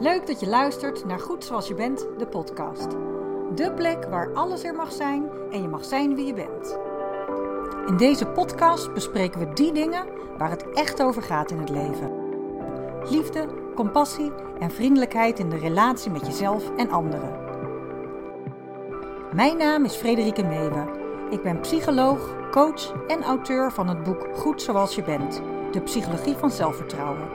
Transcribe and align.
Leuk 0.00 0.26
dat 0.26 0.40
je 0.40 0.48
luistert 0.48 1.04
naar 1.04 1.18
Goed 1.18 1.44
Zoals 1.44 1.68
Je 1.68 1.74
Bent, 1.74 2.06
de 2.18 2.26
podcast. 2.26 2.90
De 3.54 3.72
plek 3.74 4.04
waar 4.04 4.32
alles 4.34 4.64
er 4.64 4.74
mag 4.74 4.92
zijn 4.92 5.30
en 5.50 5.62
je 5.62 5.68
mag 5.68 5.84
zijn 5.84 6.14
wie 6.14 6.26
je 6.26 6.34
bent. 6.34 6.78
In 7.86 7.96
deze 7.96 8.26
podcast 8.26 8.92
bespreken 8.92 9.40
we 9.40 9.52
die 9.52 9.72
dingen 9.72 10.06
waar 10.38 10.50
het 10.50 10.70
echt 10.72 11.02
over 11.02 11.22
gaat 11.22 11.50
in 11.50 11.58
het 11.58 11.68
leven. 11.68 12.10
Liefde, 13.10 13.46
compassie 13.74 14.32
en 14.58 14.70
vriendelijkheid 14.70 15.38
in 15.38 15.48
de 15.48 15.58
relatie 15.58 16.10
met 16.10 16.26
jezelf 16.26 16.70
en 16.76 16.90
anderen. 16.90 17.44
Mijn 19.34 19.56
naam 19.56 19.84
is 19.84 19.94
Frederike 19.94 20.44
Meewe. 20.44 20.84
Ik 21.30 21.42
ben 21.42 21.60
psycholoog, 21.60 22.50
coach 22.50 22.92
en 23.06 23.22
auteur 23.22 23.72
van 23.72 23.88
het 23.88 24.02
boek 24.02 24.28
Goed 24.34 24.62
Zoals 24.62 24.94
Je 24.94 25.02
Bent, 25.02 25.42
de 25.72 25.80
psychologie 25.80 26.36
van 26.36 26.50
zelfvertrouwen. 26.50 27.25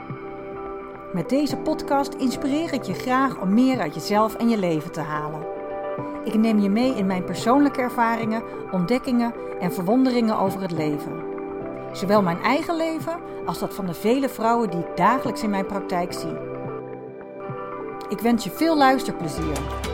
Met 1.12 1.28
deze 1.28 1.56
podcast 1.56 2.14
inspireer 2.14 2.72
ik 2.72 2.82
je 2.82 2.94
graag 2.94 3.40
om 3.40 3.54
meer 3.54 3.80
uit 3.80 3.94
jezelf 3.94 4.34
en 4.34 4.48
je 4.48 4.58
leven 4.58 4.92
te 4.92 5.00
halen. 5.00 5.46
Ik 6.24 6.34
neem 6.34 6.58
je 6.58 6.70
mee 6.70 6.94
in 6.94 7.06
mijn 7.06 7.24
persoonlijke 7.24 7.80
ervaringen, 7.80 8.42
ontdekkingen 8.70 9.34
en 9.60 9.72
verwonderingen 9.72 10.38
over 10.38 10.60
het 10.60 10.72
leven. 10.72 11.22
Zowel 11.92 12.22
mijn 12.22 12.42
eigen 12.42 12.76
leven 12.76 13.20
als 13.46 13.58
dat 13.58 13.74
van 13.74 13.86
de 13.86 13.94
vele 13.94 14.28
vrouwen 14.28 14.70
die 14.70 14.80
ik 14.80 14.96
dagelijks 14.96 15.42
in 15.42 15.50
mijn 15.50 15.66
praktijk 15.66 16.12
zie. 16.12 16.36
Ik 18.08 18.18
wens 18.20 18.44
je 18.44 18.50
veel 18.50 18.76
luisterplezier. 18.76 19.90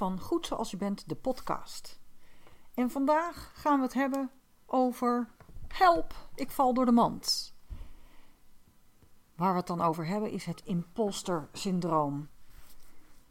Van 0.00 0.20
Goed 0.20 0.46
Zoals 0.46 0.70
Je 0.70 0.76
Bent, 0.76 1.08
de 1.08 1.14
podcast. 1.14 2.00
En 2.74 2.90
vandaag 2.90 3.52
gaan 3.54 3.76
we 3.76 3.84
het 3.84 3.94
hebben 3.94 4.30
over 4.66 5.28
help, 5.68 6.14
ik 6.34 6.50
val 6.50 6.74
door 6.74 6.84
de 6.84 6.92
mand. 6.92 7.54
Waar 9.34 9.50
we 9.50 9.58
het 9.58 9.66
dan 9.66 9.80
over 9.80 10.06
hebben 10.06 10.30
is 10.30 10.44
het 10.44 10.62
imposter 10.64 11.48
syndroom. 11.52 12.28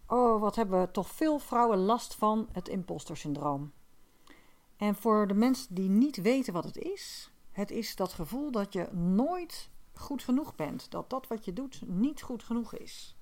Oh, 0.08 0.42
wat 0.42 0.56
hebben 0.56 0.92
toch 0.92 1.10
veel 1.10 1.40
vrouwen 1.40 1.78
last 1.78 2.16
van 2.16 2.50
het 2.52 2.68
imposter 2.68 3.18
syndroom. 3.18 3.72
En 4.78 4.96
voor 4.96 5.28
de 5.28 5.34
mensen 5.34 5.76
die 5.76 5.90
niet 5.90 6.22
weten 6.22 6.54
wat 6.54 6.64
het 6.64 6.78
is, 6.78 7.32
het 7.52 7.72
is 7.72 7.96
dat 7.96 8.14
gevoel 8.14 8.52
dat 8.52 8.74
je 8.74 8.90
nooit 8.94 9.70
goed 9.94 10.24
genoeg 10.24 10.56
bent. 10.56 10.92
Dat 10.92 11.10
dat 11.10 11.28
wat 11.28 11.46
je 11.46 11.54
doet 11.54 11.82
niet 11.86 12.22
goed 12.22 12.44
genoeg 12.44 12.76
is. 12.76 13.18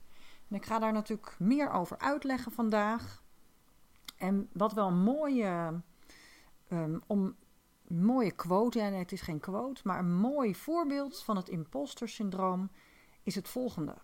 En 0.50 0.56
ik 0.56 0.66
ga 0.66 0.80
daar 0.80 0.94
natuurlijk 0.94 1.36
meer 1.40 1.72
over 1.72 1.98
uitleggen 1.98 2.52
vandaag. 2.52 3.26
En 4.18 4.50
wat 4.54 4.74
wel 4.74 4.88
een 4.88 5.04
mooie, 5.04 5.82
um, 6.70 7.02
om, 7.08 7.36
mooie 7.88 8.32
quote, 8.32 8.80
nee, 8.80 9.00
het 9.00 9.12
is 9.12 9.22
geen 9.22 9.40
quote, 9.40 9.82
maar 9.84 10.00
een 10.00 10.16
mooi 10.16 10.56
voorbeeld 10.56 11.24
van 11.24 11.36
het 11.36 11.50
imposter 11.50 12.10
syndroom 12.10 12.70
is 13.24 13.36
het 13.36 13.48
volgende. 13.48 13.96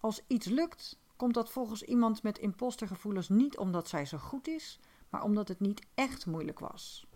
Als 0.00 0.24
iets 0.26 0.46
lukt, 0.46 0.98
komt 1.16 1.34
dat 1.34 1.50
volgens 1.50 1.82
iemand 1.82 2.22
met 2.22 2.38
impostergevoelens 2.38 3.28
niet 3.28 3.58
omdat 3.58 3.88
zij 3.88 4.06
zo 4.06 4.18
goed 4.18 4.48
is, 4.48 4.80
maar 5.08 5.22
omdat 5.22 5.48
het 5.48 5.60
niet 5.60 5.86
echt 5.94 6.26
moeilijk 6.26 6.58
was. 6.58 7.06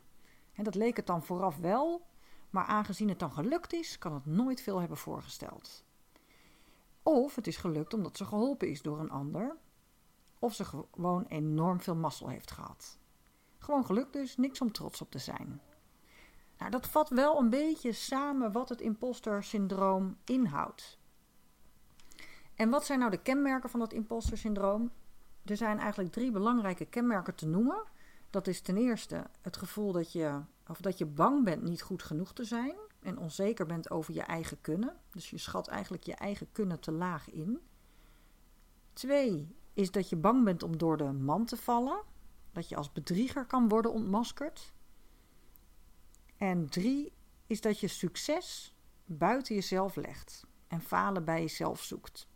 En 0.53 0.65
dat 0.65 0.75
leek 0.75 0.97
het 0.97 1.07
dan 1.07 1.23
vooraf 1.23 1.57
wel, 1.57 2.07
maar 2.51 2.65
aangezien 2.65 3.09
het 3.09 3.19
dan 3.19 3.33
gelukt 3.33 3.73
is, 3.73 3.99
kan 3.99 4.15
het 4.15 4.27
nooit 4.27 4.61
veel 4.61 4.79
hebben 4.79 4.97
voorgesteld. 4.97 5.85
Of 7.03 7.35
het 7.35 7.47
is 7.47 7.57
gelukt 7.57 7.95
omdat 7.95 8.17
ze 8.17 8.25
geholpen 8.25 8.69
is 8.69 8.83
door 8.83 9.01
een 9.01 9.11
ander, 9.11 9.57
of 10.39 10.55
ze 10.55 10.65
gewoon 10.65 11.25
enorm 11.25 11.81
veel 11.81 11.97
mazzel 11.97 12.29
heeft 12.29 12.51
gehad. 12.51 12.99
Gewoon 13.59 13.87
gelukt 13.87 14.13
dus, 14.13 14.37
niks 14.37 14.61
om 14.61 14.73
trots 14.73 15.01
op 15.01 15.11
te 15.11 15.19
zijn. 15.19 15.61
Nou, 16.59 16.71
dat 16.71 16.87
vat 16.87 17.09
wel 17.09 17.39
een 17.39 17.51
beetje 17.51 17.93
samen 17.93 18.53
wat 18.53 18.69
het 18.69 18.81
imposter 18.81 19.45
syndroom 19.45 20.17
inhoudt. 20.25 20.99
En 22.55 22.71
wat 22.71 22.85
zijn 22.85 22.99
nou 22.99 23.11
de 23.11 23.23
kenmerken 23.23 23.71
van 23.71 23.81
het 23.81 23.93
imposter 23.93 24.39
syndroom? 24.39 24.91
Er 25.45 25.57
zijn 25.57 25.79
eigenlijk 25.79 26.13
drie 26.13 26.31
belangrijke 26.31 26.85
kenmerken 26.85 27.35
te 27.35 27.47
noemen. 27.47 27.83
Dat 28.31 28.47
is 28.47 28.61
ten 28.61 28.77
eerste 28.77 29.25
het 29.41 29.57
gevoel 29.57 29.93
dat 29.93 30.13
je, 30.13 30.41
of 30.67 30.81
dat 30.81 30.99
je 30.99 31.07
bang 31.07 31.45
bent 31.45 31.63
niet 31.63 31.83
goed 31.83 32.03
genoeg 32.03 32.33
te 32.33 32.45
zijn 32.45 32.75
en 33.01 33.19
onzeker 33.19 33.67
bent 33.67 33.91
over 33.91 34.15
je 34.15 34.23
eigen 34.23 34.61
kunnen. 34.61 34.97
Dus 35.11 35.31
je 35.31 35.39
schat 35.39 35.69
eigenlijk 35.69 36.05
je 36.05 36.15
eigen 36.15 36.53
kunnen 36.53 36.81
te 36.81 36.93
laag 36.93 37.31
in. 37.31 37.61
Twee 38.93 39.57
is 39.77 39.91
dat 39.91 40.09
je 40.09 40.17
bang 40.17 40.45
bent 40.45 40.63
om 40.63 40.79
door 40.79 40.97
de 40.97 41.13
man 41.13 41.45
te 41.45 41.57
vallen. 41.57 42.03
Dat 42.53 42.69
je 42.69 42.77
als 42.77 42.93
bedrieger 42.93 43.47
kan 43.47 43.69
worden 43.69 43.93
ontmaskerd. 43.93 44.73
En 46.37 46.69
drie 46.69 47.13
is 47.47 47.61
dat 47.61 47.81
je 47.81 47.89
succes 47.89 48.75
buiten 49.05 49.55
jezelf 49.55 49.97
legt 49.97 50.47
en 50.69 50.81
falen 50.81 51.25
bij 51.25 51.41
jezelf 51.41 51.83
zoekt. 51.83 52.29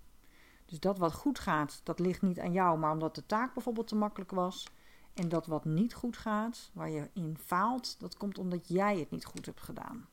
Dus 0.65 0.81
dat 0.81 0.99
wat 0.99 1.13
goed 1.13 1.39
gaat, 1.39 1.81
dat 1.85 1.99
ligt 1.99 2.23
niet 2.23 2.41
aan 2.41 2.53
jou, 2.53 2.79
maar 2.79 2.93
omdat 2.93 3.15
de 3.15 3.27
taak 3.27 3.55
bijvoorbeeld 3.55 3.89
te 3.89 3.97
makkelijk 3.97 4.31
was. 4.31 4.67
En 5.15 5.29
dat 5.29 5.47
wat 5.47 5.65
niet 5.65 5.95
goed 5.95 6.17
gaat, 6.17 6.71
waar 6.75 6.91
je 6.91 7.11
in 7.13 7.37
faalt, 7.39 8.01
dat 8.01 8.17
komt 8.17 8.39
omdat 8.39 8.69
jij 8.69 8.99
het 8.99 9.11
niet 9.11 9.25
goed 9.25 9.47
hebt 9.47 9.61
gedaan. 9.61 10.09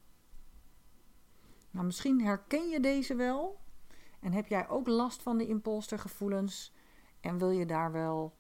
Nou, 1.72 1.86
misschien 1.86 2.22
herken 2.22 2.70
je 2.70 2.80
deze 2.80 3.16
wel 3.16 3.60
en 4.20 4.34
heb 4.34 4.48
jij 4.48 4.70
ook 4.70 4.88
last 4.88 5.22
van 5.22 5.38
de 5.38 5.48
impostergevoelens 5.48 6.74
en 7.20 7.38
wil 7.38 7.50
je 7.50 7.66
daar 7.66 7.92
wel 7.92 8.36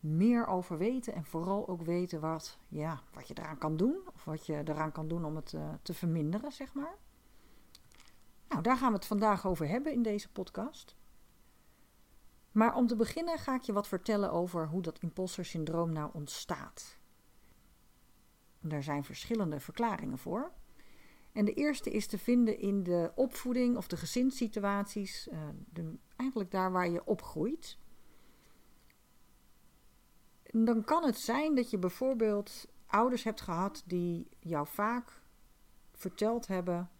meer 0.00 0.46
over 0.46 0.78
weten 0.78 1.14
en 1.14 1.24
vooral 1.24 1.68
ook 1.68 1.82
weten 1.82 2.20
wat, 2.20 2.58
ja, 2.68 3.02
wat 3.12 3.28
je 3.28 3.34
eraan 3.38 3.58
kan 3.58 3.76
doen 3.76 3.96
of 4.14 4.24
wat 4.24 4.46
je 4.46 4.62
eraan 4.64 4.92
kan 4.92 5.08
doen 5.08 5.24
om 5.24 5.36
het 5.36 5.52
uh, 5.52 5.72
te 5.82 5.94
verminderen, 5.94 6.52
zeg 6.52 6.74
maar. 6.74 6.96
Nou, 8.48 8.62
daar 8.62 8.76
gaan 8.76 8.88
we 8.88 8.96
het 8.96 9.06
vandaag 9.06 9.46
over 9.46 9.68
hebben 9.68 9.92
in 9.92 10.02
deze 10.02 10.32
podcast. 10.32 10.96
Maar 12.52 12.74
om 12.74 12.86
te 12.86 12.96
beginnen 12.96 13.38
ga 13.38 13.54
ik 13.54 13.62
je 13.62 13.72
wat 13.72 13.88
vertellen 13.88 14.32
over 14.32 14.68
hoe 14.68 14.82
dat 14.82 14.98
imposter 14.98 15.44
syndroom 15.44 15.92
nou 15.92 16.10
ontstaat. 16.12 16.98
Er 18.68 18.82
zijn 18.82 19.04
verschillende 19.04 19.60
verklaringen 19.60 20.18
voor. 20.18 20.52
En 21.32 21.44
de 21.44 21.54
eerste 21.54 21.90
is 21.90 22.06
te 22.06 22.18
vinden 22.18 22.58
in 22.58 22.82
de 22.82 23.12
opvoeding 23.14 23.76
of 23.76 23.88
de 23.88 23.96
gezinssituaties, 23.96 25.28
uh, 25.32 25.38
de, 25.72 25.94
eigenlijk 26.16 26.50
daar 26.50 26.72
waar 26.72 26.88
je 26.88 27.04
opgroeit. 27.04 27.78
Dan 30.64 30.84
kan 30.84 31.04
het 31.04 31.18
zijn 31.18 31.54
dat 31.54 31.70
je 31.70 31.78
bijvoorbeeld 31.78 32.66
ouders 32.86 33.24
hebt 33.24 33.40
gehad 33.40 33.82
die 33.86 34.28
jou 34.38 34.66
vaak 34.66 35.20
verteld 35.92 36.46
hebben 36.46 36.90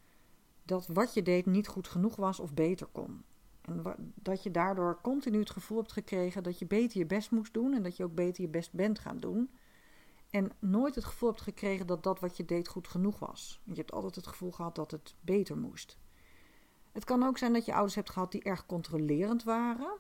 dat 0.63 0.87
wat 0.87 1.15
je 1.15 1.23
deed 1.23 1.47
niet 1.47 1.69
goed 1.69 1.89
genoeg 1.89 2.17
was 2.17 2.41
of 2.41 2.55
beter 2.55 2.87
kon. 2.87 3.25
En 3.61 4.13
dat 4.15 4.43
je 4.43 4.51
daardoor 4.51 4.99
continu 5.03 5.39
het 5.39 5.51
gevoel 5.51 5.79
hebt 5.79 5.93
gekregen 5.93 6.43
dat 6.43 6.59
je 6.59 6.67
beter 6.67 6.99
je 6.99 7.07
best 7.07 7.31
moest 7.31 7.55
doen 7.55 7.75
en 7.75 7.83
dat 7.83 7.97
je 7.97 8.05
ook 8.05 8.15
beter 8.15 8.43
je 8.43 8.49
best 8.49 8.73
bent 8.73 8.99
gaan 8.99 9.21
doen. 9.21 9.51
En 10.31 10.51
nooit 10.59 10.95
het 10.95 11.05
gevoel 11.05 11.29
hebt 11.29 11.43
gekregen 11.43 11.87
dat 11.87 12.03
dat 12.03 12.21
wat 12.21 12.37
je 12.37 12.45
deed 12.45 12.69
goed 12.69 12.89
genoeg 12.89 13.19
was. 13.19 13.61
Je 13.65 13.75
hebt 13.75 13.93
altijd 13.93 14.15
het 14.15 14.27
gevoel 14.27 14.51
gehad 14.51 14.75
dat 14.75 14.91
het 14.91 15.15
beter 15.21 15.59
moest. 15.59 15.99
Het 16.93 17.05
kan 17.05 17.23
ook 17.23 17.39
zijn 17.39 17.53
dat 17.53 17.65
je 17.65 17.73
ouders 17.73 17.95
hebt 17.95 18.11
gehad 18.11 18.33
die 18.33 18.43
erg 18.43 18.67
controlerend 18.67 19.43
waren. 19.43 19.99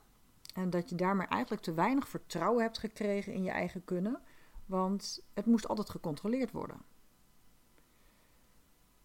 En 0.58 0.70
dat 0.70 0.88
je 0.88 0.94
daarmee 0.94 1.26
eigenlijk 1.26 1.62
te 1.62 1.74
weinig 1.74 2.08
vertrouwen 2.08 2.62
hebt 2.62 2.78
gekregen 2.78 3.32
in 3.32 3.42
je 3.42 3.50
eigen 3.50 3.84
kunnen. 3.84 4.20
Want 4.66 5.22
het 5.34 5.46
moest 5.46 5.68
altijd 5.68 5.90
gecontroleerd 5.90 6.50
worden. 6.50 6.82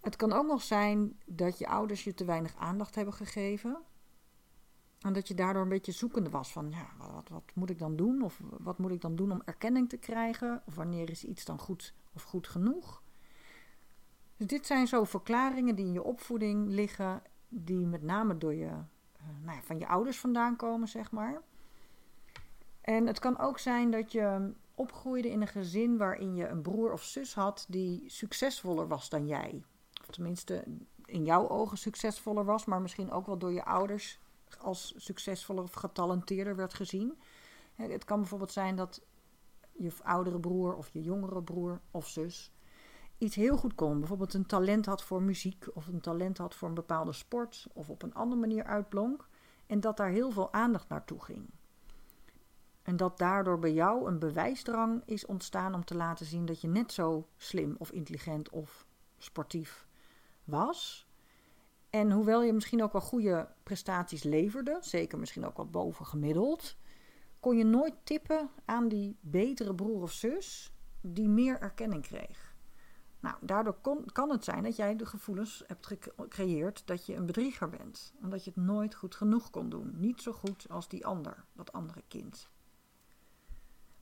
Het 0.02 0.16
kan 0.16 0.33
ook 0.33 0.48
nog 0.48 0.62
zijn 0.62 1.19
dat 1.25 1.57
je 1.57 1.68
ouders 1.68 2.04
je 2.04 2.13
te 2.13 2.25
weinig 2.25 2.56
aandacht 2.56 2.95
hebben 2.95 3.13
gegeven. 3.13 3.77
En 5.00 5.13
dat 5.13 5.27
je 5.27 5.33
daardoor 5.33 5.62
een 5.62 5.69
beetje 5.69 5.92
zoekende 5.92 6.30
was 6.30 6.51
van, 6.51 6.72
ja, 6.72 6.88
wat, 6.98 7.30
wat, 7.30 7.44
moet 7.54 7.69
ik 7.69 7.80
dan 7.80 7.95
doen? 7.95 8.22
Of 8.22 8.39
wat 8.60 8.77
moet 8.77 8.92
ik 8.92 9.01
dan 9.01 9.16
doen 9.16 9.31
om 9.31 9.42
erkenning 9.45 9.89
te 9.89 9.98
krijgen? 9.98 10.62
Of 10.66 10.75
wanneer 10.75 11.10
is 11.10 11.24
iets 11.24 11.45
dan 11.45 11.60
goed 11.60 11.94
of 12.13 12.24
goed 12.24 12.48
genoeg? 12.48 13.01
Dus 14.38 14.48
dit 14.48 14.66
zijn 14.66 14.88
zo 14.88 15.04
verklaringen 15.04 15.75
die 15.75 15.86
in 15.86 15.94
je 15.94 16.04
opvoeding 16.04 16.68
liggen, 16.69 17.22
die 17.48 17.86
met 17.86 18.01
name 18.01 18.38
door 18.38 18.54
je, 18.54 18.66
uh, 18.66 18.83
nou 19.44 19.56
ja, 19.56 19.62
van 19.62 19.80
je 19.80 19.88
ouders 19.88 20.19
vandaan 20.19 20.56
komen, 20.56 20.88
zeg 20.88 21.12
maar. 21.12 21.42
En 22.83 23.07
het 23.07 23.19
kan 23.19 23.39
ook 23.39 23.59
zijn 23.59 23.91
dat 23.91 24.12
je 24.12 24.53
opgroeide 24.75 25.30
in 25.30 25.41
een 25.41 25.47
gezin 25.47 25.97
waarin 25.97 26.35
je 26.35 26.47
een 26.47 26.62
broer 26.62 26.91
of 26.91 27.03
zus 27.03 27.33
had 27.33 27.65
die 27.69 28.09
succesvoller 28.09 28.88
was 28.88 29.09
dan 29.09 29.27
jij. 29.27 29.63
Of 30.01 30.07
tenminste 30.07 30.63
in 31.06 31.24
jouw 31.24 31.50
ogen 31.50 31.77
succesvoller 31.77 32.45
was, 32.45 32.65
maar 32.65 32.81
misschien 32.81 33.12
ook 33.12 33.25
wel 33.25 33.38
door 33.38 33.51
je 33.51 33.65
ouders 33.65 34.19
als 34.59 34.94
succesvoller 34.97 35.63
of 35.63 35.74
getalenteerder 35.74 36.56
werd 36.56 36.74
gezien. 36.74 37.19
Het 37.75 38.06
kan 38.06 38.19
bijvoorbeeld 38.19 38.51
zijn 38.51 38.75
dat 38.75 39.01
je 39.71 39.91
oudere 40.03 40.39
broer 40.39 40.75
of 40.75 40.89
je 40.89 41.01
jongere 41.01 41.44
broer 41.44 41.81
of 41.91 42.07
zus 42.07 42.51
iets 43.24 43.36
heel 43.36 43.57
goed 43.57 43.75
kon, 43.75 44.00
bijvoorbeeld 44.00 44.33
een 44.33 44.45
talent 44.45 44.86
had 44.86 45.03
voor 45.03 45.21
muziek 45.21 45.68
of 45.74 45.88
een 45.88 46.01
talent 46.01 46.38
had 46.38 46.56
voor 46.56 46.68
een 46.68 46.74
bepaalde 46.74 47.13
sport 47.13 47.68
of 47.74 47.89
op 47.89 48.03
een 48.03 48.13
andere 48.13 48.41
manier 48.41 48.63
uitblonk 48.63 49.27
en 49.68 49.79
dat 49.79 49.97
daar 49.97 50.09
heel 50.09 50.31
veel 50.31 50.53
aandacht 50.53 50.89
naartoe 50.89 51.24
ging. 51.24 51.50
En 52.83 52.97
dat 52.97 53.18
daardoor 53.18 53.59
bij 53.59 53.74
jou 53.74 54.07
een 54.07 54.19
bewijsdrang 54.19 55.01
is 55.06 55.25
ontstaan 55.25 55.74
om 55.74 55.85
te 55.85 55.95
laten 55.95 56.25
zien 56.25 56.45
dat 56.45 56.62
je 56.62 56.68
net 56.68 56.91
zo 56.91 57.27
slim 57.38 57.75
of 57.77 57.91
intelligent 57.91 58.50
of 58.50 58.85
sportief 59.18 59.88
was. 60.44 61.07
En 61.89 62.12
hoewel 62.12 62.44
je 62.44 62.53
misschien 62.53 62.83
ook 62.83 62.91
wel 62.91 63.01
goede 63.01 63.47
prestaties 63.63 64.24
leverde, 64.24 64.77
zeker 64.81 65.19
misschien 65.19 65.45
ook 65.45 65.57
wat 65.57 65.71
bovengemiddeld, 65.71 66.75
kon 67.39 67.57
je 67.57 67.63
nooit 67.63 67.94
tippen 68.03 68.50
aan 68.65 68.88
die 68.88 69.18
betere 69.21 69.75
broer 69.75 70.01
of 70.01 70.12
zus 70.12 70.74
die 71.01 71.29
meer 71.29 71.59
erkenning 71.59 72.03
kreeg. 72.03 72.56
Nou, 73.19 73.36
daardoor 73.41 73.77
kon, 73.81 74.06
kan 74.06 74.29
het 74.29 74.44
zijn 74.44 74.63
dat 74.63 74.75
jij 74.75 74.95
de 74.95 75.06
gevoelens 75.06 75.63
hebt 75.68 75.88
gecreëerd 75.88 76.88
dat 76.88 77.06
je 77.06 77.15
een 77.15 77.25
bedrieger 77.25 77.69
bent. 77.69 78.13
Omdat 78.21 78.44
je 78.44 78.51
het 78.56 78.63
nooit 78.63 78.95
goed 78.95 79.15
genoeg 79.15 79.50
kon 79.50 79.69
doen. 79.69 79.91
Niet 80.00 80.21
zo 80.21 80.31
goed 80.31 80.69
als 80.69 80.88
die 80.88 81.06
ander, 81.06 81.45
dat 81.53 81.71
andere 81.71 82.03
kind. 82.07 82.50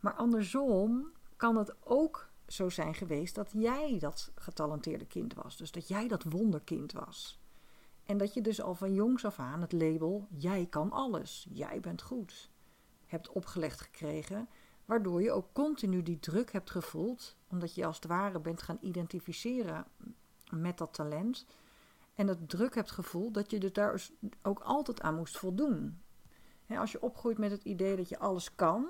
Maar 0.01 0.13
andersom 0.13 1.11
kan 1.35 1.57
het 1.57 1.75
ook 1.83 2.29
zo 2.47 2.69
zijn 2.69 2.93
geweest 2.93 3.35
dat 3.35 3.51
jij 3.51 3.99
dat 3.99 4.31
getalenteerde 4.35 5.05
kind 5.05 5.33
was. 5.33 5.57
Dus 5.57 5.71
dat 5.71 5.87
jij 5.87 6.07
dat 6.07 6.23
wonderkind 6.23 6.91
was. 6.91 7.39
En 8.05 8.17
dat 8.17 8.33
je 8.33 8.41
dus 8.41 8.61
al 8.61 8.75
van 8.75 8.93
jongs 8.93 9.25
af 9.25 9.39
aan 9.39 9.61
het 9.61 9.71
label 9.71 10.27
jij 10.29 10.67
kan 10.69 10.91
alles, 10.91 11.47
jij 11.49 11.79
bent 11.79 12.01
goed 12.01 12.49
hebt 13.11 13.29
opgelegd 13.29 13.81
gekregen, 13.81 14.49
waardoor 14.85 15.21
je 15.21 15.31
ook 15.31 15.53
continu 15.53 16.03
die 16.03 16.19
druk 16.19 16.51
hebt 16.51 16.69
gevoeld, 16.69 17.35
omdat 17.47 17.75
je 17.75 17.85
als 17.85 17.95
het 17.95 18.05
ware 18.05 18.39
bent 18.39 18.61
gaan 18.61 18.77
identificeren 18.81 19.85
met 20.51 20.77
dat 20.77 20.93
talent. 20.93 21.45
En 22.15 22.27
het 22.27 22.49
druk 22.49 22.75
hebt 22.75 22.91
gevoeld 22.91 23.33
dat 23.33 23.51
je 23.51 23.59
er 23.59 23.73
daar 23.73 23.91
dus 23.91 24.11
ook 24.41 24.59
altijd 24.59 25.01
aan 25.01 25.15
moest 25.15 25.37
voldoen. 25.37 26.01
als 26.67 26.91
je 26.91 27.01
opgroeit 27.01 27.37
met 27.37 27.51
het 27.51 27.63
idee 27.63 27.95
dat 27.95 28.09
je 28.09 28.19
alles 28.19 28.55
kan, 28.55 28.87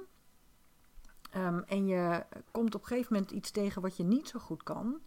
ehm, 1.31 1.59
en 1.59 1.85
je 1.87 2.25
komt 2.51 2.75
op 2.75 2.81
een 2.81 2.87
gegeven 2.87 3.13
moment 3.13 3.31
iets 3.31 3.51
tegen 3.51 3.81
wat 3.81 3.97
je 3.97 4.03
niet 4.03 4.27
zo 4.27 4.39
goed 4.39 4.63
kan, 4.63 4.99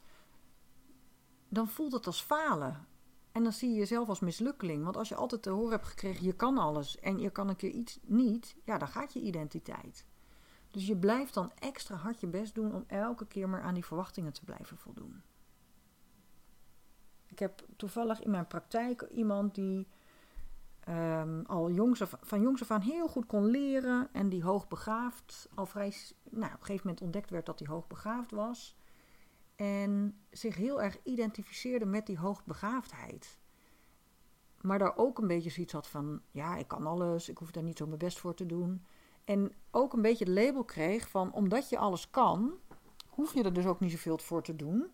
dan 1.49 1.69
voelt 1.69 1.93
het 1.93 2.07
als 2.07 2.23
falen. 2.23 2.87
En 3.33 3.43
dan 3.43 3.53
zie 3.53 3.71
je 3.71 3.79
jezelf 3.79 4.09
als 4.09 4.21
mislukkeling. 4.21 4.85
Want 4.85 4.97
als 4.97 5.09
je 5.09 5.15
altijd 5.15 5.43
te 5.43 5.51
horen 5.51 5.71
hebt 5.71 5.87
gekregen, 5.87 6.25
je 6.25 6.33
kan 6.33 6.59
alles 6.59 6.99
en 7.01 7.19
je 7.19 7.31
kan 7.31 7.49
een 7.49 7.57
keer 7.57 7.71
iets 7.71 7.99
niet, 8.03 8.57
ja, 8.65 8.79
dan 8.79 8.89
gaat 8.89 9.13
je 9.13 9.21
identiteit. 9.21 10.07
Dus 10.71 10.87
je 10.87 10.97
blijft 10.97 11.35
dan 11.35 11.53
extra 11.59 11.97
hard 11.97 12.21
je 12.21 12.27
best 12.27 12.55
doen 12.55 12.75
om 12.75 12.85
elke 12.87 13.27
keer 13.27 13.49
maar 13.49 13.63
aan 13.63 13.75
die 13.75 13.85
verwachtingen 13.85 14.33
te 14.33 14.45
blijven 14.45 14.77
voldoen. 14.77 15.23
Ik 17.27 17.39
heb 17.39 17.67
toevallig 17.77 18.21
in 18.23 18.31
mijn 18.31 18.47
praktijk 18.47 19.03
iemand 19.03 19.55
die 19.55 19.89
um, 20.89 21.45
al 21.47 21.71
jongs 21.71 22.03
van 22.21 22.41
jongs 22.41 22.63
af 22.63 22.71
aan 22.71 22.81
heel 22.81 23.09
goed 23.09 23.27
kon 23.27 23.45
leren 23.45 24.09
en 24.13 24.29
die 24.29 24.43
hoogbegaafd 24.43 25.49
al 25.55 25.67
vrij, 25.67 25.95
nou, 26.31 26.53
op 26.53 26.61
een 26.61 26.67
gegeven 26.67 26.87
moment 26.87 27.01
ontdekt 27.03 27.31
werd 27.31 27.47
dat 27.47 27.59
hij 27.59 27.69
hoogbegaafd 27.69 28.31
was. 28.31 28.77
En 29.57 30.19
zich 30.31 30.57
heel 30.57 30.83
erg 30.83 30.99
identificeerde 31.03 31.85
met 31.87 32.07
die 32.07 32.19
hoogbegaafdheid. 32.19 33.39
Maar 34.61 34.79
daar 34.79 34.97
ook 34.97 35.19
een 35.19 35.27
beetje 35.27 35.51
zoiets 35.51 35.73
had 35.73 35.89
van: 35.89 36.21
ja, 36.31 36.57
ik 36.57 36.69
kan 36.69 36.87
alles, 36.87 37.29
ik 37.29 37.39
hoef 37.39 37.51
daar 37.51 37.63
niet 37.63 37.79
zo 37.79 37.87
mijn 37.87 37.99
best 37.99 38.19
voor 38.19 38.35
te 38.35 38.47
doen. 38.47 38.85
En 39.25 39.53
ook 39.71 39.93
een 39.93 40.03
beetje 40.03 40.25
het 40.25 40.35
label 40.35 40.65
kreeg 40.65 41.09
van: 41.09 41.33
omdat 41.33 41.69
je 41.69 41.79
alles 41.79 42.11
kan, 42.11 42.53
hoef 43.09 43.35
je 43.35 43.43
er 43.43 43.53
dus 43.53 43.67
ook 43.67 43.81
niet 43.81 43.91
zoveel 43.91 44.19
voor 44.19 44.43
te 44.43 44.57
doen. 44.57 44.91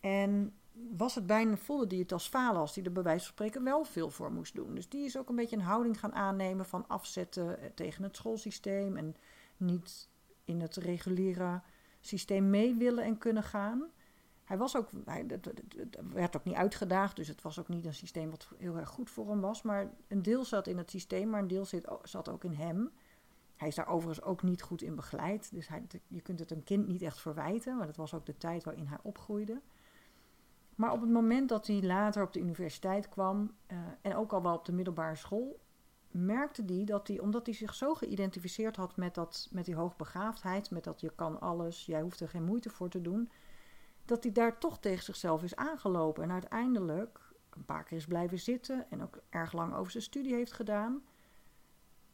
En 0.00 0.54
was 0.96 1.14
het 1.14 1.26
bijna, 1.26 1.56
voelde 1.56 1.86
die 1.86 2.02
het 2.02 2.12
als 2.12 2.28
falen 2.28 2.60
als 2.60 2.74
die 2.74 2.84
er 2.84 2.92
bij 2.92 3.02
wijze 3.02 3.24
van 3.24 3.32
spreken 3.32 3.64
wel 3.64 3.84
veel 3.84 4.10
voor 4.10 4.32
moest 4.32 4.54
doen. 4.54 4.74
Dus 4.74 4.88
die 4.88 5.04
is 5.04 5.18
ook 5.18 5.28
een 5.28 5.36
beetje 5.36 5.56
een 5.56 5.62
houding 5.62 6.00
gaan 6.00 6.14
aannemen 6.14 6.66
van 6.66 6.84
afzetten 6.88 7.58
tegen 7.74 8.02
het 8.02 8.16
schoolsysteem 8.16 8.96
en 8.96 9.16
niet 9.56 10.08
in 10.44 10.60
het 10.60 10.76
reguliere 10.76 11.60
systeem 12.00 12.50
mee 12.50 12.74
willen 12.74 13.04
en 13.04 13.18
kunnen 13.18 13.42
gaan. 13.42 13.90
Hij 14.44 14.58
was 14.58 14.76
ook, 14.76 14.88
hij 15.04 15.26
werd 16.12 16.36
ook 16.36 16.44
niet 16.44 16.54
uitgedaagd, 16.54 17.16
dus 17.16 17.28
het 17.28 17.42
was 17.42 17.58
ook 17.58 17.68
niet 17.68 17.84
een 17.84 17.94
systeem 17.94 18.30
wat 18.30 18.48
heel 18.58 18.76
erg 18.76 18.88
goed 18.88 19.10
voor 19.10 19.28
hem 19.28 19.40
was. 19.40 19.62
Maar 19.62 19.90
een 20.08 20.22
deel 20.22 20.44
zat 20.44 20.66
in 20.66 20.78
het 20.78 20.90
systeem, 20.90 21.30
maar 21.30 21.40
een 21.40 21.48
deel 21.48 21.64
zit, 21.64 21.88
zat 22.02 22.28
ook 22.28 22.44
in 22.44 22.52
hem. 22.52 22.90
Hij 23.56 23.68
is 23.68 23.74
daar 23.74 23.88
overigens 23.88 24.26
ook 24.26 24.42
niet 24.42 24.62
goed 24.62 24.82
in 24.82 24.94
begeleid, 24.94 25.50
dus 25.52 25.68
hij, 25.68 25.86
je 26.06 26.20
kunt 26.20 26.38
het 26.38 26.50
een 26.50 26.64
kind 26.64 26.86
niet 26.86 27.02
echt 27.02 27.20
verwijten, 27.20 27.76
maar 27.76 27.86
dat 27.86 27.96
was 27.96 28.14
ook 28.14 28.26
de 28.26 28.36
tijd 28.36 28.64
waarin 28.64 28.86
hij 28.86 28.98
opgroeide. 29.02 29.60
Maar 30.78 30.92
op 30.92 31.00
het 31.00 31.10
moment 31.10 31.48
dat 31.48 31.66
hij 31.66 31.82
later 31.82 32.22
op 32.22 32.32
de 32.32 32.40
universiteit 32.40 33.08
kwam 33.08 33.54
uh, 33.72 33.78
en 34.00 34.14
ook 34.14 34.32
al 34.32 34.42
wel 34.42 34.54
op 34.54 34.64
de 34.64 34.72
middelbare 34.72 35.16
school, 35.16 35.60
merkte 36.10 36.62
hij 36.66 36.84
dat 36.84 37.08
hij, 37.08 37.18
omdat 37.18 37.46
hij 37.46 37.54
zich 37.54 37.74
zo 37.74 37.94
geïdentificeerd 37.94 38.76
had 38.76 38.96
met, 38.96 39.14
dat, 39.14 39.48
met 39.50 39.64
die 39.64 39.74
hoogbegaafdheid, 39.74 40.70
met 40.70 40.84
dat 40.84 41.00
je 41.00 41.12
kan 41.14 41.40
alles, 41.40 41.86
jij 41.86 42.00
hoeft 42.00 42.20
er 42.20 42.28
geen 42.28 42.44
moeite 42.44 42.70
voor 42.70 42.88
te 42.88 43.00
doen, 43.00 43.30
dat 44.04 44.22
hij 44.22 44.32
daar 44.32 44.58
toch 44.58 44.78
tegen 44.78 45.04
zichzelf 45.04 45.42
is 45.42 45.56
aangelopen. 45.56 46.22
En 46.22 46.32
uiteindelijk 46.32 47.32
een 47.50 47.64
paar 47.64 47.84
keer 47.84 47.96
is 47.96 48.06
blijven 48.06 48.38
zitten 48.38 48.90
en 48.90 49.02
ook 49.02 49.18
erg 49.28 49.52
lang 49.52 49.74
over 49.74 49.90
zijn 49.90 50.02
studie 50.02 50.34
heeft 50.34 50.52
gedaan. 50.52 51.02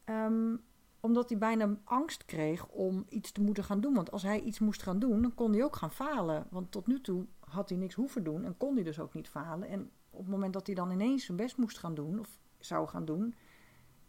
Um, 0.04 0.62
omdat 1.00 1.28
hij 1.28 1.38
bijna 1.38 1.76
angst 1.84 2.24
kreeg 2.24 2.66
om 2.66 3.04
iets 3.08 3.32
te 3.32 3.40
moeten 3.40 3.64
gaan 3.64 3.80
doen. 3.80 3.94
Want 3.94 4.10
als 4.10 4.22
hij 4.22 4.40
iets 4.40 4.58
moest 4.58 4.82
gaan 4.82 4.98
doen, 4.98 5.22
dan 5.22 5.34
kon 5.34 5.52
hij 5.52 5.64
ook 5.64 5.76
gaan 5.76 5.92
falen. 5.92 6.46
Want 6.50 6.70
tot 6.70 6.86
nu 6.86 7.00
toe 7.00 7.26
had 7.54 7.68
hij 7.68 7.78
niks 7.78 7.94
hoeven 7.94 8.24
doen 8.24 8.44
en 8.44 8.56
kon 8.56 8.74
hij 8.74 8.84
dus 8.84 9.00
ook 9.00 9.14
niet 9.14 9.28
falen. 9.28 9.68
En 9.68 9.90
op 10.10 10.20
het 10.20 10.28
moment 10.28 10.52
dat 10.52 10.66
hij 10.66 10.74
dan 10.74 10.90
ineens 10.90 11.24
zijn 11.24 11.36
best 11.36 11.56
moest 11.56 11.78
gaan 11.78 11.94
doen, 11.94 12.18
of 12.18 12.38
zou 12.58 12.88
gaan 12.88 13.04
doen, 13.04 13.34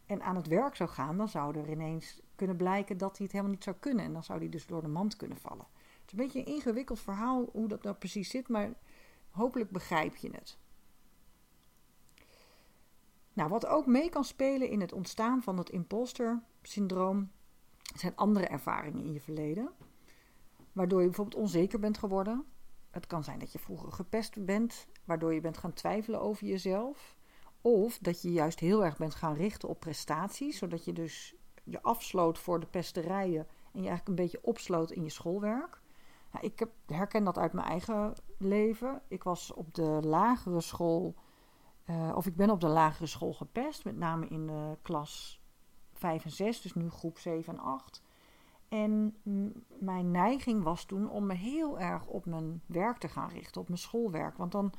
en 0.06 0.22
aan 0.22 0.36
het 0.36 0.46
werk 0.46 0.76
zou 0.76 0.90
gaan, 0.90 1.16
dan 1.16 1.28
zou 1.28 1.58
er 1.58 1.70
ineens 1.70 2.20
kunnen 2.34 2.56
blijken 2.56 2.98
dat 2.98 3.16
hij 3.16 3.24
het 3.24 3.32
helemaal 3.32 3.54
niet 3.54 3.64
zou 3.64 3.76
kunnen. 3.80 4.04
En 4.04 4.12
dan 4.12 4.24
zou 4.24 4.38
hij 4.38 4.48
dus 4.48 4.66
door 4.66 4.82
de 4.82 4.88
mand 4.88 5.16
kunnen 5.16 5.36
vallen. 5.36 5.66
Het 5.74 6.06
is 6.06 6.12
een 6.12 6.24
beetje 6.24 6.38
een 6.38 6.54
ingewikkeld 6.54 7.00
verhaal 7.00 7.48
hoe 7.52 7.68
dat 7.68 7.82
nou 7.82 7.96
precies 7.96 8.30
zit, 8.30 8.48
maar 8.48 8.72
hopelijk 9.30 9.70
begrijp 9.70 10.16
je 10.16 10.30
het. 10.30 10.58
Nou, 13.32 13.48
wat 13.48 13.66
ook 13.66 13.86
mee 13.86 14.08
kan 14.08 14.24
spelen 14.24 14.70
in 14.70 14.80
het 14.80 14.92
ontstaan 14.92 15.42
van 15.42 15.58
het 15.58 15.70
imposter-syndroom 15.70 17.30
zijn 17.94 18.16
andere 18.16 18.46
ervaringen 18.46 19.04
in 19.04 19.12
je 19.12 19.20
verleden. 19.20 19.70
Waardoor 20.72 21.00
je 21.00 21.06
bijvoorbeeld 21.06 21.42
onzeker 21.42 21.78
bent 21.78 21.98
geworden. 21.98 22.44
Het 22.96 23.06
kan 23.06 23.24
zijn 23.24 23.38
dat 23.38 23.52
je 23.52 23.58
vroeger 23.58 23.92
gepest 23.92 24.44
bent, 24.44 24.86
waardoor 25.04 25.34
je 25.34 25.40
bent 25.40 25.58
gaan 25.58 25.72
twijfelen 25.72 26.20
over 26.20 26.46
jezelf. 26.46 27.16
Of 27.60 27.98
dat 27.98 28.22
je 28.22 28.32
juist 28.32 28.60
heel 28.60 28.84
erg 28.84 28.96
bent 28.96 29.14
gaan 29.14 29.34
richten 29.34 29.68
op 29.68 29.80
prestaties, 29.80 30.58
zodat 30.58 30.84
je 30.84 30.92
dus 30.92 31.34
je 31.64 31.82
afsloot 31.82 32.38
voor 32.38 32.60
de 32.60 32.66
pesterijen 32.66 33.46
en 33.72 33.82
je 33.82 33.88
eigenlijk 33.88 34.08
een 34.08 34.24
beetje 34.24 34.44
opsloot 34.44 34.90
in 34.90 35.02
je 35.02 35.10
schoolwerk. 35.10 35.80
Nou, 36.32 36.46
ik 36.46 36.58
heb, 36.58 36.70
herken 36.86 37.24
dat 37.24 37.38
uit 37.38 37.52
mijn 37.52 37.66
eigen 37.66 38.14
leven. 38.38 39.02
Ik 39.08 39.22
was 39.22 39.52
op 39.52 39.74
de 39.74 40.00
lagere 40.02 40.60
school, 40.60 41.14
uh, 41.90 42.12
of 42.16 42.26
ik 42.26 42.36
ben 42.36 42.50
op 42.50 42.60
de 42.60 42.68
lagere 42.68 43.06
school 43.06 43.32
gepest, 43.32 43.84
met 43.84 43.96
name 43.96 44.26
in 44.26 44.46
de 44.46 44.76
klas 44.82 45.40
5 45.92 46.24
en 46.24 46.30
6, 46.30 46.60
dus 46.60 46.74
nu 46.74 46.90
groep 46.90 47.18
7 47.18 47.54
en 47.54 47.60
8. 47.60 48.02
En 48.68 49.16
mijn 49.78 50.10
neiging 50.10 50.62
was 50.62 50.84
toen 50.84 51.10
om 51.10 51.26
me 51.26 51.34
heel 51.34 51.78
erg 51.78 52.06
op 52.06 52.26
mijn 52.26 52.62
werk 52.66 52.98
te 52.98 53.08
gaan 53.08 53.28
richten, 53.28 53.60
op 53.60 53.68
mijn 53.68 53.80
schoolwerk. 53.80 54.36
Want 54.36 54.52
dan 54.52 54.72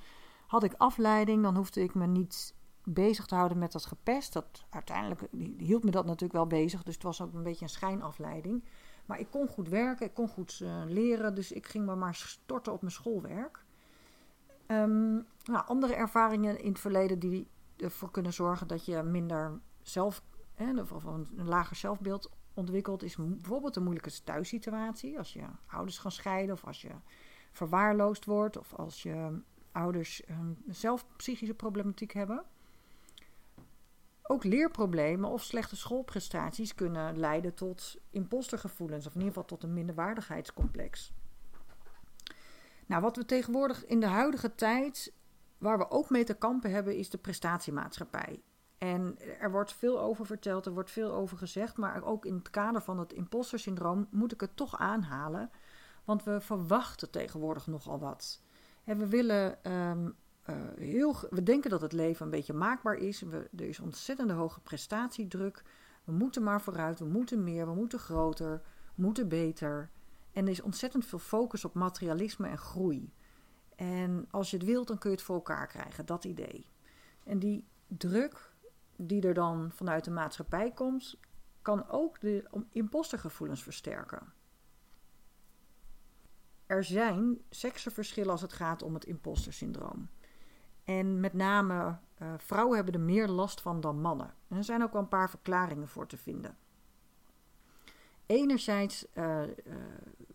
had 0.47 0.63
ik 0.63 0.73
afleiding, 0.77 1.43
dan 1.43 1.55
hoefde 1.55 1.81
ik 1.81 1.95
me 1.95 2.07
niet 2.07 2.55
bezig 2.83 3.25
te 3.25 3.35
houden 3.35 3.57
met 3.57 3.71
dat 3.71 3.85
gepest. 3.85 4.33
Dat, 4.33 4.65
uiteindelijk 4.69 5.27
hield 5.57 5.83
me 5.83 5.91
dat 5.91 6.05
natuurlijk 6.05 6.33
wel 6.33 6.47
bezig, 6.47 6.83
dus 6.83 6.93
het 6.93 7.03
was 7.03 7.21
ook 7.21 7.33
een 7.33 7.43
beetje 7.43 7.65
een 7.65 7.71
schijnafleiding. 7.71 8.63
Maar 9.05 9.19
ik 9.19 9.31
kon 9.31 9.47
goed 9.47 9.69
werken, 9.69 10.05
ik 10.05 10.13
kon 10.13 10.27
goed 10.27 10.59
uh, 10.63 10.81
leren, 10.85 11.35
dus 11.35 11.51
ik 11.51 11.65
ging 11.65 11.85
me 11.85 11.95
maar 11.95 12.15
storten 12.15 12.73
op 12.73 12.81
mijn 12.81 12.93
schoolwerk. 12.93 13.65
Um, 14.67 15.25
nou, 15.43 15.65
andere 15.65 15.93
ervaringen 15.93 16.59
in 16.61 16.69
het 16.69 16.79
verleden 16.79 17.19
die 17.19 17.47
ervoor 17.77 18.11
kunnen 18.11 18.33
zorgen 18.33 18.67
dat 18.67 18.85
je 18.85 19.03
minder 19.03 19.59
zelf, 19.81 20.23
hè, 20.53 20.81
of 20.81 21.03
een 21.03 21.27
lager 21.35 21.75
zelfbeeld 21.75 22.31
ontwikkelt, 22.57 23.03
is 23.03 23.15
bijvoorbeeld 23.15 23.75
een 23.75 23.83
moeilijke 23.83 24.23
thuissituatie. 24.23 25.17
Als 25.17 25.33
je 25.33 25.43
ouders 25.67 25.97
gaan 25.97 26.11
scheiden, 26.11 26.55
of 26.55 26.65
als 26.65 26.81
je 26.81 26.91
verwaarloosd 27.51 28.25
wordt, 28.25 28.57
of 28.57 28.73
als 28.73 29.03
je 29.03 29.41
ouders 29.71 30.23
zelf 30.67 31.05
psychische 31.15 31.53
problematiek 31.53 32.13
hebben. 32.13 32.43
Ook 34.21 34.43
leerproblemen 34.43 35.29
of 35.29 35.43
slechte 35.43 35.75
schoolprestaties 35.75 36.75
kunnen 36.75 37.17
leiden 37.19 37.53
tot 37.53 37.97
impostergevoelens, 38.09 39.05
of 39.05 39.13
in 39.13 39.19
ieder 39.19 39.33
geval 39.33 39.47
tot 39.47 39.63
een 39.63 39.73
minderwaardigheidscomplex. 39.73 41.13
Nou, 42.85 43.01
wat 43.01 43.15
we 43.15 43.25
tegenwoordig 43.25 43.85
in 43.85 43.99
de 43.99 44.05
huidige 44.05 44.55
tijd, 44.55 45.13
waar 45.57 45.77
we 45.77 45.89
ook 45.89 46.09
mee 46.09 46.23
te 46.23 46.33
kampen 46.33 46.71
hebben, 46.71 46.97
is 46.97 47.09
de 47.09 47.17
prestatiemaatschappij. 47.17 48.41
En 48.77 49.17
er 49.39 49.51
wordt 49.51 49.73
veel 49.73 49.99
over 49.99 50.25
verteld, 50.25 50.65
er 50.65 50.73
wordt 50.73 50.91
veel 50.91 51.11
over 51.11 51.37
gezegd, 51.37 51.77
maar 51.77 52.03
ook 52.03 52.25
in 52.25 52.35
het 52.35 52.49
kader 52.49 52.81
van 52.81 52.99
het 52.99 53.13
impostersyndroom 53.13 54.07
moet 54.11 54.31
ik 54.31 54.41
het 54.41 54.55
toch 54.55 54.77
aanhalen. 54.77 55.51
Want 56.03 56.23
we 56.23 56.41
verwachten 56.41 57.09
tegenwoordig 57.09 57.67
nogal 57.67 57.99
wat. 57.99 58.41
We 58.83 59.07
willen 59.07 59.63
ehm, 59.63 60.09
eh, 60.43 60.55
heel. 60.75 61.15
We 61.29 61.43
denken 61.43 61.69
dat 61.69 61.81
het 61.81 61.93
leven 61.93 62.25
een 62.25 62.31
beetje 62.31 62.53
maakbaar 62.53 62.95
is. 62.95 63.21
Er 63.21 63.47
is 63.55 63.79
ontzettende 63.79 64.33
hoge 64.33 64.59
prestatiedruk. 64.59 65.63
We 66.03 66.11
moeten 66.11 66.43
maar 66.43 66.61
vooruit, 66.61 66.99
we 66.99 67.05
moeten 67.05 67.43
meer, 67.43 67.65
we 67.65 67.73
moeten 67.73 67.99
groter, 67.99 68.61
we 68.95 69.01
moeten 69.01 69.27
beter. 69.27 69.89
En 70.31 70.43
er 70.45 70.51
is 70.51 70.61
ontzettend 70.61 71.05
veel 71.05 71.19
focus 71.19 71.65
op 71.65 71.73
materialisme 71.73 72.47
en 72.47 72.57
groei. 72.57 73.13
En 73.75 74.27
als 74.31 74.51
je 74.51 74.57
het 74.57 74.65
wilt, 74.65 74.87
dan 74.87 74.97
kun 74.97 75.09
je 75.09 75.15
het 75.15 75.25
voor 75.25 75.35
elkaar 75.35 75.67
krijgen, 75.67 76.05
dat 76.05 76.23
idee. 76.25 76.69
En 77.23 77.39
die 77.39 77.67
druk 77.87 78.46
die 78.97 79.27
er 79.27 79.33
dan 79.33 79.71
vanuit 79.71 80.03
de 80.03 80.11
maatschappij 80.11 80.71
komt, 80.71 81.19
kan 81.61 81.89
ook 81.89 82.19
de 82.19 82.43
impostergevoelens 82.71 83.63
versterken. 83.63 84.33
Er 86.65 86.83
zijn 86.83 87.41
seksenverschillen 87.49 88.31
als 88.31 88.41
het 88.41 88.53
gaat 88.53 88.81
om 88.81 88.93
het 88.93 89.05
impostersyndroom. 89.05 90.09
En 90.83 91.19
met 91.19 91.33
name 91.33 91.97
uh, 92.21 92.33
vrouwen 92.37 92.75
hebben 92.75 92.93
er 92.93 92.99
meer 92.99 93.27
last 93.27 93.61
van 93.61 93.81
dan 93.81 94.01
mannen. 94.01 94.33
En 94.47 94.57
er 94.57 94.63
zijn 94.63 94.83
ook 94.83 94.91
wel 94.91 95.01
een 95.01 95.07
paar 95.07 95.29
verklaringen 95.29 95.87
voor 95.87 96.07
te 96.07 96.17
vinden. 96.17 96.57
Enerzijds 98.25 99.05
uh, 99.13 99.41
uh, 99.41 99.47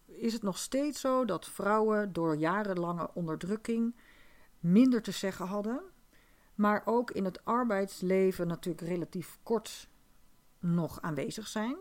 is 0.07 0.33
het 0.33 0.42
nog 0.42 0.59
steeds 0.59 1.00
zo 1.00 1.25
dat 1.25 1.49
vrouwen 1.49 2.12
door 2.12 2.37
jarenlange 2.37 3.11
onderdrukking 3.14 3.95
minder 4.59 5.02
te 5.02 5.11
zeggen 5.11 5.47
hadden. 5.47 5.83
Maar 6.62 6.83
ook 6.85 7.11
in 7.11 7.25
het 7.25 7.45
arbeidsleven 7.45 8.47
natuurlijk 8.47 8.87
relatief 8.87 9.38
kort 9.42 9.88
nog 10.59 11.00
aanwezig 11.00 11.49
zijn. 11.49 11.76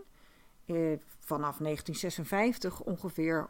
Eh, 0.65 0.75
vanaf 1.19 1.59
1956 1.59 2.81
ongeveer 2.81 3.49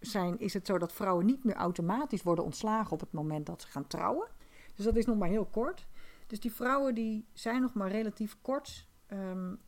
zijn, 0.00 0.38
is 0.38 0.54
het 0.54 0.66
zo 0.66 0.78
dat 0.78 0.92
vrouwen 0.92 1.26
niet 1.26 1.44
meer 1.44 1.54
automatisch 1.54 2.22
worden 2.22 2.44
ontslagen 2.44 2.92
op 2.92 3.00
het 3.00 3.12
moment 3.12 3.46
dat 3.46 3.62
ze 3.62 3.68
gaan 3.68 3.86
trouwen. 3.86 4.28
Dus 4.74 4.84
dat 4.84 4.96
is 4.96 5.06
nog 5.06 5.18
maar 5.18 5.28
heel 5.28 5.44
kort. 5.44 5.86
Dus 6.26 6.40
die 6.40 6.52
vrouwen 6.52 6.94
die 6.94 7.26
zijn 7.32 7.60
nog 7.60 7.74
maar 7.74 7.90
relatief 7.90 8.36
kort. 8.42 8.88
Um, 9.12 9.60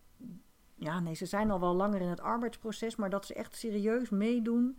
ja, 0.74 1.00
nee, 1.00 1.14
ze 1.14 1.26
zijn 1.26 1.50
al 1.50 1.60
wel 1.60 1.74
langer 1.74 2.00
in 2.00 2.08
het 2.08 2.20
arbeidsproces, 2.20 2.96
maar 2.96 3.10
dat 3.10 3.26
ze 3.26 3.34
echt 3.34 3.56
serieus 3.56 4.10
meedoen, 4.10 4.78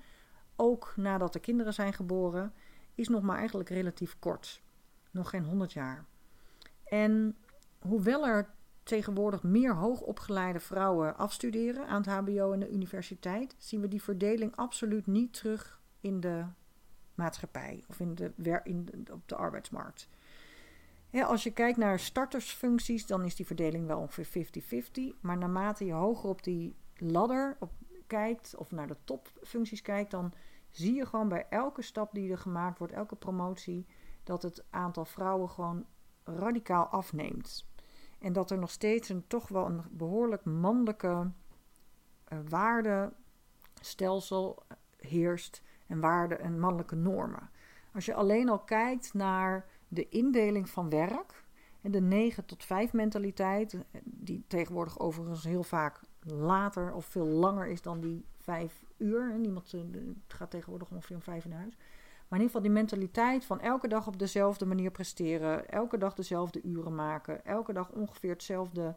ook 0.55 0.93
nadat 0.95 1.33
de 1.33 1.39
kinderen 1.39 1.73
zijn 1.73 1.93
geboren, 1.93 2.53
is 2.95 3.07
nog 3.07 3.21
maar 3.21 3.37
eigenlijk 3.37 3.69
relatief 3.69 4.19
kort. 4.19 4.61
Nog 5.11 5.29
geen 5.29 5.43
100 5.43 5.73
jaar. 5.73 6.05
En 6.89 7.37
hoewel 7.79 8.27
er 8.27 8.49
tegenwoordig 8.83 9.43
meer 9.43 9.75
hoogopgeleide 9.75 10.59
vrouwen 10.59 11.17
afstuderen 11.17 11.87
aan 11.87 12.01
het 12.01 12.09
HBO 12.09 12.51
en 12.51 12.59
de 12.59 12.69
universiteit, 12.69 13.55
zien 13.57 13.81
we 13.81 13.87
die 13.87 14.01
verdeling 14.01 14.55
absoluut 14.55 15.07
niet 15.07 15.33
terug 15.33 15.81
in 15.99 16.19
de 16.19 16.45
maatschappij 17.15 17.83
of 17.87 17.99
in 17.99 18.15
de, 18.15 18.59
in 18.63 19.07
op 19.11 19.27
de 19.27 19.35
arbeidsmarkt. 19.35 20.09
als 21.11 21.43
je 21.43 21.51
kijkt 21.51 21.77
naar 21.77 21.99
startersfuncties, 21.99 23.05
dan 23.05 23.23
is 23.23 23.35
die 23.35 23.45
verdeling 23.45 23.87
wel 23.87 23.99
ongeveer 23.99 24.47
50-50. 25.15 25.19
Maar 25.21 25.37
naarmate 25.37 25.85
je 25.85 25.93
hoger 25.93 26.29
op 26.29 26.43
die 26.43 26.75
ladder 26.97 27.57
kijkt, 28.07 28.55
of 28.55 28.71
naar 28.71 28.87
de 28.87 28.97
topfuncties 29.03 29.81
kijkt, 29.81 30.11
dan 30.11 30.33
zie 30.69 30.93
je 30.93 31.05
gewoon 31.05 31.27
bij 31.27 31.45
elke 31.49 31.81
stap 31.81 32.13
die 32.13 32.31
er 32.31 32.37
gemaakt 32.37 32.77
wordt, 32.77 32.93
elke 32.93 33.15
promotie, 33.15 33.85
dat 34.23 34.41
het 34.41 34.65
aantal 34.69 35.05
vrouwen 35.05 35.49
gewoon 35.49 35.85
radicaal 36.27 36.85
afneemt. 36.85 37.67
En 38.19 38.33
dat 38.33 38.51
er 38.51 38.57
nog 38.57 38.71
steeds 38.71 39.09
een 39.09 39.27
toch 39.27 39.47
wel 39.47 39.65
een 39.65 39.81
behoorlijk 39.91 40.45
mannelijke 40.45 41.07
uh, 41.07 41.31
waardestelsel 42.49 44.63
heerst 44.97 45.61
en 45.87 45.99
waarden 45.99 46.39
en 46.39 46.59
mannelijke 46.59 46.95
normen. 46.95 47.49
Als 47.93 48.05
je 48.05 48.13
alleen 48.13 48.49
al 48.49 48.59
kijkt 48.59 49.13
naar 49.13 49.65
de 49.87 50.09
indeling 50.09 50.69
van 50.69 50.89
werk 50.89 51.45
en 51.81 51.91
de 51.91 52.01
9 52.01 52.45
tot 52.45 52.63
5 52.63 52.93
mentaliteit, 52.93 53.77
die 54.03 54.43
tegenwoordig 54.47 54.99
overigens 54.99 55.43
heel 55.43 55.63
vaak 55.63 56.01
later 56.21 56.93
of 56.93 57.05
veel 57.05 57.25
langer 57.25 57.67
is 57.67 57.81
dan 57.81 57.99
die 57.99 58.25
5 58.37 58.83
uur. 58.97 59.39
Niemand 59.39 59.73
eh, 59.73 59.81
gaat 60.27 60.51
tegenwoordig 60.51 60.91
ongeveer 60.91 61.15
om 61.15 61.21
5 61.21 61.45
naar 61.45 61.59
huis. 61.59 61.77
Maar 62.27 62.39
in 62.39 62.45
ieder 62.45 62.55
geval 62.55 62.61
die 62.61 62.81
mentaliteit 62.81 63.45
van 63.45 63.59
elke 63.59 63.87
dag 63.87 64.07
op 64.07 64.19
dezelfde 64.19 64.65
manier 64.65 64.91
presteren, 64.91 65.69
elke 65.69 65.97
dag 65.97 66.13
dezelfde 66.13 66.61
uren 66.61 66.95
maken, 66.95 67.45
elke 67.45 67.73
dag 67.73 67.91
ongeveer 67.91 68.31
hetzelfde 68.31 68.95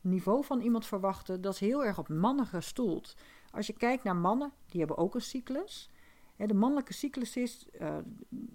niveau 0.00 0.44
van 0.44 0.60
iemand 0.60 0.86
verwachten, 0.86 1.40
dat 1.40 1.52
is 1.54 1.60
heel 1.60 1.84
erg 1.84 1.98
op 1.98 2.08
mannen 2.08 2.46
gestoeld. 2.46 3.16
Als 3.50 3.66
je 3.66 3.72
kijkt 3.72 4.04
naar 4.04 4.16
mannen, 4.16 4.52
die 4.66 4.78
hebben 4.78 4.98
ook 4.98 5.14
een 5.14 5.20
cyclus. 5.20 5.90
De 6.36 6.54
mannelijke 6.54 6.92
cyclus 6.92 7.36
is, 7.36 7.68
uh, 7.80 7.96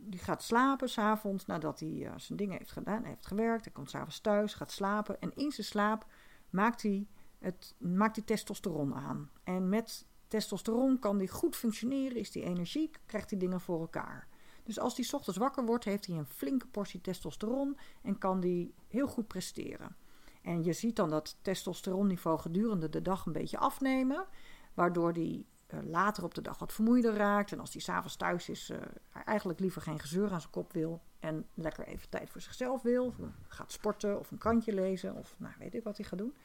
die 0.10 0.20
gaat 0.20 0.44
slapen 0.44 0.90
s'avonds 0.90 1.46
nadat 1.46 1.80
hij 1.80 1.90
uh, 1.90 2.12
zijn 2.16 2.38
dingen 2.38 2.58
heeft 2.58 2.72
gedaan, 2.72 3.04
heeft 3.04 3.26
gewerkt. 3.26 3.64
Hij 3.64 3.74
komt 3.74 3.90
s'avonds 3.90 4.20
thuis, 4.20 4.54
gaat 4.54 4.72
slapen. 4.72 5.22
En 5.22 5.32
in 5.36 5.52
zijn 5.52 5.68
slaap 5.68 6.06
maakt 6.50 6.82
hij, 6.82 7.08
het, 7.40 7.76
maakt 7.78 8.16
hij 8.16 8.26
testosteron 8.26 8.96
aan. 8.96 9.30
En 9.44 9.70
met 9.70 10.06
testosteron 10.28 11.00
kan 11.00 11.18
hij 11.18 11.28
goed 11.28 11.56
functioneren, 11.56 12.18
is 12.18 12.34
hij 12.34 12.44
energiek, 12.44 13.00
krijgt 13.06 13.30
hij 13.30 13.40
dingen 13.40 13.62
voor 13.62 13.80
elkaar. 13.80 14.28
Dus 14.64 14.80
als 14.80 14.98
hij 14.98 15.08
ochtends 15.12 15.40
wakker 15.40 15.66
wordt, 15.66 15.86
heeft 15.86 16.06
hij 16.06 16.18
een 16.18 16.26
flinke 16.26 16.68
portie 16.68 17.02
testosteron 17.02 17.78
en 18.02 18.18
kan 18.18 18.42
hij 18.42 18.72
heel 18.88 19.08
goed 19.08 19.28
presteren. 19.28 19.96
En 20.42 20.64
je 20.64 20.74
ziet 20.74 20.96
dan 20.96 21.10
dat 21.10 21.38
testosteronniveau 21.42 22.40
gedurende 22.40 22.90
de 22.90 23.02
dag 23.02 23.26
een 23.26 23.32
beetje 23.32 23.58
afnemen, 23.58 24.26
waardoor 24.74 25.12
hij 25.12 25.46
uh, 25.68 25.80
later 25.84 26.24
op 26.24 26.34
de 26.34 26.42
dag 26.42 26.60
wat 26.60 26.74
vermoeider 26.74 27.14
raakt. 27.14 27.52
En 27.52 27.60
als 27.60 27.74
hij 27.74 27.82
s'avonds 27.82 28.16
thuis 28.16 28.50
is, 28.50 28.70
uh, 28.70 28.78
eigenlijk 29.26 29.60
liever 29.60 29.82
geen 29.82 30.00
gezeur 30.00 30.32
aan 30.32 30.40
zijn 30.42 30.52
kop 30.52 30.74
wil. 30.74 31.02
En 31.20 31.48
lekker 31.54 31.88
even 31.88 32.10
tijd 32.10 32.30
voor 32.30 32.42
zichzelf 32.42 32.82
wil. 32.82 33.06
Of 33.06 33.16
gaat 33.48 33.72
sporten 33.72 34.20
of 34.20 34.32
een 34.32 34.38
krantje 34.38 34.74
lezen. 34.74 35.16
Of 35.16 35.36
nou, 35.38 35.54
weet 35.60 35.76
ik 35.76 35.84
wat 35.84 35.98
hij 35.98 36.06
gaat 36.06 36.20
doen. 36.20 36.36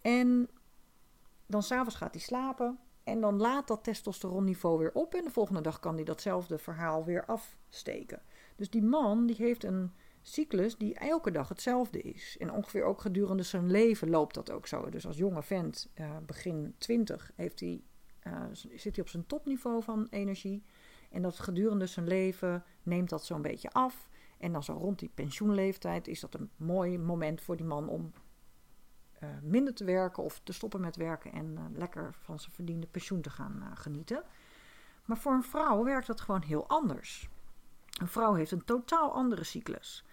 En 0.00 0.48
dan 1.46 1.62
s'avonds 1.62 1.94
gaat 1.94 2.14
hij 2.14 2.22
slapen. 2.22 2.78
En 3.06 3.20
dan 3.20 3.36
laat 3.36 3.68
dat 3.68 3.84
testosteronniveau 3.84 4.78
weer 4.78 4.94
op. 4.94 5.14
En 5.14 5.24
de 5.24 5.30
volgende 5.30 5.60
dag 5.60 5.80
kan 5.80 5.94
hij 5.94 6.04
datzelfde 6.04 6.58
verhaal 6.58 7.04
weer 7.04 7.24
afsteken. 7.24 8.22
Dus 8.56 8.70
die 8.70 8.82
man 8.82 9.26
die 9.26 9.36
heeft 9.36 9.64
een 9.64 9.92
cyclus 10.22 10.76
die 10.76 10.94
elke 10.94 11.30
dag 11.30 11.48
hetzelfde 11.48 12.00
is. 12.02 12.36
En 12.38 12.52
ongeveer 12.52 12.84
ook 12.84 13.00
gedurende 13.00 13.42
zijn 13.42 13.70
leven 13.70 14.10
loopt 14.10 14.34
dat 14.34 14.50
ook 14.50 14.66
zo. 14.66 14.90
Dus 14.90 15.06
als 15.06 15.16
jonge 15.16 15.42
vent, 15.42 15.90
uh, 15.94 16.16
begin 16.26 16.74
20, 16.78 17.30
heeft 17.34 17.60
hij 17.60 17.82
uh, 18.26 18.42
zit 18.52 18.96
hij 18.96 19.04
op 19.04 19.08
zijn 19.08 19.26
topniveau 19.26 19.82
van 19.82 20.06
energie. 20.10 20.62
En 21.10 21.22
dat 21.22 21.38
gedurende 21.38 21.86
zijn 21.86 22.06
leven 22.06 22.64
neemt 22.82 23.08
dat 23.08 23.24
zo'n 23.24 23.42
beetje 23.42 23.70
af. 23.70 24.08
En 24.38 24.52
dan 24.52 24.62
zo 24.62 24.72
rond 24.72 24.98
die 24.98 25.10
pensioenleeftijd 25.14 26.08
is 26.08 26.20
dat 26.20 26.34
een 26.34 26.50
mooi 26.56 26.98
moment 26.98 27.40
voor 27.40 27.56
die 27.56 27.66
man 27.66 27.88
om 27.88 28.12
uh, 29.22 29.28
minder 29.42 29.74
te 29.74 29.84
werken 29.84 30.22
of 30.22 30.40
te 30.44 30.52
stoppen 30.52 30.80
met 30.80 30.96
werken 30.96 31.32
en 31.32 31.52
uh, 31.52 31.78
lekker 31.78 32.14
van 32.18 32.38
zijn 32.38 32.52
verdiende 32.52 32.86
pensioen 32.86 33.20
te 33.20 33.30
gaan 33.30 33.70
genieten. 33.74 34.22
Maar 35.04 35.18
voor 35.18 35.32
een 35.32 35.42
vrouw 35.42 35.84
werkt 35.84 36.06
dat 36.06 36.20
gewoon 36.20 36.42
heel 36.42 36.68
anders. 36.68 37.28
Een 38.00 38.08
vrouw 38.08 38.34
heeft 38.34 38.50
een 38.50 38.64
totaal 38.64 39.12
andere 39.12 39.44
cyclus. 39.44 40.04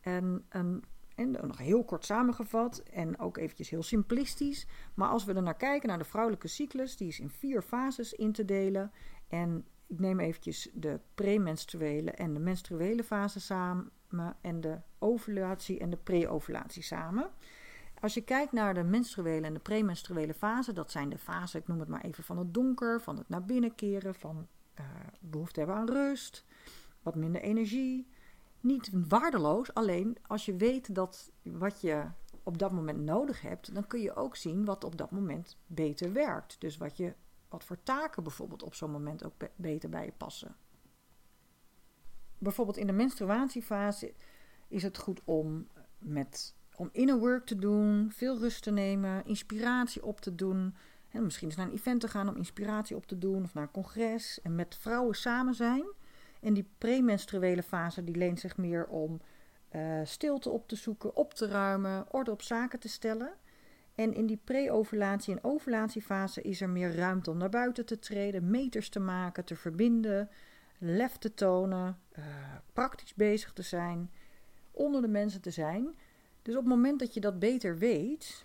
En 0.00 0.44
een 0.48 0.84
en 1.14 1.30
nog 1.30 1.58
heel 1.58 1.84
kort 1.84 2.04
samengevat 2.04 2.78
en 2.78 3.18
ook 3.18 3.36
eventjes 3.36 3.70
heel 3.70 3.82
simplistisch. 3.82 4.66
Maar 4.94 5.08
als 5.08 5.24
we 5.24 5.34
er 5.34 5.42
naar 5.42 5.56
kijken, 5.56 5.88
naar 5.88 5.98
de 5.98 6.04
vrouwelijke 6.04 6.48
cyclus, 6.48 6.96
die 6.96 7.08
is 7.08 7.20
in 7.20 7.30
vier 7.30 7.62
fases 7.62 8.12
in 8.12 8.32
te 8.32 8.44
delen. 8.44 8.92
En 9.28 9.66
ik 9.86 10.00
neem 10.00 10.20
eventjes 10.20 10.70
de 10.72 11.00
premenstruele 11.14 12.10
en 12.10 12.34
de 12.34 12.40
menstruele 12.40 13.04
fase 13.04 13.40
samen 13.40 13.90
en 14.40 14.60
de 14.60 14.78
ovulatie 14.98 15.78
en 15.78 15.90
de 15.90 15.96
pre-ovulatie 15.96 16.82
samen. 16.82 17.30
Als 18.00 18.14
je 18.14 18.20
kijkt 18.20 18.52
naar 18.52 18.74
de 18.74 18.82
menstruele 18.82 19.46
en 19.46 19.54
de 19.54 19.60
premenstruele 19.60 20.34
fase, 20.34 20.72
dat 20.72 20.90
zijn 20.90 21.08
de 21.08 21.18
fasen, 21.18 21.60
ik 21.60 21.68
noem 21.68 21.80
het 21.80 21.88
maar 21.88 22.04
even 22.04 22.24
van 22.24 22.38
het 22.38 22.54
donker, 22.54 23.00
van 23.00 23.18
het 23.18 23.28
naar 23.28 23.44
binnen 23.44 23.74
keren, 23.74 24.14
van 24.14 24.46
uh, 24.80 24.86
behoefte 25.20 25.58
hebben 25.58 25.76
aan 25.76 25.90
rust, 25.90 26.44
wat 27.02 27.14
minder 27.14 27.40
energie, 27.40 28.06
niet 28.60 28.90
waardeloos. 29.08 29.74
Alleen 29.74 30.18
als 30.26 30.44
je 30.44 30.56
weet 30.56 30.94
dat 30.94 31.30
wat 31.42 31.80
je 31.80 32.04
op 32.42 32.58
dat 32.58 32.72
moment 32.72 33.00
nodig 33.00 33.40
hebt, 33.40 33.74
dan 33.74 33.86
kun 33.86 34.00
je 34.00 34.14
ook 34.14 34.36
zien 34.36 34.64
wat 34.64 34.84
op 34.84 34.96
dat 34.96 35.10
moment 35.10 35.58
beter 35.66 36.12
werkt. 36.12 36.60
Dus 36.60 36.76
wat, 36.76 36.96
je, 36.96 37.14
wat 37.48 37.64
voor 37.64 37.82
taken 37.82 38.22
bijvoorbeeld 38.22 38.62
op 38.62 38.74
zo'n 38.74 38.90
moment 38.90 39.24
ook 39.24 39.32
beter 39.56 39.88
bij 39.88 40.04
je 40.04 40.12
passen. 40.12 40.56
Bijvoorbeeld 42.38 42.76
in 42.76 42.86
de 42.86 42.92
menstruatiefase 42.92 44.14
is 44.68 44.82
het 44.82 44.98
goed 44.98 45.20
om 45.24 45.68
met 45.98 46.54
om 46.76 46.88
inner 46.92 47.18
work 47.18 47.46
te 47.46 47.56
doen, 47.56 48.10
veel 48.12 48.38
rust 48.38 48.62
te 48.62 48.70
nemen, 48.70 49.26
inspiratie 49.26 50.04
op 50.04 50.20
te 50.20 50.34
doen. 50.34 50.74
En 51.10 51.24
misschien 51.24 51.48
eens 51.48 51.56
naar 51.56 51.66
een 51.66 51.72
event 51.72 52.00
te 52.00 52.08
gaan 52.08 52.28
om 52.28 52.36
inspiratie 52.36 52.96
op 52.96 53.06
te 53.06 53.18
doen 53.18 53.42
of 53.42 53.54
naar 53.54 53.62
een 53.62 53.70
congres 53.70 54.40
en 54.42 54.54
met 54.54 54.76
vrouwen 54.80 55.14
samen 55.14 55.54
zijn. 55.54 55.84
En 56.40 56.54
die 56.54 56.68
premenstruele 56.78 57.62
fase 57.62 58.04
die 58.04 58.16
leent 58.16 58.40
zich 58.40 58.56
meer 58.56 58.86
om 58.86 59.20
uh, 59.74 60.00
stilte 60.04 60.50
op 60.50 60.68
te 60.68 60.76
zoeken, 60.76 61.16
op 61.16 61.34
te 61.34 61.46
ruimen, 61.46 62.12
orde 62.12 62.30
op 62.30 62.42
zaken 62.42 62.78
te 62.78 62.88
stellen. 62.88 63.32
En 63.94 64.14
in 64.14 64.26
die 64.26 64.40
pre-ovulatie 64.44 65.34
en 65.34 65.44
ovulatiefase 65.44 66.42
is 66.42 66.60
er 66.60 66.68
meer 66.68 66.94
ruimte 66.94 67.30
om 67.30 67.38
naar 67.38 67.48
buiten 67.48 67.86
te 67.86 67.98
treden, 67.98 68.50
meters 68.50 68.88
te 68.88 69.00
maken, 69.00 69.44
te 69.44 69.56
verbinden, 69.56 70.30
lef 70.78 71.16
te 71.16 71.34
tonen, 71.34 71.98
uh, 72.18 72.24
praktisch 72.72 73.14
bezig 73.14 73.52
te 73.52 73.62
zijn, 73.62 74.10
onder 74.70 75.02
de 75.02 75.08
mensen 75.08 75.40
te 75.40 75.50
zijn. 75.50 75.94
Dus 76.44 76.54
op 76.54 76.60
het 76.60 76.70
moment 76.70 76.98
dat 76.98 77.14
je 77.14 77.20
dat 77.20 77.38
beter 77.38 77.78
weet, 77.78 78.44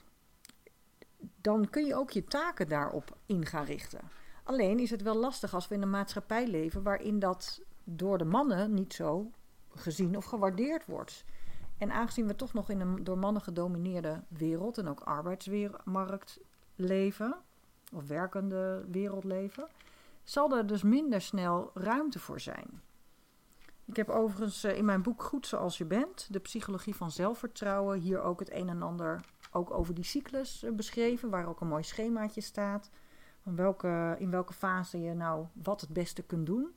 dan 1.42 1.70
kun 1.70 1.86
je 1.86 1.96
ook 1.96 2.12
je 2.12 2.24
taken 2.24 2.68
daarop 2.68 3.18
in 3.26 3.46
gaan 3.46 3.66
richten. 3.66 4.00
Alleen 4.44 4.80
is 4.80 4.90
het 4.90 5.02
wel 5.02 5.16
lastig 5.16 5.54
als 5.54 5.68
we 5.68 5.76
in 5.76 5.82
een 5.82 5.90
maatschappij 5.90 6.48
leven 6.48 6.84
waarin 6.84 7.20
dat 7.20 7.62
door 7.84 8.18
de 8.18 8.26
mannen 8.26 8.74
niet 8.74 8.94
zo 8.94 9.32
gezien 9.70 10.18
of 10.18 10.26
gewaardeerd 10.26 10.86
wordt. 10.86 11.26
En 11.78 11.92
aangezien 11.92 12.28
we 12.28 12.36
toch 12.36 12.54
nog 12.54 12.70
in 12.70 12.80
een 12.80 13.04
door 13.04 13.18
mannen 13.18 13.42
gedomineerde 13.42 14.24
wereld 14.28 14.78
en 14.78 14.88
ook 14.88 15.00
arbeidsmarkt 15.00 16.40
leven, 16.76 17.38
of 17.94 18.08
werkende 18.08 18.86
wereld 18.92 19.24
leven, 19.24 19.68
zal 20.24 20.58
er 20.58 20.68
dus 20.68 20.84
minder 20.84 21.22
snel 21.22 21.72
ruimte 21.74 22.20
voor 22.20 22.40
zijn. 22.40 22.82
Ik 23.90 23.96
heb 23.96 24.10
overigens 24.10 24.64
eh, 24.64 24.78
in 24.78 24.86
mijn 24.86 25.02
boek 25.02 25.24
Goed 25.24 25.48
zoals 25.48 25.78
je 25.78 25.86
bent, 25.86 26.28
de 26.32 26.40
psychologie 26.40 26.96
van 26.96 27.12
zelfvertrouwen, 27.12 28.00
hier 28.00 28.22
ook 28.22 28.40
het 28.40 28.52
een 28.52 28.70
en 28.70 28.82
ander 28.82 29.22
ook 29.52 29.72
over 29.72 29.94
die 29.94 30.04
cyclus 30.04 30.64
eh, 30.64 30.72
beschreven, 30.72 31.30
waar 31.30 31.48
ook 31.48 31.62
een 31.62 31.68
mooi 31.68 31.84
schemaatje 31.84 32.42
staat. 32.42 32.90
Van 33.44 33.56
welke, 33.56 34.16
in 34.20 34.32
welke 34.32 34.54
fase 34.54 35.02
je 35.02 35.14
nou 35.14 35.46
wat 35.54 35.82
het 35.82 35.90
beste 35.90 36.24
kunt 36.24 36.46
doen. 36.46 36.68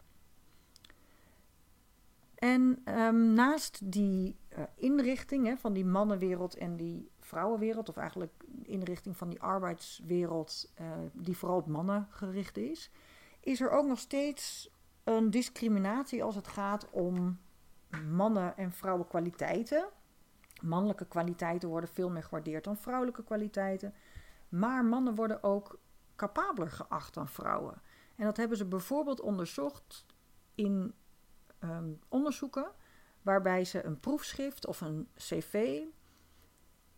En 2.34 2.80
ehm, 2.84 3.32
naast 3.32 3.92
die 3.92 4.36
uh, 4.58 4.64
inrichting 4.74 5.46
hè, 5.46 5.56
van 5.56 5.72
die 5.72 5.84
mannenwereld 5.84 6.56
en 6.56 6.76
die 6.76 7.10
vrouwenwereld, 7.20 7.88
of 7.88 7.96
eigenlijk 7.96 8.32
inrichting 8.62 9.16
van 9.16 9.28
die 9.28 9.40
arbeidswereld, 9.40 10.72
die 11.12 11.36
vooral 11.36 11.58
op 11.58 11.66
mannen 11.66 12.06
gericht 12.10 12.56
is, 12.56 12.90
is 13.40 13.60
er 13.60 13.70
ook 13.70 13.86
nog 13.86 13.98
steeds 13.98 14.70
een 15.04 15.30
discriminatie 15.30 16.22
als 16.22 16.34
het 16.34 16.48
gaat 16.48 16.90
om 16.90 17.38
mannen- 18.08 18.56
en 18.56 18.72
vrouwenkwaliteiten. 18.72 19.88
Mannelijke 20.60 21.06
kwaliteiten 21.06 21.68
worden 21.68 21.90
veel 21.90 22.10
meer 22.10 22.22
gewaardeerd 22.22 22.64
dan 22.64 22.76
vrouwelijke 22.76 23.24
kwaliteiten. 23.24 23.94
Maar 24.48 24.84
mannen 24.84 25.14
worden 25.14 25.42
ook 25.42 25.78
capabeler 26.16 26.70
geacht 26.70 27.14
dan 27.14 27.28
vrouwen. 27.28 27.82
En 28.16 28.24
dat 28.24 28.36
hebben 28.36 28.56
ze 28.56 28.64
bijvoorbeeld 28.64 29.20
onderzocht 29.20 30.06
in 30.54 30.94
Ehm, 31.62 31.92
onderzoeken 32.08 32.70
waarbij 33.22 33.64
ze 33.64 33.84
een 33.84 34.00
proefschrift 34.00 34.66
of 34.66 34.80
een 34.80 35.08
cv 35.16 35.80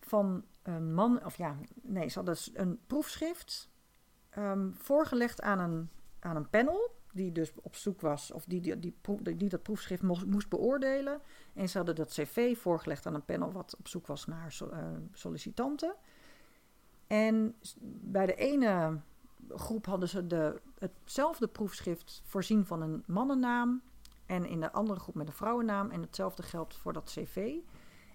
van 0.00 0.44
een 0.62 0.94
man, 0.94 1.24
of 1.24 1.36
ja, 1.36 1.56
nee, 1.82 2.08
ze 2.08 2.18
hadden 2.18 2.36
een 2.52 2.80
proefschrift 2.86 3.70
um, 4.38 4.74
voorgelegd 4.76 5.42
aan 5.42 5.58
een, 5.58 5.90
aan 6.20 6.36
een 6.36 6.50
panel 6.50 6.90
die 7.14 7.32
dus 7.32 7.52
op 7.62 7.76
zoek 7.76 8.00
was, 8.00 8.30
of 8.32 8.44
die, 8.44 8.60
die, 8.60 8.78
die, 8.78 9.36
die 9.36 9.48
dat 9.48 9.62
proefschrift 9.62 10.02
moest, 10.02 10.48
beoordelen. 10.48 11.20
En 11.52 11.68
ze 11.68 11.76
hadden 11.76 11.94
dat 11.94 12.08
cv 12.08 12.58
voorgelegd 12.58 13.06
aan 13.06 13.14
een 13.14 13.24
panel 13.24 13.52
wat 13.52 13.76
op 13.78 13.88
zoek 13.88 14.06
was 14.06 14.26
naar 14.26 14.58
uh, 14.62 14.78
sollicitanten. 15.12 15.94
En 17.06 17.54
bij 18.00 18.26
de 18.26 18.34
ene 18.34 19.00
groep 19.48 19.86
hadden 19.86 20.08
ze 20.08 20.26
de, 20.26 20.60
hetzelfde 20.78 21.48
proefschrift 21.48 22.22
voorzien 22.24 22.66
van 22.66 22.82
een 22.82 23.02
mannennaam 23.06 23.82
en 24.26 24.46
in 24.46 24.60
de 24.60 24.72
andere 24.72 25.00
groep 25.00 25.14
met 25.14 25.26
een 25.26 25.32
vrouwennaam. 25.32 25.90
En 25.90 26.00
hetzelfde 26.00 26.42
geldt 26.42 26.76
voor 26.76 26.92
dat 26.92 27.10
cv. 27.14 27.54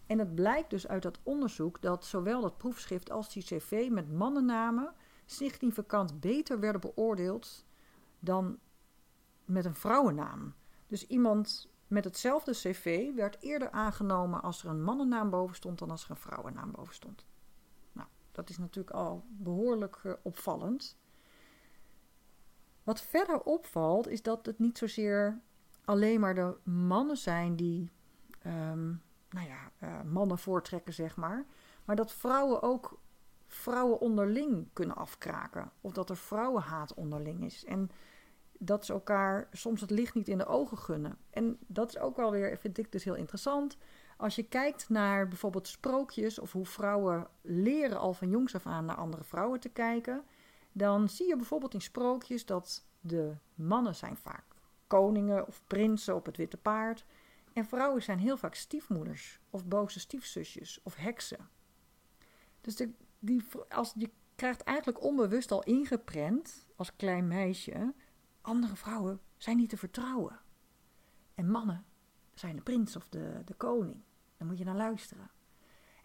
En 0.05 0.19
het 0.19 0.35
blijkt 0.35 0.69
dus 0.69 0.87
uit 0.87 1.03
dat 1.03 1.19
onderzoek 1.23 1.81
dat 1.81 2.05
zowel 2.05 2.41
dat 2.41 2.57
proefschrift 2.57 3.11
als 3.11 3.33
die 3.33 3.43
cv 3.43 3.87
met 3.91 4.11
mannennamen 4.11 4.93
significant 5.25 6.19
beter 6.19 6.59
werden 6.59 6.81
beoordeeld 6.81 7.65
dan 8.19 8.57
met 9.49 9.65
een 9.65 9.75
vrouwennaam. 9.75 10.53
Dus 10.87 11.07
iemand 11.07 11.69
met 11.87 12.03
hetzelfde 12.03 12.51
cv 12.51 13.13
werd 13.15 13.37
eerder 13.39 13.71
aangenomen 13.71 14.41
als 14.41 14.63
er 14.63 14.69
een 14.69 14.83
mannennaam 14.83 15.29
boven 15.29 15.55
stond 15.55 15.79
dan 15.79 15.91
als 15.91 16.03
er 16.03 16.09
een 16.09 16.15
vrouwennaam 16.15 16.71
boven 16.71 16.93
stond. 16.93 17.25
Nou, 17.91 18.07
dat 18.31 18.49
is 18.49 18.57
natuurlijk 18.57 18.95
al 18.95 19.25
behoorlijk 19.27 19.99
uh, 20.03 20.13
opvallend. 20.21 20.97
Wat 22.83 23.01
verder 23.01 23.41
opvalt 23.41 24.07
is 24.07 24.21
dat 24.21 24.45
het 24.45 24.59
niet 24.59 24.77
zozeer 24.77 25.41
alleen 25.85 26.19
maar 26.19 26.35
de 26.35 26.57
mannen 26.63 27.17
zijn 27.17 27.55
die 27.55 27.91
um, 28.45 29.01
nou 29.29 29.47
ja, 29.47 29.71
uh, 29.83 30.01
mannen 30.01 30.37
voortrekken, 30.37 30.93
zeg 30.93 31.15
maar. 31.15 31.45
Maar 31.85 31.95
dat 31.95 32.11
vrouwen 32.11 32.61
ook 32.61 32.99
vrouwen 33.47 33.99
onderling 33.99 34.67
kunnen 34.73 34.95
afkraken. 34.95 35.71
Of 35.81 35.93
dat 35.93 36.09
er 36.09 36.17
vrouwenhaat 36.17 36.93
onderling 36.93 37.43
is. 37.43 37.65
En 37.65 37.91
dat 38.61 38.85
ze 38.85 38.93
elkaar 38.93 39.47
soms 39.51 39.81
het 39.81 39.89
licht 39.89 40.13
niet 40.13 40.27
in 40.27 40.37
de 40.37 40.45
ogen 40.45 40.77
gunnen. 40.77 41.17
En 41.29 41.57
dat 41.67 41.89
is 41.89 41.97
ook 41.97 42.15
wel 42.15 42.31
weer, 42.31 42.57
vind 42.57 42.77
ik 42.77 42.91
dus 42.91 43.03
heel 43.03 43.15
interessant. 43.15 43.77
Als 44.17 44.35
je 44.35 44.43
kijkt 44.43 44.89
naar 44.89 45.27
bijvoorbeeld 45.27 45.67
sprookjes 45.67 46.39
of 46.39 46.51
hoe 46.51 46.65
vrouwen 46.65 47.27
leren 47.41 47.99
al 47.99 48.13
van 48.13 48.29
jongs 48.29 48.55
af 48.55 48.65
aan 48.65 48.85
naar 48.85 48.95
andere 48.95 49.23
vrouwen 49.23 49.59
te 49.59 49.69
kijken, 49.69 50.23
dan 50.71 51.09
zie 51.09 51.27
je 51.27 51.35
bijvoorbeeld 51.35 51.73
in 51.73 51.81
sprookjes 51.81 52.45
dat 52.45 52.85
de 53.01 53.35
mannen 53.55 53.95
zijn 53.95 54.17
vaak 54.17 54.43
koningen 54.87 55.47
of 55.47 55.61
prinsen 55.67 56.15
op 56.15 56.25
het 56.25 56.37
witte 56.37 56.57
paard. 56.57 57.05
En 57.53 57.65
vrouwen 57.65 58.03
zijn 58.03 58.19
heel 58.19 58.37
vaak 58.37 58.55
stiefmoeders 58.55 59.39
of 59.49 59.65
boze 59.65 59.99
stiefzusjes 59.99 60.79
of 60.83 60.95
heksen. 60.95 61.49
Dus 62.61 62.81
die, 63.19 63.43
als, 63.69 63.93
je 63.97 64.09
krijgt 64.35 64.61
eigenlijk 64.61 65.03
onbewust 65.03 65.51
al 65.51 65.63
ingeprent 65.63 66.65
als 66.75 66.95
klein 66.95 67.27
meisje: 67.27 67.93
andere 68.41 68.75
vrouwen 68.75 69.19
zijn 69.37 69.57
niet 69.57 69.69
te 69.69 69.77
vertrouwen. 69.77 70.39
En 71.35 71.51
mannen 71.51 71.85
zijn 72.33 72.55
de 72.55 72.61
prins 72.61 72.95
of 72.95 73.09
de, 73.09 73.41
de 73.45 73.53
koning. 73.53 73.97
Daar 74.37 74.47
moet 74.47 74.57
je 74.57 74.63
naar 74.65 74.75
luisteren. 74.75 75.31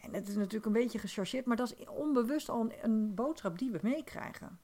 En 0.00 0.14
het 0.14 0.28
is 0.28 0.34
natuurlijk 0.34 0.66
een 0.66 0.72
beetje 0.72 0.98
gechargeerd, 0.98 1.46
maar 1.46 1.56
dat 1.56 1.74
is 1.78 1.88
onbewust 1.88 2.48
al 2.48 2.72
een, 2.82 3.14
boodschap 3.14 3.58
die 3.58 3.70
we 3.70 3.78
meekrijgen. 3.82 4.58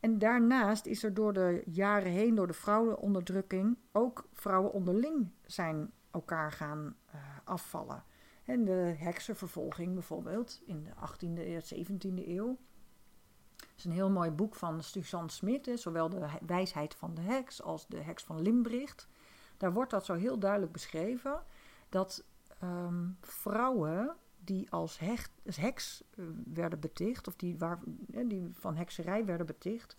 En 0.00 0.18
daarnaast 0.18 0.86
is 0.86 1.02
er 1.02 1.14
door 1.14 1.32
de 1.32 1.62
jaren 1.66 2.10
heen, 2.10 2.34
door 2.34 2.46
de 2.46 2.52
vrouwenonderdrukking, 2.52 3.78
ook 3.92 4.28
vrouwen 4.32 4.72
onderling 4.72 5.30
zijn 5.46 5.90
elkaar 6.10 6.52
gaan 6.52 6.96
uh, 7.14 7.20
afvallen. 7.44 8.04
En 8.44 8.64
de 8.64 8.94
heksenvervolging 8.98 9.94
bijvoorbeeld 9.94 10.60
in 10.66 10.84
de 10.84 10.90
18e 10.90 11.40
en 11.46 11.86
17e 11.86 12.28
eeuw. 12.28 12.58
Is 13.80 13.86
een 13.86 13.92
heel 13.92 14.10
mooi 14.10 14.30
boek 14.30 14.54
van 14.54 14.82
Suzanne 14.82 15.30
Smit, 15.30 15.70
zowel 15.74 16.08
de 16.08 16.26
wijsheid 16.46 16.94
van 16.94 17.14
de 17.14 17.20
heks 17.20 17.62
als 17.62 17.86
de 17.86 18.00
heks 18.00 18.22
van 18.22 18.42
Limbricht. 18.42 19.08
Daar 19.56 19.72
wordt 19.72 19.90
dat 19.90 20.04
zo 20.04 20.14
heel 20.14 20.38
duidelijk 20.38 20.72
beschreven 20.72 21.42
dat 21.88 22.24
um, 22.62 23.16
vrouwen 23.20 24.16
die 24.44 24.70
als, 24.70 25.00
als 25.46 25.56
heks 25.56 26.02
uh, 26.14 26.26
werden 26.44 26.80
beticht, 26.80 27.28
of 27.28 27.36
die, 27.36 27.58
waar, 27.58 27.78
die 28.26 28.48
van 28.52 28.76
hekserij 28.76 29.24
werden 29.24 29.46
beticht, 29.46 29.96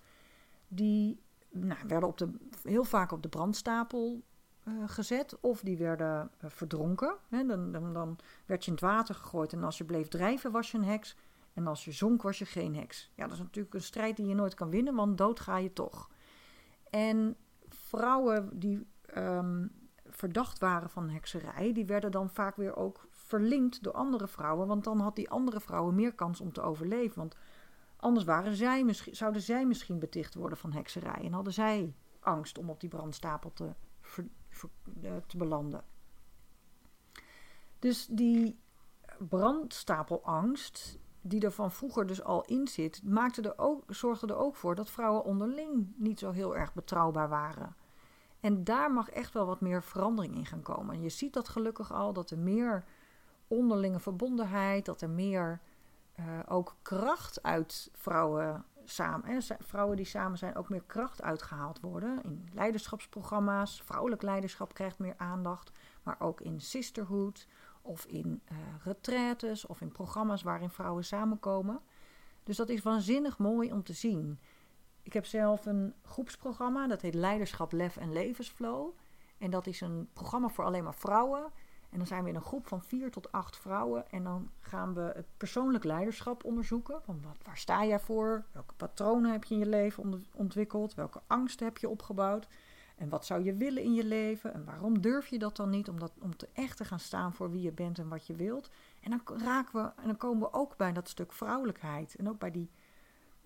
die 0.67 1.21
nou, 1.49 1.79
werden 1.87 2.09
op 2.09 2.17
de, 2.17 2.29
heel 2.63 2.83
vaak 2.83 3.11
op 3.11 3.23
de 3.23 3.29
brandstapel 3.29 4.21
uh, 4.63 4.73
gezet, 4.85 5.39
of 5.39 5.61
die 5.61 5.77
werden 5.77 6.31
verdronken. 6.39 7.15
Hè, 7.29 7.45
dan, 7.45 7.71
dan, 7.71 7.93
dan, 7.93 8.17
werd 8.45 8.65
je 8.65 8.71
in 8.71 8.77
het 8.77 8.85
water 8.85 9.15
gegooid 9.15 9.53
en 9.53 9.63
als 9.63 9.77
je 9.77 9.83
bleef 9.83 10.07
drijven 10.07 10.51
was 10.51 10.71
je 10.71 10.77
een 10.77 10.83
heks, 10.83 11.15
en 11.53 11.67
als 11.67 11.85
je 11.85 11.91
zonk 11.91 12.21
was 12.21 12.39
je 12.39 12.45
geen 12.45 12.75
heks. 12.75 13.11
Ja, 13.15 13.23
dat 13.23 13.33
is 13.33 13.43
natuurlijk 13.43 13.73
een 13.73 13.81
strijd 13.81 14.17
die 14.17 14.27
je 14.27 14.35
nooit 14.35 14.53
kan 14.53 14.69
winnen, 14.69 14.95
want 14.95 15.17
dood 15.17 15.39
ga 15.39 15.57
je 15.57 15.73
toch. 15.73 16.09
En 16.89 17.35
vrouwen 17.67 18.59
die 18.59 18.87
um, 19.17 19.71
verdacht 20.05 20.59
waren 20.59 20.89
van 20.89 21.09
hekserij, 21.09 21.73
die 21.73 21.85
werden 21.85 22.11
dan 22.11 22.29
vaak 22.29 22.55
weer 22.55 22.75
ook 22.75 23.07
verlinkt 23.09 23.83
door 23.83 23.93
andere 23.93 24.27
vrouwen. 24.27 24.67
Want 24.67 24.83
dan 24.83 24.99
had 24.99 25.15
die 25.15 25.29
andere 25.29 25.59
vrouwen 25.59 25.95
meer 25.95 26.13
kans 26.13 26.41
om 26.41 26.51
te 26.51 26.61
overleven. 26.61 27.17
Want 27.17 27.37
anders 27.97 28.25
waren 28.25 28.55
zij 28.55 28.83
misschien, 28.83 29.15
zouden 29.15 29.41
zij 29.41 29.65
misschien 29.65 29.99
beticht 29.99 30.35
worden 30.35 30.57
van 30.57 30.73
hekserij. 30.73 31.21
En 31.23 31.33
hadden 31.33 31.53
zij 31.53 31.95
angst 32.19 32.57
om 32.57 32.69
op 32.69 32.79
die 32.79 32.89
brandstapel 32.89 33.53
te, 33.53 33.73
eh, 35.01 35.15
te 35.27 35.37
belanden. 35.37 35.83
Dus 37.79 38.05
die 38.05 38.59
brandstapelangst, 39.17 40.99
die 41.21 41.41
er 41.41 41.51
van 41.51 41.71
vroeger 41.71 42.07
dus 42.07 42.23
al 42.23 42.43
in 42.45 42.67
zit, 42.67 43.03
maakte 43.03 43.41
er 43.41 43.57
ook, 43.57 43.83
zorgde 43.87 44.27
er 44.27 44.37
ook 44.37 44.55
voor 44.55 44.75
dat 44.75 44.89
vrouwen 44.89 45.23
onderling 45.23 45.93
niet 45.95 46.19
zo 46.19 46.31
heel 46.31 46.55
erg 46.55 46.73
betrouwbaar 46.73 47.29
waren. 47.29 47.75
En 48.39 48.63
daar 48.63 48.91
mag 48.91 49.09
echt 49.09 49.33
wel 49.33 49.45
wat 49.45 49.61
meer 49.61 49.83
verandering 49.83 50.35
in 50.35 50.45
gaan 50.45 50.61
komen. 50.61 51.01
je 51.01 51.09
ziet 51.09 51.33
dat 51.33 51.49
gelukkig 51.49 51.93
al, 51.93 52.13
dat 52.13 52.29
er 52.29 52.37
meer 52.37 52.83
onderlinge 53.47 53.99
verbondenheid, 53.99 54.85
dat 54.85 55.01
er 55.01 55.09
meer 55.09 55.59
uh, 56.19 56.25
ook 56.47 56.75
kracht 56.81 57.43
uit 57.43 57.89
vrouwen 57.93 58.65
samen, 58.83 59.41
vrouwen 59.59 59.97
die 59.97 60.05
samen 60.05 60.37
zijn, 60.37 60.55
ook 60.55 60.69
meer 60.69 60.83
kracht 60.85 61.21
uitgehaald 61.21 61.79
worden. 61.79 62.23
In 62.23 62.49
leiderschapsprogramma's, 62.53 63.81
vrouwelijk 63.85 64.21
leiderschap 64.21 64.73
krijgt 64.73 64.99
meer 64.99 65.17
aandacht, 65.17 65.71
maar 66.03 66.15
ook 66.19 66.41
in 66.41 66.61
sisterhood 66.61 67.47
of 67.81 68.05
in 68.05 68.41
uh, 68.51 68.57
retraites 68.83 69.65
of 69.65 69.81
in 69.81 69.91
programma's 69.91 70.41
waarin 70.41 70.69
vrouwen 70.69 71.03
samenkomen. 71.03 71.79
Dus 72.43 72.57
dat 72.57 72.69
is 72.69 72.81
waanzinnig 72.81 73.37
mooi 73.37 73.71
om 73.71 73.83
te 73.83 73.93
zien. 73.93 74.39
Ik 75.03 75.13
heb 75.13 75.25
zelf 75.25 75.65
een 75.65 75.93
groepsprogramma, 76.03 76.87
dat 76.87 77.01
heet 77.01 77.13
Leiderschap, 77.13 77.71
Lef 77.71 77.97
en 77.97 78.13
Levensflow. 78.13 78.89
En 79.37 79.51
dat 79.51 79.67
is 79.67 79.81
een 79.81 80.09
programma 80.13 80.49
voor 80.49 80.65
alleen 80.65 80.83
maar 80.83 80.95
vrouwen. 80.95 81.51
En 81.89 81.97
dan 81.97 82.07
zijn 82.07 82.23
we 82.23 82.29
in 82.29 82.35
een 82.35 82.41
groep 82.41 82.67
van 82.67 82.81
vier 82.81 83.11
tot 83.11 83.31
acht 83.31 83.57
vrouwen. 83.57 84.09
En 84.11 84.23
dan 84.23 84.51
gaan 84.59 84.93
we 84.93 85.11
het 85.15 85.25
persoonlijk 85.37 85.83
leiderschap 85.83 86.43
onderzoeken. 86.43 87.01
Van 87.03 87.21
wat, 87.21 87.37
waar 87.43 87.57
sta 87.57 87.85
jij 87.85 87.99
voor? 87.99 88.45
Welke 88.51 88.73
patronen 88.73 89.31
heb 89.31 89.43
je 89.43 89.53
in 89.53 89.59
je 89.59 89.65
leven 89.65 90.25
ontwikkeld? 90.35 90.93
Welke 90.93 91.21
angsten 91.27 91.65
heb 91.65 91.77
je 91.77 91.89
opgebouwd? 91.89 92.47
En 93.01 93.09
wat 93.09 93.25
zou 93.25 93.43
je 93.43 93.53
willen 93.53 93.83
in 93.83 93.93
je 93.93 94.03
leven? 94.03 94.53
En 94.53 94.65
waarom 94.65 95.01
durf 95.01 95.27
je 95.27 95.39
dat 95.39 95.55
dan 95.55 95.69
niet? 95.69 95.89
Om, 95.89 95.99
dat, 95.99 96.11
om 96.19 96.35
te 96.35 96.49
echt 96.53 96.77
te 96.77 96.85
gaan 96.85 96.99
staan 96.99 97.33
voor 97.33 97.51
wie 97.51 97.61
je 97.61 97.71
bent 97.71 97.99
en 97.99 98.07
wat 98.07 98.27
je 98.27 98.35
wilt. 98.35 98.69
En 98.99 99.09
dan 99.09 99.39
raken 99.39 99.83
we 99.83 99.91
en 100.01 100.07
dan 100.07 100.17
komen 100.17 100.41
we 100.41 100.53
ook 100.53 100.77
bij 100.77 100.93
dat 100.93 101.09
stuk 101.09 101.31
vrouwelijkheid. 101.31 102.15
En 102.15 102.29
ook 102.29 102.39
bij 102.39 102.51
die, 102.51 102.71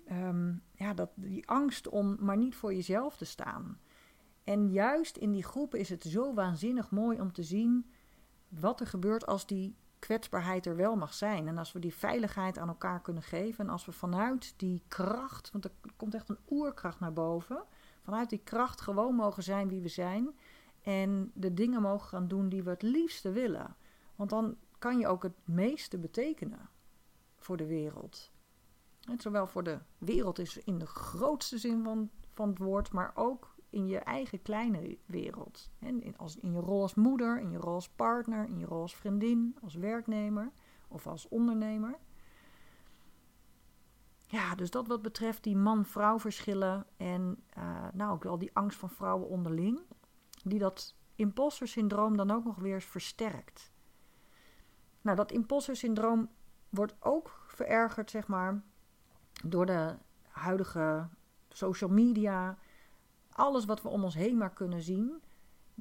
ehm, 0.05 0.53
ja, 0.71 0.93
dat, 0.93 1.09
die 1.15 1.47
angst 1.47 1.89
om 1.89 2.17
maar 2.19 2.37
niet 2.37 2.55
voor 2.55 2.73
jezelf 2.73 3.17
te 3.17 3.25
staan. 3.25 3.79
En 4.43 4.71
juist 4.71 5.17
in 5.17 5.31
die 5.31 5.43
groepen 5.43 5.79
is 5.79 5.89
het 5.89 6.03
zo 6.03 6.33
waanzinnig 6.33 6.91
mooi 6.91 7.21
om 7.21 7.31
te 7.31 7.43
zien 7.43 7.91
wat 8.47 8.79
er 8.79 8.87
gebeurt 8.87 9.25
als 9.25 9.47
die 9.47 9.75
kwetsbaarheid 9.99 10.65
er 10.65 10.75
wel 10.75 10.95
mag 10.95 11.13
zijn. 11.13 11.47
En 11.47 11.57
als 11.57 11.71
we 11.71 11.79
die 11.79 11.95
veiligheid 11.95 12.57
aan 12.57 12.67
elkaar 12.67 13.01
kunnen 13.01 13.23
geven. 13.23 13.65
En 13.65 13.71
als 13.71 13.85
we 13.85 13.91
vanuit 13.91 14.53
die 14.57 14.83
kracht, 14.87 15.51
want 15.51 15.65
er 15.65 15.71
komt 15.95 16.15
echt 16.15 16.29
een 16.29 16.39
oerkracht 16.49 16.99
naar 16.99 17.13
boven. 17.13 17.63
Vanuit 18.05 18.29
die 18.29 18.41
kracht 18.43 18.81
gewoon 18.81 19.15
mogen 19.15 19.43
zijn 19.43 19.67
wie 19.67 19.81
we 19.81 19.87
zijn. 19.87 20.35
En 20.81 21.31
de 21.33 21.53
dingen 21.53 21.81
mogen 21.81 22.07
gaan 22.07 22.27
doen 22.27 22.49
die 22.49 22.63
we 22.63 22.69
het 22.69 22.81
liefste 22.81 23.31
willen. 23.31 23.75
Want 24.15 24.29
dan 24.29 24.57
kan 24.79 24.99
je 24.99 25.07
ook 25.07 25.23
het 25.23 25.37
meeste 25.43 25.97
betekenen 25.97 26.69
voor 27.37 27.57
de 27.57 27.65
wereld. 27.65 28.31
En 29.09 29.19
zowel 29.19 29.47
voor 29.47 29.63
de 29.63 29.79
wereld 29.97 30.39
is 30.39 30.57
in 30.57 30.77
de 30.77 30.85
grootste 30.85 31.57
zin 31.57 31.83
van, 31.83 32.09
van 32.33 32.49
het 32.49 32.57
woord, 32.57 32.91
maar 32.91 33.11
ook 33.15 33.55
in 33.69 33.87
je 33.87 33.99
eigen 33.99 34.41
kleine 34.41 34.97
wereld. 35.05 35.69
En 35.79 36.17
als, 36.17 36.35
in 36.35 36.51
je 36.51 36.59
rol 36.59 36.81
als 36.81 36.95
moeder, 36.95 37.39
in 37.39 37.51
je 37.51 37.57
rol 37.57 37.73
als 37.73 37.89
partner, 37.89 38.45
in 38.45 38.57
je 38.57 38.65
rol 38.65 38.81
als 38.81 38.95
vriendin, 38.95 39.57
als 39.61 39.75
werknemer 39.75 40.51
of 40.87 41.07
als 41.07 41.27
ondernemer. 41.27 41.99
Ja, 44.27 44.55
dus 44.55 44.71
dat 44.71 44.87
wat 44.87 45.01
betreft 45.01 45.43
die 45.43 45.55
man-vrouw 45.55 46.19
verschillen 46.19 46.85
en 46.97 47.43
uh, 47.57 47.87
nou 47.93 48.11
ook 48.11 48.23
wel 48.23 48.37
die 48.37 48.51
angst 48.53 48.77
van 48.77 48.89
vrouwen 48.89 49.27
onderling, 49.27 49.79
die 50.43 50.59
dat 50.59 50.95
imposter 51.15 51.67
syndroom 51.67 52.17
dan 52.17 52.31
ook 52.31 52.43
nog 52.43 52.55
weer 52.55 52.81
versterkt. 52.81 53.71
Nou, 55.01 55.15
dat 55.17 55.31
imposter 55.31 55.75
syndroom 55.75 56.29
wordt 56.69 56.95
ook 56.99 57.43
verergerd, 57.47 58.09
zeg 58.09 58.27
maar, 58.27 58.63
door 59.43 59.65
de 59.65 59.95
huidige 60.27 61.07
social 61.49 61.89
media, 61.89 62.57
alles 63.29 63.65
wat 63.65 63.81
we 63.81 63.89
om 63.89 64.03
ons 64.03 64.15
heen 64.15 64.37
maar 64.37 64.53
kunnen 64.53 64.81
zien. 64.81 65.21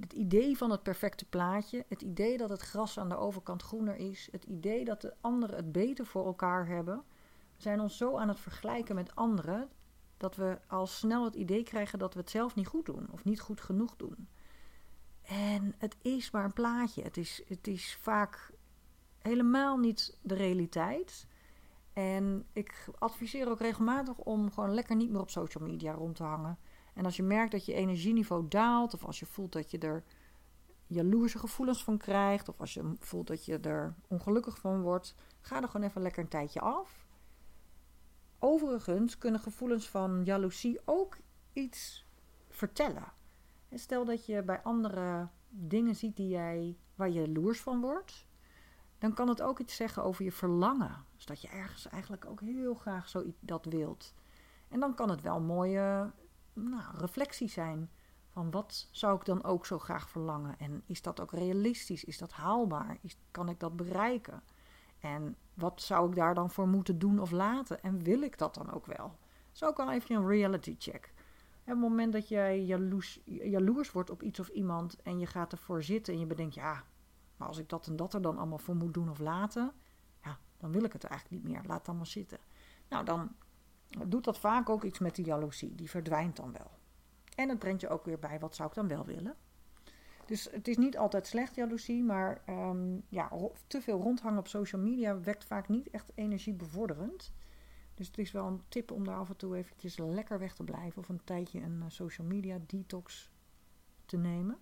Het 0.01 0.13
idee 0.13 0.57
van 0.57 0.71
het 0.71 0.83
perfecte 0.83 1.25
plaatje, 1.25 1.85
het 1.89 2.03
idee 2.03 2.37
dat 2.37 2.49
het 2.49 2.61
gras 2.61 2.99
aan 2.99 3.09
de 3.09 3.17
overkant 3.17 3.63
groener 3.63 3.97
is, 3.97 4.29
het 4.33 4.45
idee 4.45 4.85
dat 4.85 5.01
de 5.01 5.15
anderen 5.21 5.57
het 5.57 5.73
beter 5.73 6.07
voor 6.07 6.27
elkaar 6.27 6.67
hebben. 6.67 7.05
We 7.57 7.62
zijn 7.62 7.81
ons 7.81 7.97
zo 7.97 8.19
aan 8.19 8.29
het 8.29 8.40
vergelijken 8.40 8.95
met 8.95 9.14
anderen 9.17 9.69
dat 10.17 10.37
we 10.37 10.59
al 10.67 10.87
snel 10.87 11.25
het 11.25 11.35
idee 11.35 11.62
krijgen 11.62 11.99
dat 11.99 12.14
we 12.14 12.21
het 12.21 12.31
zelf 12.31 12.55
niet 12.55 12.67
goed 12.67 12.87
doen 12.87 13.09
of 13.11 13.25
niet 13.25 13.40
goed 13.40 13.61
genoeg 13.61 13.97
doen. 13.97 14.29
En 15.23 15.75
het 15.79 15.97
is 16.03 16.31
maar 16.31 16.45
een 16.45 16.53
plaatje. 16.53 17.03
Het 17.03 17.17
is, 17.17 17.43
het 17.47 17.67
is 17.67 17.99
vaak 18.01 18.53
helemaal 19.19 19.77
niet 19.77 20.19
de 20.23 20.35
realiteit. 20.35 21.27
En 21.93 22.47
ik 22.53 22.88
adviseer 22.99 23.49
ook 23.49 23.61
regelmatig 23.61 24.19
om 24.19 24.53
gewoon 24.53 24.75
lekker 24.75 24.97
niet 24.97 25.11
meer 25.11 25.21
op 25.21 25.31
social 25.31 25.64
media 25.64 25.93
rond 25.93 26.17
te 26.17 26.23
hangen. 26.23 26.59
En 26.95 27.05
als 27.05 27.17
je 27.17 27.23
merkt 27.23 27.53
dat 27.53 27.67
je 27.67 27.75
energieniveau 27.75 28.49
daalt, 28.49 28.95
of 28.95 29.05
als 29.05 29.19
je 29.19 29.27
voelt 29.27 29.53
dat 29.53 29.71
je 29.71 29.79
er 29.79 30.05
jaloerse 30.87 31.38
gevoelens 31.38 31.85
van 31.85 31.99
krijgt, 31.99 32.49
of 32.49 32.61
als 32.61 32.75
je 32.75 32.95
voelt 32.99 33.27
dat 33.27 33.45
je 33.45 33.59
er 33.59 33.95
ongelukkig 34.09 34.59
van 34.59 34.83
wordt, 34.83 35.14
ga 35.40 35.62
er 35.62 35.69
gewoon 35.69 35.87
even 35.87 36.03
lekker 36.03 36.23
een 36.23 36.29
tijdje 36.29 36.61
af. 36.61 37.04
Overigens 38.38 39.18
kunnen 39.18 39.40
gevoelens 39.40 39.88
van 39.88 40.25
jaloezie 40.25 40.81
ook 40.85 41.16
iets 41.53 42.07
vertellen. 42.49 43.12
Stel 43.73 44.05
dat 44.05 44.27
je 44.27 44.42
bij 44.42 44.62
andere 44.62 45.29
dingen 45.49 45.97
ziet 45.97 46.16
die 46.16 46.29
jij, 46.29 46.79
waar 46.94 47.11
je 47.11 47.20
jaloers 47.20 47.61
van 47.61 47.81
wordt, 47.81 48.27
dan 48.99 49.14
kan 49.14 49.29
het 49.29 49.42
ook 49.42 49.59
iets 49.59 49.77
zeggen 49.77 50.03
over 50.03 50.25
je 50.25 50.33
verlangen. 50.33 51.05
Dus 51.14 51.27
dat 51.27 51.40
je 51.40 51.49
ergens 51.49 51.88
eigenlijk 51.88 52.25
ook 52.25 52.40
heel 52.40 52.75
graag 52.75 53.09
zo 53.09 53.25
dat 53.40 53.64
wilt. 53.64 54.14
En 54.68 54.81
dan 54.81 54.94
kan 54.94 55.11
het 55.11 55.20
wel 55.20 55.40
mooie 55.40 56.12
nou, 56.53 56.97
reflectie 56.97 57.49
zijn. 57.49 57.90
Van 58.29 58.51
wat 58.51 58.88
zou 58.90 59.16
ik 59.16 59.25
dan 59.25 59.44
ook 59.44 59.66
zo 59.66 59.79
graag 59.79 60.09
verlangen? 60.09 60.59
En 60.59 60.83
is 60.87 61.03
dat 61.03 61.20
ook 61.20 61.33
realistisch? 61.33 62.05
Is 62.05 62.18
dat 62.18 62.33
haalbaar? 62.33 62.99
Is, 63.01 63.16
kan 63.31 63.49
ik 63.49 63.61
dat 63.61 63.77
bereiken? 63.77 64.42
En 65.05 65.37
wat 65.55 65.83
zou 65.83 66.09
ik 66.09 66.14
daar 66.14 66.35
dan 66.35 66.51
voor 66.51 66.69
moeten 66.69 66.99
doen 66.99 67.19
of 67.19 67.31
laten? 67.31 67.83
En 67.83 68.03
wil 68.03 68.23
ik 68.23 68.38
dat 68.38 68.55
dan 68.55 68.73
ook 68.73 68.87
wel? 68.87 69.07
Dat 69.07 69.55
is 69.55 69.64
ook 69.64 69.77
wel 69.77 69.93
even 69.93 70.17
een 70.17 70.27
reality 70.27 70.75
check. 70.79 71.12
op 71.61 71.67
het 71.67 71.79
moment 71.79 72.12
dat 72.12 72.29
jij 72.29 72.64
jaloers, 72.64 73.21
jaloers 73.25 73.93
wordt 73.93 74.11
op 74.11 74.23
iets 74.23 74.40
of 74.40 74.49
iemand 74.49 75.03
en 75.03 75.19
je 75.19 75.27
gaat 75.27 75.53
ervoor 75.53 75.83
zitten 75.83 76.14
en 76.14 76.21
je 76.21 76.27
bedenkt, 76.27 76.55
ja, 76.55 76.85
maar 77.37 77.49
als 77.49 77.59
ik 77.59 77.69
dat 77.69 77.87
en 77.87 77.97
dat 77.97 78.14
er 78.14 78.23
dan 78.23 78.38
allemaal 78.38 78.59
voor 78.59 78.77
moet 78.77 78.95
doen 78.95 79.11
of 79.11 79.19
laten, 79.19 79.73
ja, 80.23 80.38
dan 80.57 80.73
wil 80.73 80.85
ik 80.85 80.93
het 80.93 81.05
eigenlijk 81.05 81.43
niet 81.43 81.53
meer. 81.53 81.62
Laat 81.67 81.85
dan 81.85 81.97
maar 81.97 82.07
zitten. 82.07 82.38
Nou, 82.88 83.05
dan 83.05 83.37
doet 84.07 84.25
dat 84.25 84.38
vaak 84.38 84.69
ook 84.69 84.85
iets 84.85 84.99
met 84.99 85.14
die 85.14 85.25
jaloezie. 85.25 85.75
Die 85.75 85.90
verdwijnt 85.90 86.37
dan 86.37 86.53
wel. 86.53 86.71
En 87.35 87.49
het 87.49 87.59
brengt 87.59 87.81
je 87.81 87.88
ook 87.88 88.05
weer 88.05 88.19
bij, 88.19 88.38
wat 88.38 88.55
zou 88.55 88.69
ik 88.69 88.75
dan 88.75 88.88
wel 88.88 89.05
willen? 89.05 89.37
Dus 90.27 90.51
het 90.51 90.69
is 90.69 90.77
niet 90.77 90.99
altijd 90.99 91.27
slecht 91.27 91.55
jaloezie, 91.55 92.03
maar 92.03 92.43
um, 92.49 93.05
ja, 93.09 93.31
te 93.67 93.81
veel 93.81 94.01
rondhangen 94.01 94.39
op 94.39 94.49
social 94.49 94.83
media 94.83 95.21
werkt 95.21 95.45
vaak 95.45 95.69
niet 95.69 95.91
echt 95.91 96.13
energiebevorderend. 96.15 97.33
Dus 97.95 98.07
het 98.07 98.19
is 98.19 98.33
wel 98.33 98.47
een 98.47 98.63
tip 98.69 98.91
om 98.91 99.05
daar 99.05 99.17
af 99.17 99.29
en 99.29 99.37
toe 99.37 99.57
eventjes 99.57 99.99
lekker 99.99 100.39
weg 100.39 100.55
te 100.55 100.65
blijven 100.65 101.03
of 101.03 101.09
een 101.09 101.25
tijdje 101.25 101.61
een 101.61 101.83
eh, 101.83 101.89
social 101.89 102.27
media 102.27 102.59
detox 102.67 103.31
te 104.07 104.17
nemen. 104.17 104.59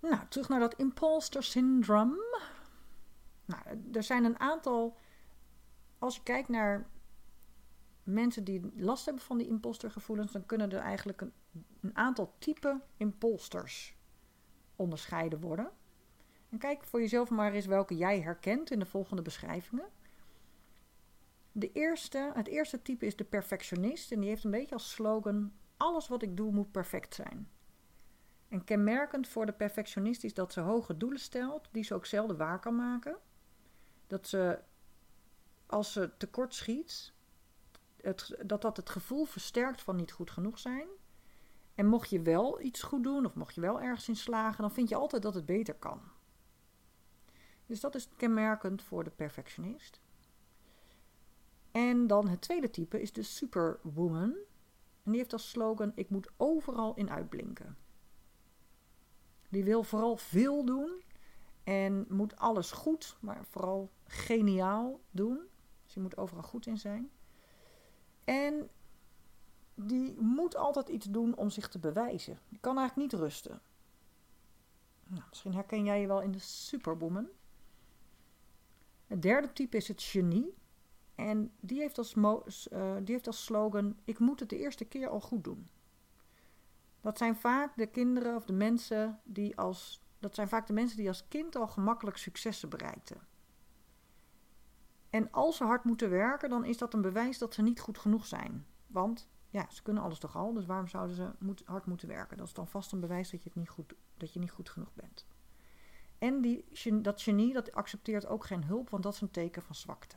Nou, 0.00 0.26
terug 0.28 0.48
naar 0.48 0.60
dat 0.60 0.74
imposter 0.74 1.42
syndrome. 1.42 2.42
Nou, 3.44 3.62
er 3.92 4.02
zijn 4.02 4.24
een 4.24 4.40
aantal 4.40 4.96
als 5.98 6.16
je 6.16 6.22
kijkt 6.22 6.48
naar 6.48 6.86
mensen 8.02 8.44
die 8.44 8.72
last 8.76 9.04
hebben 9.04 9.22
van 9.22 9.38
die 9.38 9.46
impostergevoelens, 9.46 10.32
dan 10.32 10.46
kunnen 10.46 10.70
er 10.72 10.78
eigenlijk 10.78 11.20
een, 11.20 11.32
een 11.80 11.96
aantal 11.96 12.34
type 12.38 12.80
imposters 12.96 13.96
onderscheiden 14.76 15.40
worden. 15.40 15.70
En 16.48 16.58
kijk 16.58 16.84
voor 16.84 17.00
jezelf 17.00 17.30
maar 17.30 17.52
eens 17.52 17.66
welke 17.66 17.96
jij 17.96 18.20
herkent 18.20 18.70
in 18.70 18.78
de 18.78 18.86
volgende 18.86 19.22
beschrijvingen. 19.22 19.88
De 21.52 21.72
eerste, 21.72 22.30
het 22.34 22.46
eerste 22.46 22.82
type 22.82 23.06
is 23.06 23.16
de 23.16 23.24
perfectionist 23.24 24.12
en 24.12 24.20
die 24.20 24.28
heeft 24.28 24.44
een 24.44 24.50
beetje 24.50 24.74
als 24.74 24.90
slogan: 24.90 25.52
alles 25.76 26.08
wat 26.08 26.22
ik 26.22 26.36
doe 26.36 26.52
moet 26.52 26.72
perfect 26.72 27.14
zijn. 27.14 27.48
En 28.48 28.64
kenmerkend 28.64 29.28
voor 29.28 29.46
de 29.46 29.52
perfectionist 29.52 30.24
is 30.24 30.34
dat 30.34 30.52
ze 30.52 30.60
hoge 30.60 30.96
doelen 30.96 31.20
stelt, 31.20 31.68
die 31.72 31.82
ze 31.82 31.94
ook 31.94 32.06
zelden 32.06 32.36
waar 32.36 32.58
kan 32.58 32.76
maken. 32.76 33.16
Dat 34.06 34.28
ze 34.28 34.58
als 35.66 35.92
ze 35.92 36.10
tekort 36.16 36.54
schiet, 36.54 37.12
het, 38.00 38.36
dat 38.42 38.62
dat 38.62 38.76
het 38.76 38.90
gevoel 38.90 39.24
versterkt 39.24 39.82
van 39.82 39.96
niet 39.96 40.12
goed 40.12 40.30
genoeg 40.30 40.58
zijn. 40.58 40.88
En 41.78 41.86
mocht 41.86 42.10
je 42.10 42.22
wel 42.22 42.60
iets 42.60 42.82
goed 42.82 43.02
doen 43.02 43.24
of 43.24 43.34
mocht 43.34 43.54
je 43.54 43.60
wel 43.60 43.80
ergens 43.80 44.08
in 44.08 44.16
slagen, 44.16 44.62
dan 44.62 44.72
vind 44.72 44.88
je 44.88 44.94
altijd 44.94 45.22
dat 45.22 45.34
het 45.34 45.46
beter 45.46 45.74
kan. 45.74 46.00
Dus 47.66 47.80
dat 47.80 47.94
is 47.94 48.08
kenmerkend 48.16 48.82
voor 48.82 49.04
de 49.04 49.10
perfectionist. 49.10 50.00
En 51.70 52.06
dan 52.06 52.28
het 52.28 52.40
tweede 52.40 52.70
type 52.70 53.00
is 53.00 53.12
de 53.12 53.22
superwoman. 53.22 54.34
En 55.02 55.10
die 55.10 55.16
heeft 55.16 55.32
als 55.32 55.50
slogan: 55.50 55.92
Ik 55.94 56.10
moet 56.10 56.30
overal 56.36 56.94
in 56.94 57.10
uitblinken. 57.10 57.76
Die 59.48 59.64
wil 59.64 59.82
vooral 59.82 60.16
veel 60.16 60.64
doen 60.64 61.02
en 61.64 62.06
moet 62.08 62.36
alles 62.36 62.70
goed, 62.70 63.16
maar 63.20 63.44
vooral 63.44 63.90
geniaal 64.04 65.00
doen. 65.10 65.40
Dus 65.84 65.94
je 65.94 66.00
moet 66.00 66.16
overal 66.16 66.42
goed 66.42 66.66
in 66.66 66.78
zijn. 66.78 67.10
En 68.24 68.70
die 69.80 70.14
moet 70.20 70.56
altijd 70.56 70.88
iets 70.88 71.06
doen 71.06 71.36
om 71.36 71.50
zich 71.50 71.68
te 71.68 71.78
bewijzen. 71.78 72.38
Die 72.48 72.58
kan 72.60 72.78
eigenlijk 72.78 73.12
niet 73.12 73.20
rusten. 73.20 73.60
Nou, 75.06 75.22
misschien 75.28 75.54
herken 75.54 75.84
jij 75.84 76.00
je 76.00 76.06
wel 76.06 76.22
in 76.22 76.32
de 76.32 76.38
superwoman. 76.38 77.28
Het 79.06 79.22
derde 79.22 79.52
type 79.52 79.76
is 79.76 79.88
het 79.88 80.02
genie. 80.02 80.54
En 81.14 81.52
die 81.60 81.80
heeft, 81.80 81.98
als 81.98 82.14
uh, 82.14 82.96
die 83.02 83.14
heeft 83.14 83.26
als 83.26 83.44
slogan: 83.44 83.96
Ik 84.04 84.18
moet 84.18 84.40
het 84.40 84.48
de 84.48 84.58
eerste 84.58 84.84
keer 84.84 85.08
al 85.08 85.20
goed 85.20 85.44
doen. 85.44 85.68
Dat 87.00 87.18
zijn 87.18 87.36
vaak 87.36 87.76
de 87.76 87.86
kinderen 87.86 88.36
of 88.36 88.44
de 88.44 88.52
mensen 88.52 89.20
die 89.24 89.56
als. 89.56 90.02
Dat 90.18 90.34
zijn 90.34 90.48
vaak 90.48 90.66
de 90.66 90.72
mensen 90.72 90.96
die 90.96 91.08
als 91.08 91.28
kind 91.28 91.56
al 91.56 91.68
gemakkelijk 91.68 92.16
successen 92.16 92.68
bereikten. 92.68 93.20
En 95.10 95.30
als 95.30 95.56
ze 95.56 95.64
hard 95.64 95.84
moeten 95.84 96.10
werken, 96.10 96.50
dan 96.50 96.64
is 96.64 96.78
dat 96.78 96.94
een 96.94 97.00
bewijs 97.00 97.38
dat 97.38 97.54
ze 97.54 97.62
niet 97.62 97.80
goed 97.80 97.98
genoeg 97.98 98.26
zijn. 98.26 98.66
Want 98.86 99.28
ja, 99.50 99.70
ze 99.70 99.82
kunnen 99.82 100.02
alles 100.02 100.18
toch 100.18 100.36
al, 100.36 100.52
dus 100.52 100.66
waarom 100.66 100.88
zouden 100.88 101.16
ze 101.16 101.30
hard 101.64 101.86
moeten 101.86 102.08
werken? 102.08 102.36
Dat 102.36 102.46
is 102.46 102.54
dan 102.54 102.68
vast 102.68 102.92
een 102.92 103.00
bewijs 103.00 103.30
dat 103.30 103.42
je, 103.42 103.48
het 103.48 103.58
niet, 103.58 103.68
goed, 103.68 103.94
dat 104.16 104.32
je 104.32 104.40
niet 104.40 104.50
goed 104.50 104.68
genoeg 104.68 104.94
bent. 104.94 105.26
En 106.18 106.40
die, 106.40 106.64
dat 107.02 107.22
genie 107.22 107.52
dat 107.52 107.72
accepteert 107.72 108.26
ook 108.26 108.46
geen 108.46 108.64
hulp, 108.64 108.90
want 108.90 109.02
dat 109.02 109.14
is 109.14 109.20
een 109.20 109.30
teken 109.30 109.62
van 109.62 109.74
zwakte. 109.74 110.16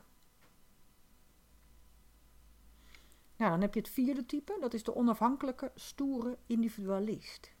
Nou, 3.36 3.50
dan 3.50 3.60
heb 3.60 3.74
je 3.74 3.80
het 3.80 3.88
vierde 3.88 4.26
type, 4.26 4.56
dat 4.60 4.74
is 4.74 4.82
de 4.82 4.94
onafhankelijke, 4.94 5.72
stoere 5.74 6.38
individualist. 6.46 7.52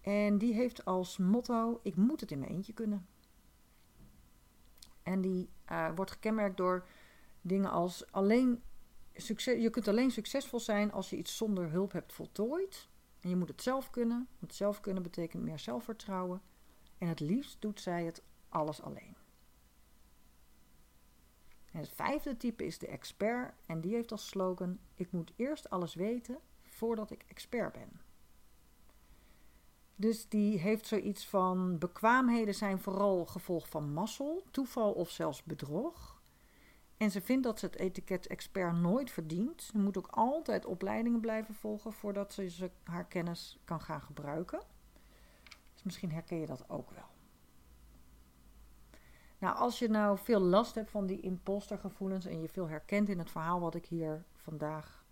En 0.00 0.38
die 0.38 0.54
heeft 0.54 0.84
als 0.84 1.16
motto: 1.16 1.80
Ik 1.82 1.96
moet 1.96 2.20
het 2.20 2.30
in 2.30 2.38
mijn 2.38 2.50
eentje 2.50 2.72
kunnen. 2.72 3.06
En 5.02 5.20
die 5.20 5.50
uh, 5.70 5.90
wordt 5.94 6.10
gekenmerkt 6.10 6.56
door 6.56 6.86
dingen 7.40 7.70
als 7.70 8.12
alleen 8.12 8.62
succes, 9.22 9.62
je 9.62 9.70
kunt 9.70 9.88
alleen 9.88 10.10
succesvol 10.10 10.60
zijn 10.60 10.92
als 10.92 11.10
je 11.10 11.16
iets 11.16 11.36
zonder 11.36 11.70
hulp 11.70 11.92
hebt 11.92 12.12
voltooid. 12.12 12.88
En 13.20 13.28
je 13.28 13.36
moet 13.36 13.48
het 13.48 13.62
zelf 13.62 13.90
kunnen. 13.90 14.28
Want 14.38 14.54
zelf 14.54 14.80
kunnen 14.80 15.02
betekent 15.02 15.42
meer 15.42 15.58
zelfvertrouwen. 15.58 16.42
En 16.98 17.08
het 17.08 17.20
liefst 17.20 17.60
doet 17.60 17.80
zij 17.80 18.04
het 18.04 18.22
alles 18.48 18.82
alleen. 18.82 19.16
En 21.72 21.80
het 21.80 21.92
vijfde 21.92 22.36
type 22.36 22.66
is 22.66 22.78
de 22.78 22.86
expert. 22.86 23.54
En 23.66 23.80
die 23.80 23.94
heeft 23.94 24.12
als 24.12 24.28
slogan: 24.28 24.78
Ik 24.94 25.12
moet 25.12 25.32
eerst 25.36 25.70
alles 25.70 25.94
weten 25.94 26.38
voordat 26.62 27.10
ik 27.10 27.24
expert 27.28 27.72
ben. 27.72 28.00
Dus 29.94 30.28
die 30.28 30.58
heeft 30.58 30.86
zoiets 30.86 31.26
van 31.26 31.78
bekwaamheden 31.78 32.54
zijn 32.54 32.78
vooral 32.78 33.26
gevolg 33.26 33.68
van 33.68 33.92
mazzel, 33.92 34.44
toeval 34.50 34.92
of 34.92 35.10
zelfs 35.10 35.42
bedrog. 35.42 36.17
En 36.98 37.10
ze 37.10 37.20
vindt 37.20 37.44
dat 37.44 37.58
ze 37.58 37.66
het 37.66 37.76
etiket 37.76 38.26
expert 38.26 38.76
nooit 38.76 39.10
verdient. 39.10 39.62
Ze 39.62 39.78
moet 39.78 39.98
ook 39.98 40.08
altijd 40.10 40.66
opleidingen 40.66 41.20
blijven 41.20 41.54
volgen 41.54 41.92
voordat 41.92 42.32
ze 42.32 42.70
haar 42.84 43.06
kennis 43.06 43.58
kan 43.64 43.80
gaan 43.80 44.02
gebruiken. 44.02 44.60
Dus 45.74 45.82
misschien 45.82 46.12
herken 46.12 46.38
je 46.38 46.46
dat 46.46 46.68
ook 46.68 46.90
wel. 46.90 47.06
Nou, 49.38 49.56
als 49.56 49.78
je 49.78 49.88
nou 49.88 50.18
veel 50.18 50.40
last 50.40 50.74
hebt 50.74 50.90
van 50.90 51.06
die 51.06 51.20
impostergevoelens 51.20 52.26
en 52.26 52.40
je 52.40 52.48
veel 52.48 52.68
herkent 52.68 53.08
in 53.08 53.18
het 53.18 53.30
verhaal 53.30 53.60
wat 53.60 53.74
ik 53.74 53.86
hier 53.86 54.24
vandaag, 54.34 55.04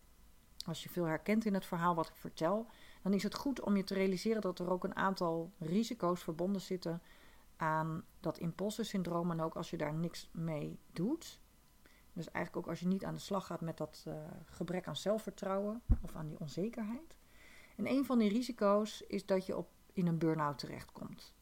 als 0.67 0.83
je 0.83 0.89
veel 0.89 1.05
herkent 1.05 1.45
in 1.45 1.55
het 1.55 1.67
verhaal 1.67 1.95
wat 1.95 2.09
ik 2.09 2.17
vertel, 2.17 2.67
dan 3.03 3.13
is 3.13 3.23
het 3.23 3.35
goed 3.35 3.61
om 3.61 3.77
je 3.77 3.85
te 3.85 3.95
realiseren 3.95 4.41
dat 4.41 4.59
er 4.59 4.71
ook 4.71 4.85
een 4.85 4.97
aantal 4.97 5.53
risico's 5.59 6.23
verbonden 6.23 6.61
zitten 6.61 7.03
aan 7.57 8.05
dat 8.21 8.39
imposter-syndroom 8.39 9.31
en 9.31 9.41
ook 9.41 9.57
als 9.57 9.71
je 9.71 9.77
daar 9.77 9.95
niks 9.95 10.29
mee 10.33 10.79
doet. 10.93 11.41
Dus 12.17 12.31
eigenlijk 12.31 12.67
ook 12.67 12.71
als 12.71 12.81
je 12.81 12.87
niet 12.87 13.05
aan 13.05 13.15
de 13.15 13.21
slag 13.21 13.47
gaat 13.47 13.61
met 13.61 13.77
dat 13.77 14.05
uh, 14.09 14.15
gebrek 14.45 14.87
aan 14.87 14.97
zelfvertrouwen 14.97 15.83
of 16.03 16.15
aan 16.15 16.27
die 16.27 16.41
onzekerheid. 16.41 17.17
En 17.77 17.87
een 17.87 18.05
van 18.05 18.19
die 18.19 18.29
risico's 18.29 19.01
is 19.01 19.27
dat 19.27 19.47
je 19.47 19.57
op, 19.57 19.69
in 19.93 20.07
een 20.07 20.19
burn-out 20.19 20.59
terechtkomt. 20.59 21.35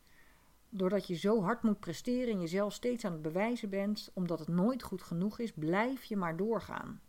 Doordat 0.68 1.06
je 1.06 1.14
zo 1.14 1.42
hard 1.42 1.62
moet 1.62 1.80
presteren 1.80 2.32
en 2.34 2.40
jezelf 2.40 2.72
steeds 2.72 3.04
aan 3.04 3.12
het 3.12 3.22
bewijzen 3.22 3.70
bent, 3.70 4.10
omdat 4.14 4.38
het 4.38 4.48
nooit 4.48 4.82
goed 4.82 5.02
genoeg 5.02 5.38
is, 5.38 5.52
blijf 5.52 6.04
je 6.04 6.16
maar 6.16 6.36
doorgaan. 6.36 7.00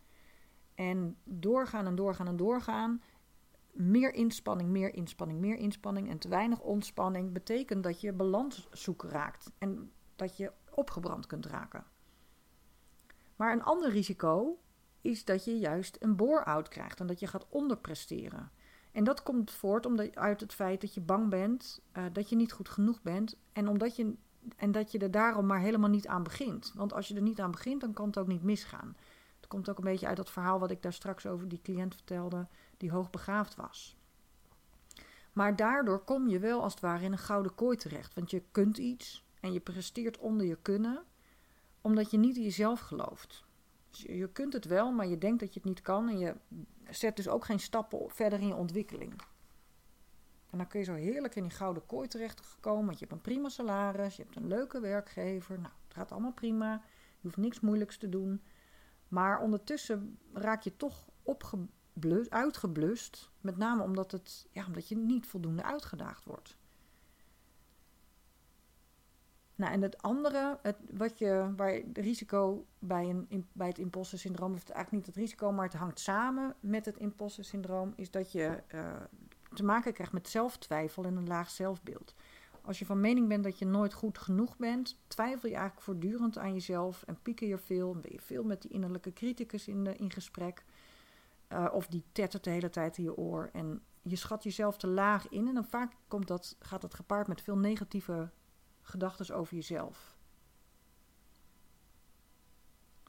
En 0.75 1.17
doorgaan 1.23 1.85
en 1.85 1.95
doorgaan 1.95 2.27
en 2.27 2.37
doorgaan. 2.37 3.01
Meer 3.71 4.13
inspanning, 4.13 4.69
meer 4.69 4.93
inspanning, 4.93 5.39
meer 5.39 5.57
inspanning 5.57 6.09
en 6.09 6.17
te 6.17 6.27
weinig 6.27 6.59
ontspanning 6.59 7.33
betekent 7.33 7.83
dat 7.83 8.01
je 8.01 8.13
balans 8.13 8.67
zoeken 8.71 9.09
raakt 9.09 9.51
en 9.57 9.91
dat 10.15 10.37
je 10.37 10.51
opgebrand 10.69 11.25
kunt 11.25 11.45
raken. 11.45 11.93
Maar 13.35 13.51
een 13.51 13.63
ander 13.63 13.89
risico 13.89 14.59
is 15.01 15.25
dat 15.25 15.45
je 15.45 15.57
juist 15.57 15.97
een 15.99 16.15
bore-out 16.15 16.67
krijgt 16.67 16.99
en 16.99 17.07
dat 17.07 17.19
je 17.19 17.27
gaat 17.27 17.45
onderpresteren. 17.49 18.51
En 18.91 19.03
dat 19.03 19.23
komt 19.23 19.51
voort 19.51 19.85
omdat, 19.85 20.15
uit 20.15 20.39
het 20.39 20.53
feit 20.53 20.81
dat 20.81 20.93
je 20.93 21.01
bang 21.01 21.29
bent 21.29 21.81
uh, 21.97 22.03
dat 22.13 22.29
je 22.29 22.35
niet 22.35 22.51
goed 22.51 22.69
genoeg 22.69 23.01
bent 23.01 23.37
en, 23.53 23.67
omdat 23.67 23.95
je, 23.95 24.13
en 24.55 24.71
dat 24.71 24.91
je 24.91 24.99
er 24.99 25.11
daarom 25.11 25.45
maar 25.45 25.59
helemaal 25.59 25.89
niet 25.89 26.07
aan 26.07 26.23
begint. 26.23 26.71
Want 26.75 26.93
als 26.93 27.07
je 27.07 27.15
er 27.15 27.21
niet 27.21 27.39
aan 27.39 27.51
begint, 27.51 27.81
dan 27.81 27.93
kan 27.93 28.07
het 28.07 28.17
ook 28.17 28.27
niet 28.27 28.43
misgaan. 28.43 28.95
Het 29.35 29.47
komt 29.47 29.69
ook 29.69 29.77
een 29.77 29.83
beetje 29.83 30.07
uit 30.07 30.17
dat 30.17 30.31
verhaal 30.31 30.59
wat 30.59 30.71
ik 30.71 30.81
daar 30.81 30.93
straks 30.93 31.25
over 31.25 31.47
die 31.47 31.61
cliënt 31.61 31.93
vertelde, 31.95 32.47
die 32.77 32.91
hoogbegaafd 32.91 33.55
was. 33.55 33.97
Maar 35.33 35.55
daardoor 35.55 35.99
kom 35.99 36.27
je 36.27 36.39
wel 36.39 36.61
als 36.61 36.73
het 36.73 36.81
ware 36.81 37.03
in 37.03 37.11
een 37.11 37.17
gouden 37.17 37.55
kooi 37.55 37.77
terecht. 37.77 38.13
Want 38.13 38.31
je 38.31 38.43
kunt 38.51 38.77
iets 38.77 39.25
en 39.39 39.53
je 39.53 39.59
presteert 39.59 40.17
onder 40.17 40.45
je 40.45 40.57
kunnen 40.61 41.03
omdat 41.85 42.11
je 42.11 42.17
niet 42.17 42.35
in 42.35 42.43
jezelf 42.43 42.79
gelooft. 42.79 43.45
Dus 43.89 44.01
je, 44.01 44.29
kunt 44.31 44.53
het 44.53 44.65
wel, 44.65 44.91
maar 44.91 45.07
je 45.07 45.17
denkt 45.17 45.39
dat 45.39 45.53
je 45.53 45.59
het 45.59 45.69
niet 45.69 45.81
kan 45.81 46.09
en 46.09 46.17
je 46.17 46.35
zet 46.89 47.15
dus 47.15 47.27
ook 47.27 47.45
geen 47.45 47.59
stappen 47.59 48.09
verder 48.09 48.39
in 48.39 48.47
je 48.47 48.55
ontwikkeling. 48.55 49.11
En 50.49 50.57
dan 50.57 50.67
kun 50.67 50.79
je 50.79 50.85
zo 50.85 50.93
heerlijk 50.93 51.35
in 51.35 51.43
die 51.43 51.51
gouden 51.51 51.85
kooi 51.85 52.07
terechtkomen, 52.07 52.85
want 52.85 52.99
je 52.99 53.05
hebt 53.05 53.17
een 53.17 53.31
prima 53.31 53.49
salaris, 53.49 54.15
je 54.15 54.23
hebt 54.23 54.35
een 54.35 54.47
leuke 54.47 54.79
werkgever. 54.79 55.59
Nou, 55.59 55.73
het 55.83 55.93
gaat 55.93 56.11
allemaal 56.11 56.33
prima, 56.33 56.73
je 57.15 57.21
hoeft 57.21 57.37
niks 57.37 57.59
moeilijks 57.59 57.97
te 57.97 58.09
doen. 58.09 58.41
Maar 59.07 59.39
ondertussen 59.39 60.19
raak 60.33 60.61
je 60.61 60.77
toch 60.77 61.09
opgeblust, 61.23 62.29
uitgeblust, 62.29 63.31
met 63.41 63.57
name 63.57 63.83
omdat, 63.83 64.11
het, 64.11 64.47
ja, 64.51 64.65
omdat 64.65 64.87
je 64.87 64.97
niet 64.97 65.27
voldoende 65.27 65.63
uitgedaagd 65.63 66.25
wordt. 66.25 66.57
Nou, 69.55 69.73
en 69.73 69.81
het 69.81 70.01
andere, 70.01 70.59
het, 70.61 70.77
wat 70.91 71.19
je, 71.19 71.53
waar 71.55 71.73
het 71.73 71.97
risico 71.97 72.65
bij, 72.79 73.09
een, 73.09 73.47
bij 73.51 73.67
het 73.67 73.77
imposter 73.77 74.19
syndroom, 74.19 74.53
of 74.53 74.59
het 74.59 74.69
eigenlijk 74.69 75.05
niet 75.05 75.15
het 75.15 75.23
risico, 75.23 75.51
maar 75.51 75.65
het 75.65 75.73
hangt 75.73 75.99
samen 75.99 76.55
met 76.59 76.85
het 76.85 76.97
imposter 76.97 77.43
syndroom, 77.43 77.93
is 77.95 78.11
dat 78.11 78.31
je 78.31 78.63
uh, 78.73 78.85
te 79.53 79.63
maken 79.63 79.93
krijgt 79.93 80.13
met 80.13 80.29
zelftwijfel 80.29 81.03
en 81.03 81.15
een 81.15 81.27
laag 81.27 81.49
zelfbeeld. 81.49 82.15
Als 82.61 82.79
je 82.79 82.85
van 82.85 82.99
mening 82.99 83.27
bent 83.27 83.43
dat 83.43 83.59
je 83.59 83.65
nooit 83.65 83.93
goed 83.93 84.17
genoeg 84.17 84.57
bent, 84.57 84.97
twijfel 85.07 85.49
je 85.49 85.55
eigenlijk 85.55 85.85
voortdurend 85.85 86.37
aan 86.37 86.53
jezelf 86.53 87.03
en 87.03 87.21
pieker 87.21 87.47
je 87.47 87.57
veel. 87.57 87.95
Ben 87.95 88.11
je 88.11 88.21
veel 88.21 88.43
met 88.43 88.61
die 88.61 88.71
innerlijke 88.71 89.13
criticus 89.13 89.67
in, 89.67 89.97
in 89.97 90.11
gesprek. 90.11 90.63
Uh, 91.49 91.67
of 91.71 91.87
die 91.87 92.03
tettert 92.11 92.43
de 92.43 92.49
hele 92.49 92.69
tijd 92.69 92.97
in 92.97 93.03
je 93.03 93.17
oor. 93.17 93.49
En 93.53 93.81
je 94.01 94.15
schat 94.15 94.43
jezelf 94.43 94.77
te 94.77 94.87
laag 94.87 95.29
in. 95.29 95.47
En 95.47 95.53
dan 95.53 95.65
vaak 95.65 95.93
komt 96.07 96.27
dat, 96.27 96.55
gaat 96.59 96.81
dat 96.81 96.93
gepaard 96.93 97.27
met 97.27 97.41
veel 97.41 97.57
negatieve 97.57 98.29
gedachten 98.85 99.35
over 99.35 99.55
jezelf. 99.55 100.17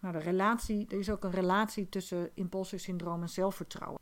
Nou, 0.01 0.15
de 0.19 0.25
relatie, 0.25 0.87
er 0.89 0.99
is 0.99 1.11
ook 1.11 1.25
een 1.25 1.31
relatie 1.31 1.89
tussen 1.89 2.31
imposter 2.35 2.81
syndroom 2.81 3.23
en 3.23 3.29
zelfvertrouwen. 3.29 4.01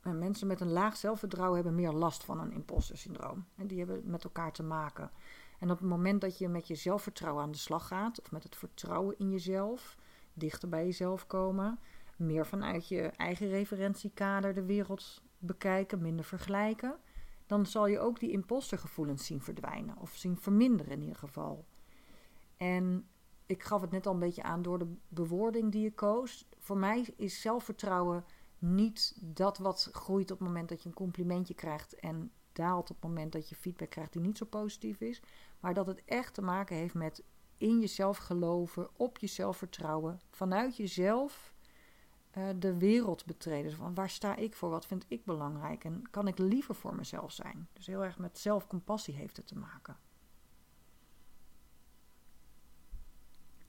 En 0.00 0.18
mensen 0.18 0.46
met 0.46 0.60
een 0.60 0.72
laag 0.72 0.96
zelfvertrouwen 0.96 1.54
hebben 1.54 1.74
meer 1.74 1.92
last 1.92 2.24
van 2.24 2.40
een 2.40 2.52
imposter 2.52 2.98
syndroom. 2.98 3.46
En 3.56 3.66
die 3.66 3.78
hebben 3.78 4.02
met 4.04 4.24
elkaar 4.24 4.52
te 4.52 4.62
maken. 4.62 5.10
En 5.58 5.70
op 5.70 5.78
het 5.78 5.88
moment 5.88 6.20
dat 6.20 6.38
je 6.38 6.48
met 6.48 6.68
je 6.68 6.74
zelfvertrouwen 6.74 7.42
aan 7.42 7.50
de 7.50 7.58
slag 7.58 7.86
gaat, 7.86 8.20
of 8.20 8.30
met 8.30 8.42
het 8.42 8.56
vertrouwen 8.56 9.18
in 9.18 9.30
jezelf, 9.30 9.96
dichter 10.32 10.68
bij 10.68 10.84
jezelf 10.84 11.26
komen, 11.26 11.78
meer 12.16 12.46
vanuit 12.46 12.88
je 12.88 13.02
eigen 13.02 13.48
referentiekader 13.48 14.54
de 14.54 14.64
wereld 14.64 15.22
bekijken, 15.38 16.02
minder 16.02 16.24
vergelijken, 16.24 16.96
dan 17.46 17.66
zal 17.66 17.86
je 17.86 17.98
ook 17.98 18.20
die 18.20 18.30
impostergevoelens 18.30 19.26
zien 19.26 19.40
verdwijnen 19.40 19.98
of 19.98 20.14
zien 20.14 20.36
verminderen 20.36 20.92
in 20.92 21.00
ieder 21.00 21.16
geval. 21.16 21.64
En 22.56 23.08
ik 23.46 23.62
gaf 23.62 23.80
het 23.80 23.90
net 23.90 24.06
al 24.06 24.12
een 24.12 24.18
beetje 24.18 24.42
aan 24.42 24.62
door 24.62 24.78
de 24.78 24.94
bewoording 25.08 25.72
die 25.72 25.82
je 25.82 25.94
koos. 25.94 26.48
Voor 26.58 26.78
mij 26.78 27.14
is 27.16 27.40
zelfvertrouwen 27.40 28.24
niet 28.58 29.16
dat 29.20 29.58
wat 29.58 29.88
groeit 29.92 30.30
op 30.30 30.38
het 30.38 30.48
moment 30.48 30.68
dat 30.68 30.82
je 30.82 30.88
een 30.88 30.94
complimentje 30.94 31.54
krijgt 31.54 31.94
en 31.94 32.32
daalt 32.52 32.90
op 32.90 32.96
het 32.96 33.08
moment 33.10 33.32
dat 33.32 33.48
je 33.48 33.54
feedback 33.54 33.90
krijgt 33.90 34.12
die 34.12 34.22
niet 34.22 34.38
zo 34.38 34.46
positief 34.46 35.00
is. 35.00 35.22
Maar 35.60 35.74
dat 35.74 35.86
het 35.86 36.04
echt 36.04 36.34
te 36.34 36.42
maken 36.42 36.76
heeft 36.76 36.94
met 36.94 37.22
in 37.56 37.80
jezelf 37.80 38.16
geloven, 38.16 38.88
op 38.96 39.18
jezelf 39.18 39.56
vertrouwen, 39.56 40.20
vanuit 40.30 40.76
jezelf 40.76 41.53
uh, 42.38 42.48
de 42.58 42.78
wereld 42.78 43.24
betreden. 43.24 43.72
Van 43.72 43.94
waar 43.94 44.10
sta 44.10 44.36
ik 44.36 44.54
voor? 44.54 44.70
Wat 44.70 44.86
vind 44.86 45.04
ik 45.08 45.24
belangrijk? 45.24 45.84
En 45.84 46.10
kan 46.10 46.26
ik 46.26 46.38
liever 46.38 46.74
voor 46.74 46.94
mezelf 46.94 47.32
zijn? 47.32 47.68
Dus 47.72 47.86
heel 47.86 48.04
erg 48.04 48.18
met 48.18 48.38
zelfcompassie 48.38 49.14
heeft 49.14 49.36
het 49.36 49.46
te 49.46 49.58
maken. 49.58 49.96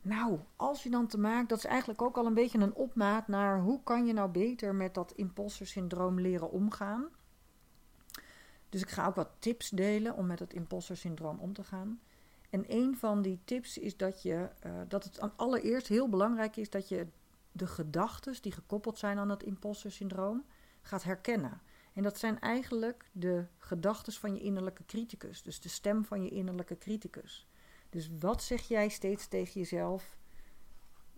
Nou, 0.02 0.40
als 0.56 0.84
je 0.84 0.90
dan 0.90 1.08
te 1.08 1.18
maken, 1.18 1.48
dat 1.48 1.58
is 1.58 1.66
eigenlijk 1.66 2.02
ook 2.02 2.18
al 2.18 2.26
een 2.26 2.34
beetje 2.34 2.60
een 2.60 2.74
opmaat 2.74 3.28
naar 3.28 3.62
hoe 3.62 3.84
kan 3.84 4.06
je 4.06 4.14
nou 4.14 4.30
beter 4.30 4.76
met 4.76 4.94
dat 4.94 5.12
imposter 5.12 5.68
syndroom 5.68 6.20
leren 6.20 6.52
omgaan. 6.52 7.10
Dus 8.70 8.82
ik 8.82 8.90
ga 8.90 9.08
ook 9.08 9.16
wat 9.16 9.30
tips 9.40 9.70
delen 9.70 10.16
om 10.16 10.26
met 10.26 10.40
het 10.40 10.54
imposter 10.54 10.98
syndroom 10.98 11.40
om 11.40 11.54
te 11.54 11.64
gaan. 11.64 12.00
En 12.50 12.64
een 12.68 12.98
van 12.98 13.22
die 13.22 13.40
tips 13.44 13.78
is 13.78 13.98
dat, 13.98 14.22
je, 14.22 14.50
uh, 14.66 14.72
dat 14.88 15.04
het 15.04 15.38
allereerst 15.38 15.88
heel 15.88 16.10
belangrijk 16.10 16.56
is 16.56 16.70
dat 16.70 16.90
je 16.90 17.08
de 17.56 17.68
gedachten 17.68 18.42
die 18.42 18.52
gekoppeld 18.52 18.98
zijn 18.98 19.18
aan 19.18 19.30
het 19.30 19.44
imposter 19.44 19.92
syndroom 19.92 20.46
gaat 20.82 21.04
herkennen. 21.04 21.62
En 21.94 22.04
dat 22.04 22.18
zijn 22.18 22.40
eigenlijk 22.40 23.10
de 23.12 23.46
gedachten 23.58 24.14
van 24.14 24.34
je 24.34 24.42
innerlijke 24.42 24.86
criticus, 24.86 25.44
dus 25.44 25.62
de 25.62 25.70
stem 25.70 26.06
van 26.06 26.24
je 26.24 26.30
innerlijke 26.30 26.78
criticus. 26.78 27.48
Dus 27.90 28.10
wat 28.20 28.44
zeg 28.44 28.62
jij 28.62 28.90
steeds 28.90 29.28
tegen 29.28 29.60
jezelf, 29.60 30.18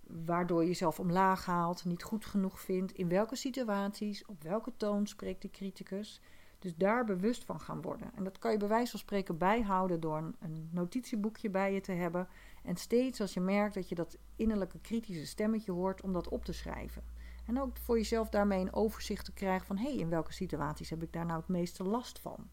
waardoor 0.03 0.61
je 0.61 0.67
jezelf 0.67 0.99
omlaag 0.99 1.45
haalt, 1.45 1.85
niet 1.85 2.03
goed 2.03 2.25
genoeg 2.25 2.61
vindt, 2.61 2.91
in 2.91 3.09
welke 3.09 3.35
situaties, 3.35 4.25
op 4.25 4.43
welke 4.43 4.73
toon 4.77 5.07
spreekt 5.07 5.41
de 5.41 5.49
criticus. 5.49 6.21
Dus 6.59 6.75
daar 6.75 7.05
bewust 7.05 7.43
van 7.43 7.59
gaan 7.59 7.81
worden. 7.81 8.11
En 8.15 8.23
dat 8.23 8.37
kan 8.37 8.51
je 8.51 8.57
bij 8.57 8.67
wijze 8.67 8.91
van 8.91 8.99
spreken 8.99 9.37
bijhouden 9.37 9.99
door 9.99 10.33
een, 10.39 10.69
notitieboekje 10.71 11.49
bij 11.49 11.73
je 11.73 11.81
te 11.81 11.91
hebben. 11.91 12.27
En 12.63 12.75
steeds 12.75 13.21
als 13.21 13.33
je 13.33 13.39
merkt 13.39 13.73
dat 13.73 13.89
je 13.89 13.95
dat 13.95 14.17
innerlijke 14.35 14.79
kritische 14.79 15.25
stemmetje 15.25 15.71
hoort, 15.71 16.01
om 16.01 16.13
dat 16.13 16.29
op 16.29 16.45
te 16.45 16.53
schrijven. 16.53 17.03
En 17.45 17.61
ook 17.61 17.77
voor 17.77 17.97
jezelf 17.97 18.29
daarmee 18.29 18.61
een 18.61 18.73
overzicht 18.73 19.25
te 19.25 19.33
krijgen 19.33 19.67
van 19.67 19.77
hé, 19.77 19.89
hey, 19.89 19.97
in 19.97 20.09
welke 20.09 20.33
situaties 20.33 20.89
heb 20.89 21.03
ik 21.03 21.13
daar 21.13 21.25
nou 21.25 21.39
het 21.39 21.49
meeste 21.49 21.83
last 21.83 22.19
van? 22.19 22.49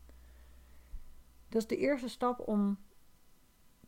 Dat 1.48 1.62
is 1.62 1.68
de 1.68 1.76
eerste 1.76 2.08
stap 2.08 2.48
om 2.48 2.78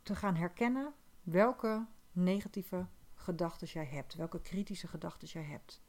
te 0.02 0.14
gaan 0.14 0.36
herkennen 0.36 0.94
welke 1.22 1.86
negatieve 2.12 2.86
gedachten 3.14 3.66
jij 3.66 3.84
hebt, 3.84 4.14
welke 4.14 4.40
kritische 4.40 4.86
gedachten 4.86 5.28
jij 5.28 5.42
hebt. 5.42 5.82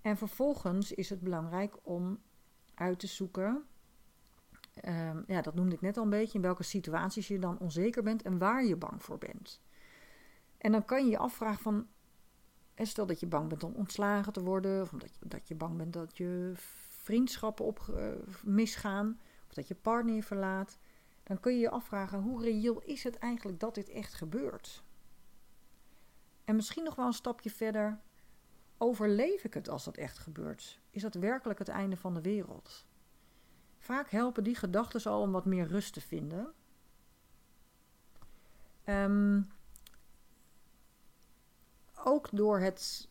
En 0.00 0.16
vervolgens 0.16 0.92
is 0.92 1.10
het 1.10 1.20
belangrijk 1.20 1.76
om 1.82 2.22
uit 2.74 2.98
te 2.98 3.06
zoeken, 3.06 3.64
um, 4.84 5.24
ja, 5.26 5.40
dat 5.40 5.54
noemde 5.54 5.74
ik 5.74 5.80
net 5.80 5.96
al 5.96 6.02
een 6.02 6.10
beetje, 6.10 6.34
in 6.34 6.44
welke 6.44 6.62
situaties 6.62 7.28
je 7.28 7.38
dan 7.38 7.58
onzeker 7.58 8.02
bent 8.02 8.22
en 8.22 8.38
waar 8.38 8.64
je 8.64 8.76
bang 8.76 9.02
voor 9.02 9.18
bent. 9.18 9.60
En 10.58 10.72
dan 10.72 10.84
kan 10.84 11.04
je 11.04 11.10
je 11.10 11.18
afvragen 11.18 11.62
van, 11.62 11.86
stel 12.74 13.06
dat 13.06 13.20
je 13.20 13.26
bang 13.26 13.48
bent 13.48 13.62
om 13.62 13.74
ontslagen 13.74 14.32
te 14.32 14.42
worden, 14.42 14.82
of 14.82 14.88
dat 14.88 15.14
je, 15.14 15.28
dat 15.28 15.48
je 15.48 15.54
bang 15.54 15.76
bent 15.76 15.92
dat 15.92 16.16
je 16.16 16.52
vriendschappen 16.88 17.64
op, 17.64 17.86
uh, 17.90 18.12
misgaan, 18.42 19.20
of 19.48 19.54
dat 19.54 19.68
je 19.68 19.74
partner 19.74 20.14
je 20.14 20.22
verlaat, 20.22 20.78
dan 21.22 21.40
kun 21.40 21.52
je 21.52 21.58
je 21.58 21.70
afvragen, 21.70 22.20
hoe 22.20 22.42
reëel 22.42 22.82
is 22.82 23.04
het 23.04 23.18
eigenlijk 23.18 23.60
dat 23.60 23.74
dit 23.74 23.88
echt 23.88 24.14
gebeurt? 24.14 24.82
En 26.44 26.56
misschien 26.56 26.84
nog 26.84 26.94
wel 26.94 27.06
een 27.06 27.12
stapje 27.12 27.50
verder, 27.50 28.00
overleef 28.78 29.44
ik 29.44 29.54
het 29.54 29.68
als 29.68 29.84
dat 29.84 29.96
echt 29.96 30.18
gebeurt? 30.18 30.80
Is 30.94 31.02
dat 31.02 31.14
werkelijk 31.14 31.58
het 31.58 31.68
einde 31.68 31.96
van 31.96 32.14
de 32.14 32.20
wereld? 32.20 32.86
Vaak 33.78 34.10
helpen 34.10 34.44
die 34.44 34.54
gedachten 34.54 35.10
al 35.10 35.20
om 35.20 35.32
wat 35.32 35.44
meer 35.44 35.66
rust 35.66 35.92
te 35.92 36.00
vinden. 36.00 36.52
Um, 38.86 39.48
ook 42.04 42.28
door 42.32 42.58
het, 42.58 43.08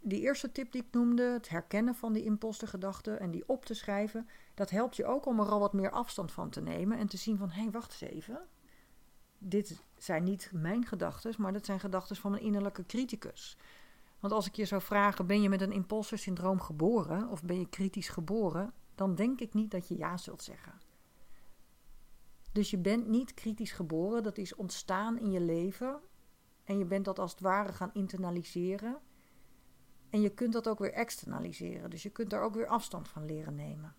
die 0.00 0.20
eerste 0.20 0.52
tip 0.52 0.72
die 0.72 0.82
ik 0.82 0.92
noemde, 0.92 1.22
het 1.22 1.48
herkennen 1.48 1.94
van 1.94 2.12
die 2.12 2.24
impostergedachten 2.24 3.20
en 3.20 3.30
die 3.30 3.48
op 3.48 3.64
te 3.64 3.74
schrijven, 3.74 4.28
dat 4.54 4.70
helpt 4.70 4.96
je 4.96 5.04
ook 5.04 5.26
om 5.26 5.40
er 5.40 5.48
al 5.48 5.60
wat 5.60 5.72
meer 5.72 5.90
afstand 5.90 6.32
van 6.32 6.50
te 6.50 6.60
nemen 6.60 6.98
en 6.98 7.06
te 7.06 7.16
zien 7.16 7.38
van, 7.38 7.50
hé, 7.50 7.62
hey, 7.62 7.70
wacht 7.70 7.90
eens 7.90 8.12
even. 8.12 8.46
Dit 9.38 9.82
zijn 9.96 10.24
niet 10.24 10.50
mijn 10.52 10.86
gedachten, 10.86 11.34
maar 11.38 11.52
dat 11.52 11.66
zijn 11.66 11.80
gedachten 11.80 12.16
van 12.16 12.32
een 12.32 12.40
innerlijke 12.40 12.86
criticus. 12.86 13.56
Want 14.22 14.34
als 14.34 14.46
ik 14.46 14.54
je 14.54 14.64
zou 14.64 14.82
vragen, 14.82 15.26
ben 15.26 15.42
je 15.42 15.48
met 15.48 15.60
een 15.60 15.72
imposter 15.72 16.18
syndroom 16.18 16.60
geboren 16.60 17.28
of 17.28 17.42
ben 17.42 17.58
je 17.58 17.68
kritisch 17.68 18.08
geboren, 18.08 18.72
dan 18.94 19.14
denk 19.14 19.40
ik 19.40 19.54
niet 19.54 19.70
dat 19.70 19.88
je 19.88 19.96
ja 19.96 20.16
zult 20.16 20.42
zeggen. 20.42 20.80
Dus 22.52 22.70
je 22.70 22.78
bent 22.78 23.08
niet 23.08 23.34
kritisch 23.34 23.72
geboren, 23.72 24.22
dat 24.22 24.38
is 24.38 24.54
ontstaan 24.54 25.18
in 25.18 25.30
je 25.30 25.40
leven 25.40 26.00
en 26.64 26.78
je 26.78 26.84
bent 26.84 27.04
dat 27.04 27.18
als 27.18 27.30
het 27.30 27.40
ware 27.40 27.72
gaan 27.72 27.90
internaliseren. 27.92 28.98
En 30.10 30.20
je 30.20 30.30
kunt 30.30 30.52
dat 30.52 30.68
ook 30.68 30.78
weer 30.78 30.92
externaliseren. 30.92 31.90
Dus 31.90 32.02
je 32.02 32.10
kunt 32.10 32.30
daar 32.30 32.42
ook 32.42 32.54
weer 32.54 32.66
afstand 32.66 33.08
van 33.08 33.24
leren 33.24 33.54
nemen. 33.54 33.94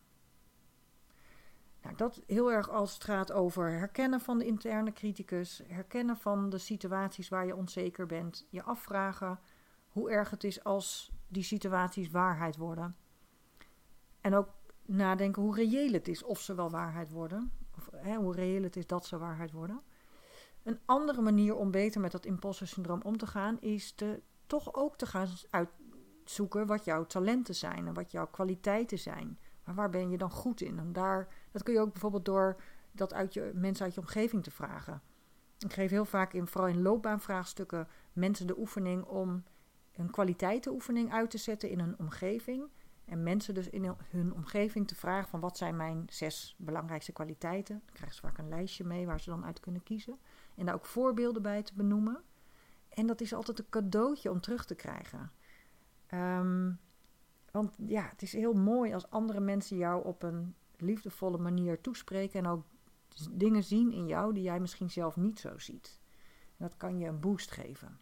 Nou, 1.82 1.96
dat 1.96 2.22
heel 2.28 2.52
erg 2.52 2.70
als 2.70 2.94
het 2.94 3.04
gaat 3.04 3.32
over 3.32 3.72
herkennen 3.72 4.22
van 4.22 4.38
de 4.38 4.46
interne 4.46 4.94
criticus, 4.94 5.62
herkennen 5.68 6.18
van 6.18 6.50
de 6.50 6.58
situaties 6.58 7.30
waar 7.30 7.46
je 7.46 7.56
onzeker 7.56 8.06
bent, 8.06 8.48
je 8.50 8.64
afvragen 8.64 9.40
hoe 9.94 10.12
erg 10.12 10.30
het 10.30 10.44
is 10.44 10.64
als 10.64 11.12
die 11.28 11.44
situaties 11.44 12.10
waarheid 12.10 12.58
worden. 12.58 12.96
En 14.22 14.34
ook 14.34 14.50
nadenken 14.86 15.42
hoe 15.42 15.56
reëel 15.56 15.94
het 15.94 16.08
is 16.08 16.24
of 16.24 16.42
ze 16.42 16.56
wel 16.56 16.70
waarheid 16.70 17.10
worden, 17.10 17.52
of 17.78 17.90
hè, 17.96 18.16
hoe 18.16 18.36
reëel 18.36 18.64
het 18.64 18.76
is 18.76 18.88
dat 18.88 19.06
ze 19.06 19.18
waarheid 19.18 19.52
worden. 19.52 19.82
Een 20.64 20.80
andere 20.86 21.22
manier 21.22 21.56
om 21.56 21.72
beter 21.72 22.02
met 22.02 22.12
dat 22.12 22.26
imposter 22.26 22.68
syndroom 22.68 23.02
om 23.04 23.18
te 23.18 23.28
gaan, 23.28 23.62
is 23.62 23.92
te, 23.92 24.22
toch 24.48 24.74
ook 24.74 24.98
te 24.98 25.06
gaan 25.06 25.28
uitzoeken 25.50 26.66
wat 26.66 26.86
jouw 26.86 27.06
talenten 27.06 27.56
zijn 27.56 27.88
en 27.88 27.94
wat 27.94 28.12
jouw 28.12 28.28
kwaliteiten 28.28 29.00
zijn. 29.00 29.40
Maar 29.64 29.76
waar 29.76 29.90
ben 29.90 30.10
je 30.10 30.18
dan 30.18 30.32
goed 30.32 30.62
in? 30.62 30.94
Daar, 30.94 31.28
dat 31.52 31.64
kun 31.64 31.74
je 31.74 31.80
ook 31.80 31.92
bijvoorbeeld 31.92 32.26
door 32.26 32.62
dat 32.92 33.14
uit 33.14 33.34
je, 33.34 33.52
mensen 33.54 33.86
uit 33.86 33.94
je 33.94 34.02
omgeving 34.02 34.44
te 34.44 34.52
vragen. 34.52 35.02
Ik 35.60 35.74
geef 35.74 35.90
heel 35.90 36.06
vaak, 36.06 36.34
in, 36.34 36.48
vooral 36.48 36.70
in 36.70 36.82
loopbaanvraagstukken, 36.82 37.88
mensen 38.14 38.48
de 38.48 38.60
oefening 38.60 39.04
om 39.04 39.44
een 39.96 40.10
kwaliteitenoefening 40.10 41.12
uit 41.12 41.30
te 41.30 41.38
zetten 41.38 41.70
in 41.70 41.80
hun 41.80 42.00
omgeving. 42.00 42.70
En 43.06 43.24
mensen 43.24 43.54
dus 43.54 43.70
in 43.70 43.96
hun 44.10 44.34
omgeving 44.34 44.88
te 44.88 44.96
vragen 44.96 45.30
van 45.30 45.40
wat 45.40 45.58
zijn 45.58 45.76
mijn 45.76 46.06
zes 46.10 46.56
belangrijkste 46.58 47.12
kwaliteiten. 47.12 47.82
Dan 47.86 47.94
krijgen 47.94 48.16
ze 48.16 48.22
vaak 48.22 48.38
een 48.38 48.50
lijstje 48.50 48.84
mee 48.84 49.06
waar 49.06 49.20
ze 49.20 49.30
dan 49.30 49.46
uit 49.46 49.60
kunnen 49.60 49.84
kiezen. 49.84 50.20
En 50.56 50.66
daar 50.66 50.76
ook 50.76 50.86
voorbeelden 50.86 51.42
bij 51.42 51.64
te 51.64 51.74
benoemen. 51.74 52.24
En 52.90 53.08
dat 53.08 53.22
is 53.22 53.34
altijd 53.34 53.60
een 53.60 53.70
cadeautje 53.70 54.32
om 54.32 54.42
terug 54.42 54.66
te 54.66 54.76
krijgen. 54.76 55.32
Ehm, 56.08 56.72
want 57.52 57.76
ja, 57.86 58.08
het 58.10 58.22
is 58.22 58.34
heel 58.34 58.54
mooi 58.54 58.94
als 58.94 59.10
andere 59.10 59.40
mensen 59.40 59.78
jou 59.78 60.06
op 60.06 60.24
een 60.24 60.56
liefdevolle 60.78 61.38
manier 61.38 61.82
toespreken 61.82 62.40
en 62.40 62.48
ook 62.48 62.66
dingen 63.32 63.64
zien 63.64 63.92
in 63.92 64.08
jou 64.08 64.34
die 64.34 64.44
jij 64.44 64.60
misschien 64.60 64.92
zelf 64.92 65.16
niet 65.16 65.40
zo 65.40 65.58
ziet. 65.58 66.00
Dat 66.58 66.78
kan 66.78 66.98
je 66.98 67.08
een 67.08 67.20
boost 67.20 67.52
geven. 67.52 68.00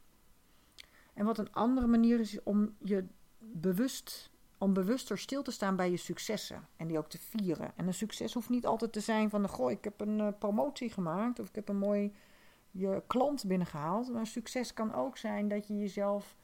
En 1.14 1.26
wat 1.26 1.38
een 1.38 1.54
andere 1.54 1.88
manier 1.88 2.20
is 2.20 2.44
om 2.44 2.76
je 2.84 3.06
bewust, 3.38 4.32
om 4.58 4.74
bewuster 4.74 5.18
stil 5.18 5.44
te 5.44 5.52
staan 5.52 5.76
bij 5.76 5.92
je 5.92 5.98
successen 5.98 6.68
en 6.76 6.88
die 6.88 6.98
ook 6.98 7.10
te 7.10 7.18
vieren. 7.18 7.72
En 7.76 7.88
een 7.88 7.94
succes 7.94 8.34
hoeft 8.34 8.50
niet 8.50 8.66
altijd 8.66 8.92
te 8.92 9.00
zijn 9.00 9.30
van, 9.30 9.50
goh, 9.50 9.72
ik 9.72 9.84
heb 9.84 10.02
een 10.02 10.20
uh, 10.20 10.28
promotie 10.40 10.90
gemaakt 10.90 11.40
of 11.40 11.48
ik 11.48 11.56
heb 11.56 11.70
een 11.70 11.78
mooi 11.78 12.14
je 12.72 13.04
klant 13.08 13.46
binnengehaald. 13.48 14.12
Maar 14.12 14.28
succes 14.28 14.74
kan 14.74 14.94
ook 14.94 15.18
zijn 15.18 15.48
dat 15.48 15.68
je 15.68 15.78
jezelf 15.78 16.36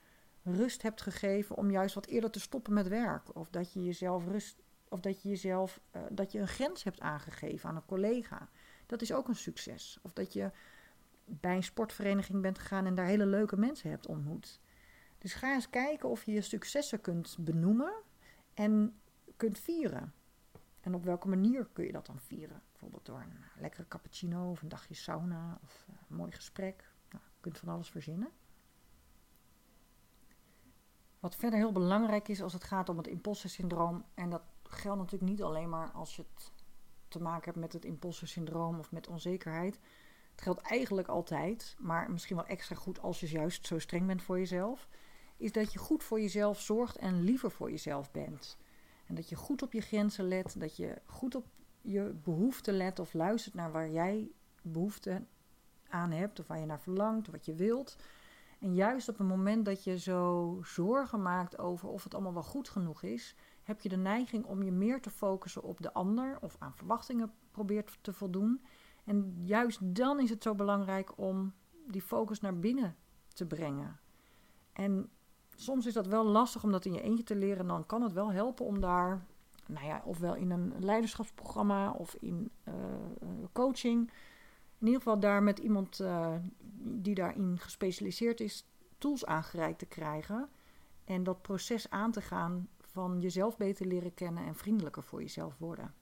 rust 0.43 0.81
hebt 0.81 1.01
gegeven 1.01 1.55
om 1.55 1.71
juist 1.71 1.95
wat 1.95 2.05
eerder 2.05 2.31
te 2.31 2.39
stoppen 2.39 2.73
met 2.73 2.87
werk. 2.87 3.35
Of 3.35 3.49
dat 3.49 3.73
je 3.73 3.83
jezelf 3.83 4.25
rust. 4.25 4.61
Of 4.89 4.99
dat 4.99 5.21
je 5.21 5.29
jezelf 5.29 5.79
uh, 5.95 6.01
dat 6.11 6.31
je 6.31 6.39
een 6.39 6.47
grens 6.47 6.83
hebt 6.83 6.99
aangegeven 6.99 7.69
aan 7.69 7.75
een 7.75 7.85
collega. 7.85 8.49
Dat 8.85 9.01
is 9.01 9.13
ook 9.13 9.27
een 9.27 9.35
succes. 9.35 9.99
Of 10.01 10.13
dat 10.13 10.33
je 10.33 10.51
bij 11.29 11.55
een 11.55 11.63
sportvereniging 11.63 12.41
bent 12.41 12.59
gegaan 12.59 12.85
en 12.85 12.95
daar 12.95 13.05
hele 13.05 13.25
leuke 13.25 13.57
mensen 13.57 13.89
hebt 13.89 14.07
ontmoet. 14.07 14.59
Dus 15.17 15.33
ga 15.33 15.53
eens 15.53 15.69
kijken 15.69 16.09
of 16.09 16.23
je 16.23 16.31
je 16.31 16.41
successen 16.41 17.01
kunt 17.01 17.37
benoemen 17.39 17.93
en 18.53 18.99
kunt 19.35 19.59
vieren. 19.59 20.13
En 20.79 20.95
op 20.95 21.03
welke 21.03 21.27
manier 21.27 21.67
kun 21.73 21.85
je 21.85 21.91
dat 21.91 22.05
dan 22.05 22.19
vieren? 22.19 22.61
Bijvoorbeeld 22.71 23.05
door 23.05 23.19
een 23.19 23.61
lekkere 23.61 23.87
cappuccino 23.87 24.49
of 24.49 24.61
een 24.61 24.69
dagje 24.69 24.93
sauna 24.93 25.59
of 25.63 25.85
eh, 25.89 25.95
een 26.09 26.15
mooi 26.15 26.31
gesprek. 26.31 26.91
Nou, 27.09 27.23
je 27.23 27.39
kunt 27.39 27.57
van 27.57 27.69
alles 27.69 27.89
verzinnen. 27.89 28.29
Wat 31.19 31.35
verder 31.35 31.59
heel 31.59 31.71
belangrijk 31.71 32.27
is 32.27 32.41
als 32.41 32.53
het 32.53 32.63
gaat 32.63 32.89
om 32.89 32.97
het 32.97 33.07
imposter 33.07 33.49
syndroom, 33.49 34.05
en 34.13 34.29
dat 34.29 34.41
geldt 34.63 34.99
natuurlijk 34.99 35.31
niet 35.31 35.41
alleen 35.41 35.69
maar 35.69 35.91
als 35.91 36.15
je 36.15 36.25
het 36.33 36.51
te 37.07 37.21
maken 37.21 37.45
hebt 37.45 37.57
met 37.57 37.73
het 37.73 37.85
imposter 37.85 38.27
syndroom 38.27 38.79
of 38.79 38.91
met 38.91 39.07
onzekerheid. 39.07 39.79
Het 40.37 40.45
geldt 40.45 40.61
eigenlijk 40.61 41.07
altijd, 41.07 41.75
maar 41.79 42.11
misschien 42.11 42.35
wel 42.35 42.45
extra 42.45 42.75
goed 42.75 43.01
als 43.01 43.19
je 43.19 43.27
juist 43.27 43.67
zo 43.67 43.79
streng 43.79 44.07
bent 44.07 44.23
voor 44.23 44.37
jezelf. 44.37 44.87
Is 45.37 45.51
dat 45.51 45.73
je 45.73 45.79
goed 45.79 46.03
voor 46.03 46.21
jezelf 46.21 46.61
zorgt 46.61 46.97
en 46.97 47.21
liever 47.21 47.51
voor 47.51 47.69
jezelf 47.69 48.11
bent. 48.11 48.57
En 49.07 49.15
dat 49.15 49.29
je 49.29 49.35
goed 49.35 49.61
op 49.61 49.73
je 49.73 49.81
grenzen 49.81 50.27
let, 50.27 50.55
dat 50.57 50.75
je 50.75 51.01
goed 51.05 51.35
op 51.35 51.45
je 51.81 52.15
behoeften 52.23 52.73
let 52.73 52.99
of 52.99 53.13
luistert 53.13 53.55
naar 53.55 53.71
waar 53.71 53.89
jij 53.89 54.31
behoefte 54.61 55.25
aan 55.89 56.11
hebt, 56.11 56.39
of 56.39 56.47
waar 56.47 56.59
je 56.59 56.65
naar 56.65 56.81
verlangt, 56.81 57.27
wat 57.27 57.45
je 57.45 57.53
wilt. 57.53 57.97
En 58.59 58.73
juist 58.73 59.09
op 59.09 59.17
het 59.17 59.27
moment 59.27 59.65
dat 59.65 59.83
je 59.83 59.99
zo 59.99 60.59
zorgen 60.63 61.21
maakt 61.21 61.57
over 61.57 61.89
of 61.89 62.03
het 62.03 62.13
allemaal 62.13 62.33
wel 62.33 62.43
goed 62.43 62.69
genoeg 62.69 63.03
is, 63.03 63.35
heb 63.63 63.81
je 63.81 63.89
de 63.89 63.97
neiging 63.97 64.45
om 64.45 64.63
je 64.63 64.71
meer 64.71 65.01
te 65.01 65.09
focussen 65.09 65.63
op 65.63 65.81
de 65.81 65.93
ander 65.93 66.37
of 66.41 66.55
aan 66.59 66.75
verwachtingen 66.75 67.33
probeert 67.51 67.97
te 68.01 68.13
voldoen. 68.13 68.61
En 69.07 69.33
juist 69.43 69.95
dan 69.95 70.19
is 70.19 70.29
het 70.29 70.43
zo 70.43 70.55
belangrijk 70.55 71.17
om 71.17 71.53
die 71.85 72.01
focus 72.01 72.39
naar 72.39 72.59
binnen 72.59 72.95
te 73.27 73.45
brengen. 73.45 73.99
En 74.73 75.09
soms 75.55 75.85
is 75.85 75.93
dat 75.93 76.07
wel 76.07 76.25
lastig 76.25 76.63
om 76.63 76.71
dat 76.71 76.85
in 76.85 76.93
je 76.93 77.01
eentje 77.01 77.23
te 77.23 77.35
leren. 77.35 77.67
Dan 77.67 77.85
kan 77.85 78.01
het 78.01 78.13
wel 78.13 78.31
helpen 78.31 78.65
om 78.65 78.79
daar, 78.79 79.25
nou 79.65 79.85
ja, 79.85 80.01
ofwel 80.05 80.35
in 80.35 80.51
een 80.51 80.73
leiderschapsprogramma 80.79 81.91
of 81.91 82.15
in 82.19 82.51
uh, 82.67 82.73
coaching, 83.51 84.11
in 84.79 84.85
ieder 84.85 85.01
geval 85.01 85.19
daar 85.19 85.43
met 85.43 85.59
iemand 85.59 85.99
uh, 85.99 86.35
die 86.79 87.15
daarin 87.15 87.59
gespecialiseerd 87.59 88.39
is, 88.39 88.65
tools 88.97 89.25
aangereikt 89.25 89.79
te 89.79 89.85
krijgen. 89.85 90.49
En 91.05 91.23
dat 91.23 91.41
proces 91.41 91.89
aan 91.89 92.11
te 92.11 92.21
gaan 92.21 92.67
van 92.81 93.19
jezelf 93.19 93.57
beter 93.57 93.85
leren 93.85 94.13
kennen 94.13 94.45
en 94.45 94.55
vriendelijker 94.55 95.03
voor 95.03 95.21
jezelf 95.21 95.57
worden. 95.57 95.93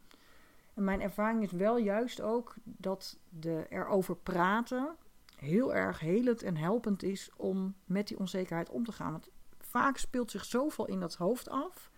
En 0.76 0.84
mijn 0.84 1.01
ervaring 1.01 1.43
is 1.43 1.51
wel 1.51 1.78
juist 1.78 2.21
ook 2.21 2.55
dat 2.63 3.19
de 3.30 3.65
erover 3.69 4.15
praten 4.15 4.95
heel 5.36 5.73
erg 5.73 5.99
helend 5.99 6.43
en 6.43 6.57
helpend 6.57 7.03
is 7.03 7.30
om 7.38 7.76
met 7.86 8.07
die 8.07 8.19
onzekerheid 8.19 8.69
om 8.69 8.84
te 8.84 8.91
gaan. 8.91 9.11
Want 9.11 9.30
vaak 9.59 9.97
speelt 9.97 10.32
zich 10.32 10.45
zoveel 10.45 10.86
in 10.86 10.99
dat 10.99 11.15
hoofd 11.15 11.49
af. 11.49 11.91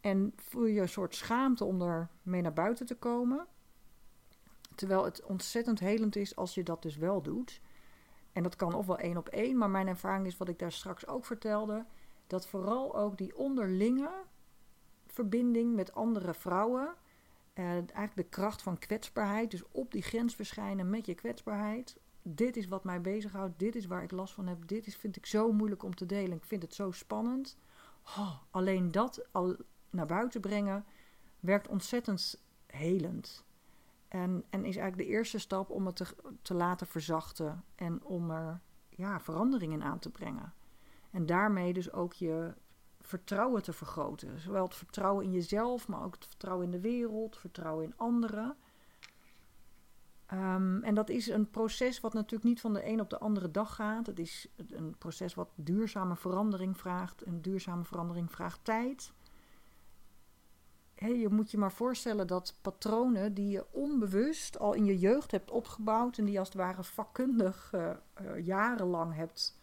En 0.00 0.32
voel 0.36 0.64
je 0.64 0.80
een 0.80 0.88
soort 0.88 1.14
schaamte 1.14 1.64
om 1.64 1.82
er 1.82 2.08
mee 2.22 2.42
naar 2.42 2.52
buiten 2.52 2.86
te 2.86 2.96
komen. 2.96 3.46
Terwijl 4.74 5.04
het 5.04 5.24
ontzettend 5.24 5.80
helend 5.80 6.16
is 6.16 6.36
als 6.36 6.54
je 6.54 6.62
dat 6.62 6.82
dus 6.82 6.96
wel 6.96 7.22
doet. 7.22 7.60
En 8.32 8.42
dat 8.42 8.56
kan 8.56 8.74
of 8.74 8.86
wel 8.86 8.98
één 8.98 9.16
op 9.16 9.28
één, 9.28 9.58
maar 9.58 9.70
mijn 9.70 9.88
ervaring 9.88 10.26
is 10.26 10.36
wat 10.36 10.48
ik 10.48 10.58
daar 10.58 10.72
straks 10.72 11.06
ook 11.06 11.24
vertelde. 11.24 11.84
Dat 12.26 12.46
vooral 12.46 12.96
ook 12.96 13.18
die 13.18 13.36
onderlinge 13.36 14.10
verbinding 15.06 15.74
met 15.74 15.94
andere 15.94 16.34
vrouwen. 16.34 16.94
Uh, 17.54 17.64
eigenlijk 17.66 18.16
de 18.16 18.24
kracht 18.24 18.62
van 18.62 18.78
kwetsbaarheid. 18.78 19.50
Dus 19.50 19.62
op 19.70 19.92
die 19.92 20.02
grens 20.02 20.34
verschijnen 20.34 20.90
met 20.90 21.06
je 21.06 21.14
kwetsbaarheid. 21.14 21.96
Dit 22.22 22.56
is 22.56 22.68
wat 22.68 22.84
mij 22.84 23.00
bezighoudt. 23.00 23.58
Dit 23.58 23.74
is 23.74 23.86
waar 23.86 24.02
ik 24.02 24.10
last 24.10 24.34
van 24.34 24.46
heb. 24.46 24.68
Dit 24.68 24.86
is, 24.86 24.96
vind 24.96 25.16
ik 25.16 25.26
zo 25.26 25.52
moeilijk 25.52 25.82
om 25.82 25.94
te 25.94 26.06
delen. 26.06 26.36
Ik 26.36 26.44
vind 26.44 26.62
het 26.62 26.74
zo 26.74 26.90
spannend. 26.90 27.56
Oh, 28.04 28.34
alleen 28.50 28.90
dat 28.90 29.26
al 29.32 29.56
naar 29.90 30.06
buiten 30.06 30.40
brengen 30.40 30.84
werkt 31.40 31.68
ontzettend 31.68 32.44
helend. 32.66 33.44
En, 34.08 34.44
en 34.50 34.64
is 34.64 34.76
eigenlijk 34.76 35.08
de 35.08 35.14
eerste 35.14 35.38
stap 35.38 35.70
om 35.70 35.86
het 35.86 35.96
te, 35.96 36.06
te 36.42 36.54
laten 36.54 36.86
verzachten 36.86 37.64
en 37.74 38.04
om 38.04 38.30
er 38.30 38.60
ja, 38.88 39.20
verandering 39.20 39.72
in 39.72 39.82
aan 39.82 39.98
te 39.98 40.10
brengen. 40.10 40.52
En 41.10 41.26
daarmee 41.26 41.72
dus 41.72 41.92
ook 41.92 42.12
je 42.12 42.54
vertrouwen 43.06 43.62
te 43.62 43.72
vergroten. 43.72 44.40
Zowel 44.40 44.64
het 44.64 44.74
vertrouwen 44.74 45.24
in 45.24 45.32
jezelf, 45.32 45.88
maar 45.88 46.04
ook 46.04 46.14
het 46.14 46.26
vertrouwen 46.26 46.64
in 46.64 46.70
de 46.70 46.80
wereld, 46.80 47.36
vertrouwen 47.36 47.84
in 47.84 47.96
anderen. 47.96 48.56
Um, 50.32 50.82
en 50.82 50.94
dat 50.94 51.08
is 51.08 51.28
een 51.28 51.50
proces 51.50 52.00
wat 52.00 52.12
natuurlijk 52.12 52.44
niet 52.44 52.60
van 52.60 52.72
de 52.72 52.86
een 52.86 53.00
op 53.00 53.10
de 53.10 53.18
andere 53.18 53.50
dag 53.50 53.74
gaat. 53.74 54.06
Het 54.06 54.18
is 54.18 54.48
een 54.70 54.94
proces 54.98 55.34
wat 55.34 55.48
duurzame 55.54 56.16
verandering 56.16 56.78
vraagt. 56.78 57.22
En 57.22 57.40
duurzame 57.40 57.84
verandering 57.84 58.30
vraagt 58.32 58.60
tijd 58.62 59.12
je 60.94 61.28
moet 61.30 61.50
je 61.50 61.58
maar 61.58 61.72
voorstellen 61.72 62.26
dat 62.26 62.58
patronen 62.60 63.34
die 63.34 63.48
je 63.48 63.66
onbewust 63.70 64.58
al 64.58 64.72
in 64.72 64.84
je 64.84 64.98
jeugd 64.98 65.30
hebt 65.30 65.50
opgebouwd 65.50 66.18
en 66.18 66.24
die 66.24 66.38
als 66.38 66.48
het 66.48 66.56
ware 66.56 66.84
vakkundig 66.84 67.72
uh, 67.74 67.90
uh, 68.22 68.46
jarenlang 68.46 69.14
hebt 69.14 69.58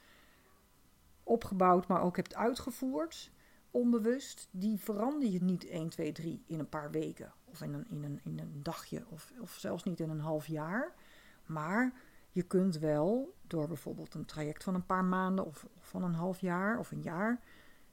opgebouwd, 1.31 1.87
maar 1.87 2.01
ook 2.01 2.15
hebt 2.15 2.35
uitgevoerd, 2.35 3.31
onbewust, 3.71 4.47
die 4.51 4.79
verander 4.79 5.29
je 5.29 5.43
niet 5.43 5.67
1, 5.67 5.89
2, 5.89 6.11
3 6.11 6.43
in 6.47 6.59
een 6.59 6.69
paar 6.69 6.91
weken 6.91 7.33
of 7.45 7.61
in 7.61 7.73
een, 7.73 7.85
in 7.89 8.03
een, 8.03 8.19
in 8.23 8.39
een 8.39 8.63
dagje 8.63 9.05
of, 9.09 9.31
of 9.39 9.51
zelfs 9.51 9.83
niet 9.83 9.99
in 9.99 10.09
een 10.09 10.19
half 10.19 10.47
jaar. 10.47 10.93
Maar 11.45 11.93
je 12.31 12.43
kunt 12.43 12.77
wel 12.77 13.35
door 13.47 13.67
bijvoorbeeld 13.67 14.13
een 14.13 14.25
traject 14.25 14.63
van 14.63 14.75
een 14.75 14.85
paar 14.85 15.05
maanden 15.05 15.45
of 15.45 15.67
van 15.79 16.03
een 16.03 16.13
half 16.13 16.39
jaar 16.39 16.79
of 16.79 16.91
een 16.91 17.01
jaar 17.01 17.39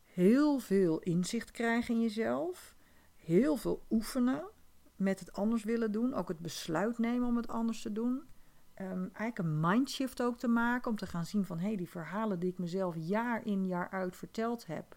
heel 0.05 0.59
veel 0.59 0.99
inzicht 0.99 1.51
krijgen 1.51 1.95
in 1.95 2.01
jezelf 2.01 2.77
heel 3.17 3.57
veel 3.57 3.83
oefenen 3.91 4.43
met 4.97 5.21
het 5.21 5.33
anders 5.33 5.65
willen 5.65 5.93
doen. 5.93 6.15
Ook 6.15 6.29
het 6.29 6.39
besluit 6.39 6.99
nemen 6.99 7.29
om 7.29 7.37
het 7.37 7.49
anders 7.49 7.83
te 7.83 7.93
doen. 7.93 8.23
Um, 8.81 9.11
eigenlijk 9.13 9.39
een 9.39 9.61
mindshift 9.61 10.23
ook 10.23 10.39
te 10.39 10.49
maken. 10.49 10.91
Om 10.91 10.97
te 10.97 11.07
gaan 11.07 11.25
zien 11.25 11.45
van 11.45 11.59
hé, 11.59 11.67
hey, 11.67 11.77
die 11.77 11.89
verhalen 11.89 12.39
die 12.39 12.51
ik 12.51 12.59
mezelf 12.59 12.95
jaar 12.99 13.47
in 13.47 13.67
jaar 13.67 13.91
uit 13.91 14.17
verteld 14.17 14.67
heb. 14.67 14.97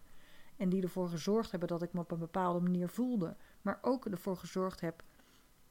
En 0.56 0.68
die 0.68 0.82
ervoor 0.82 1.08
gezorgd 1.08 1.50
hebben 1.50 1.68
dat 1.68 1.82
ik 1.82 1.92
me 1.92 2.00
op 2.00 2.10
een 2.10 2.18
bepaalde 2.18 2.60
manier 2.60 2.88
voelde. 2.88 3.36
Maar 3.62 3.78
ook 3.82 4.06
ervoor 4.06 4.36
gezorgd 4.36 4.80
heb, 4.80 5.02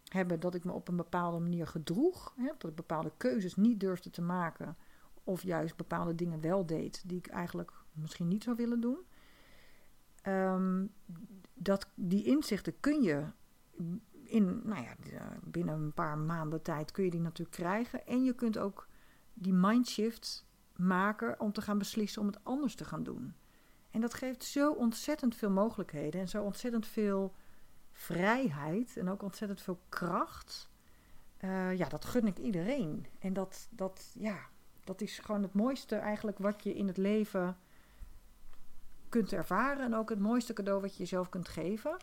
hebben 0.03 0.39
dat 0.39 0.55
ik 0.55 0.63
me 0.63 0.71
op 0.71 0.87
een 0.87 0.95
bepaalde 0.95 1.39
manier 1.39 1.67
gedroeg. 1.67 2.33
Hè, 2.37 2.51
dat 2.57 2.69
ik 2.69 2.75
bepaalde 2.75 3.11
keuzes 3.17 3.55
niet 3.55 3.79
durfde 3.79 4.09
te 4.09 4.21
maken. 4.21 4.77
Of 5.23 5.43
juist 5.43 5.75
bepaalde 5.75 6.15
dingen 6.15 6.41
wel 6.41 6.65
deed 6.65 7.03
die 7.05 7.17
ik 7.17 7.27
eigenlijk 7.27 7.71
misschien 7.91 8.27
niet 8.27 8.43
zou 8.43 8.55
willen 8.55 8.81
doen. 8.81 8.97
Um, 10.27 10.91
dat, 11.53 11.87
die 11.95 12.23
inzichten 12.23 12.79
kun 12.79 13.01
je 13.01 13.23
in, 14.31 14.61
nou 14.63 14.83
ja, 14.83 14.95
binnen 15.43 15.75
een 15.75 15.93
paar 15.93 16.17
maanden 16.17 16.61
tijd 16.61 16.91
kun 16.91 17.03
je 17.03 17.09
die 17.09 17.19
natuurlijk 17.19 17.57
krijgen. 17.57 18.07
En 18.07 18.23
je 18.23 18.33
kunt 18.33 18.57
ook 18.57 18.87
die 19.33 19.53
mindshift 19.53 20.45
maken 20.75 21.39
om 21.39 21.51
te 21.51 21.61
gaan 21.61 21.77
beslissen 21.77 22.21
om 22.21 22.27
het 22.27 22.43
anders 22.43 22.75
te 22.75 22.85
gaan 22.85 23.03
doen. 23.03 23.35
En 23.91 24.01
dat 24.01 24.13
geeft 24.13 24.43
zo 24.43 24.71
ontzettend 24.71 25.35
veel 25.35 25.49
mogelijkheden 25.49 26.21
en 26.21 26.29
zo 26.29 26.43
ontzettend 26.43 26.87
veel 26.87 27.35
vrijheid 27.91 28.97
en 28.97 29.09
ook 29.09 29.23
ontzettend 29.23 29.61
veel 29.61 29.79
kracht. 29.89 30.69
Uh, 31.39 31.77
ja, 31.77 31.87
dat 31.87 32.05
gun 32.05 32.27
ik 32.27 32.37
iedereen. 32.37 33.05
En 33.19 33.33
dat, 33.33 33.67
dat, 33.69 34.11
ja, 34.17 34.37
dat 34.83 35.01
is 35.01 35.19
gewoon 35.19 35.41
het 35.41 35.53
mooiste 35.53 35.95
eigenlijk 35.95 36.37
wat 36.37 36.63
je 36.63 36.73
in 36.73 36.87
het 36.87 36.97
leven 36.97 37.57
kunt 39.09 39.33
ervaren. 39.33 39.85
En 39.85 39.95
ook 39.95 40.09
het 40.09 40.19
mooiste 40.19 40.53
cadeau 40.53 40.81
wat 40.81 40.91
je 40.91 40.99
jezelf 40.99 41.29
kunt 41.29 41.47
geven. 41.47 41.97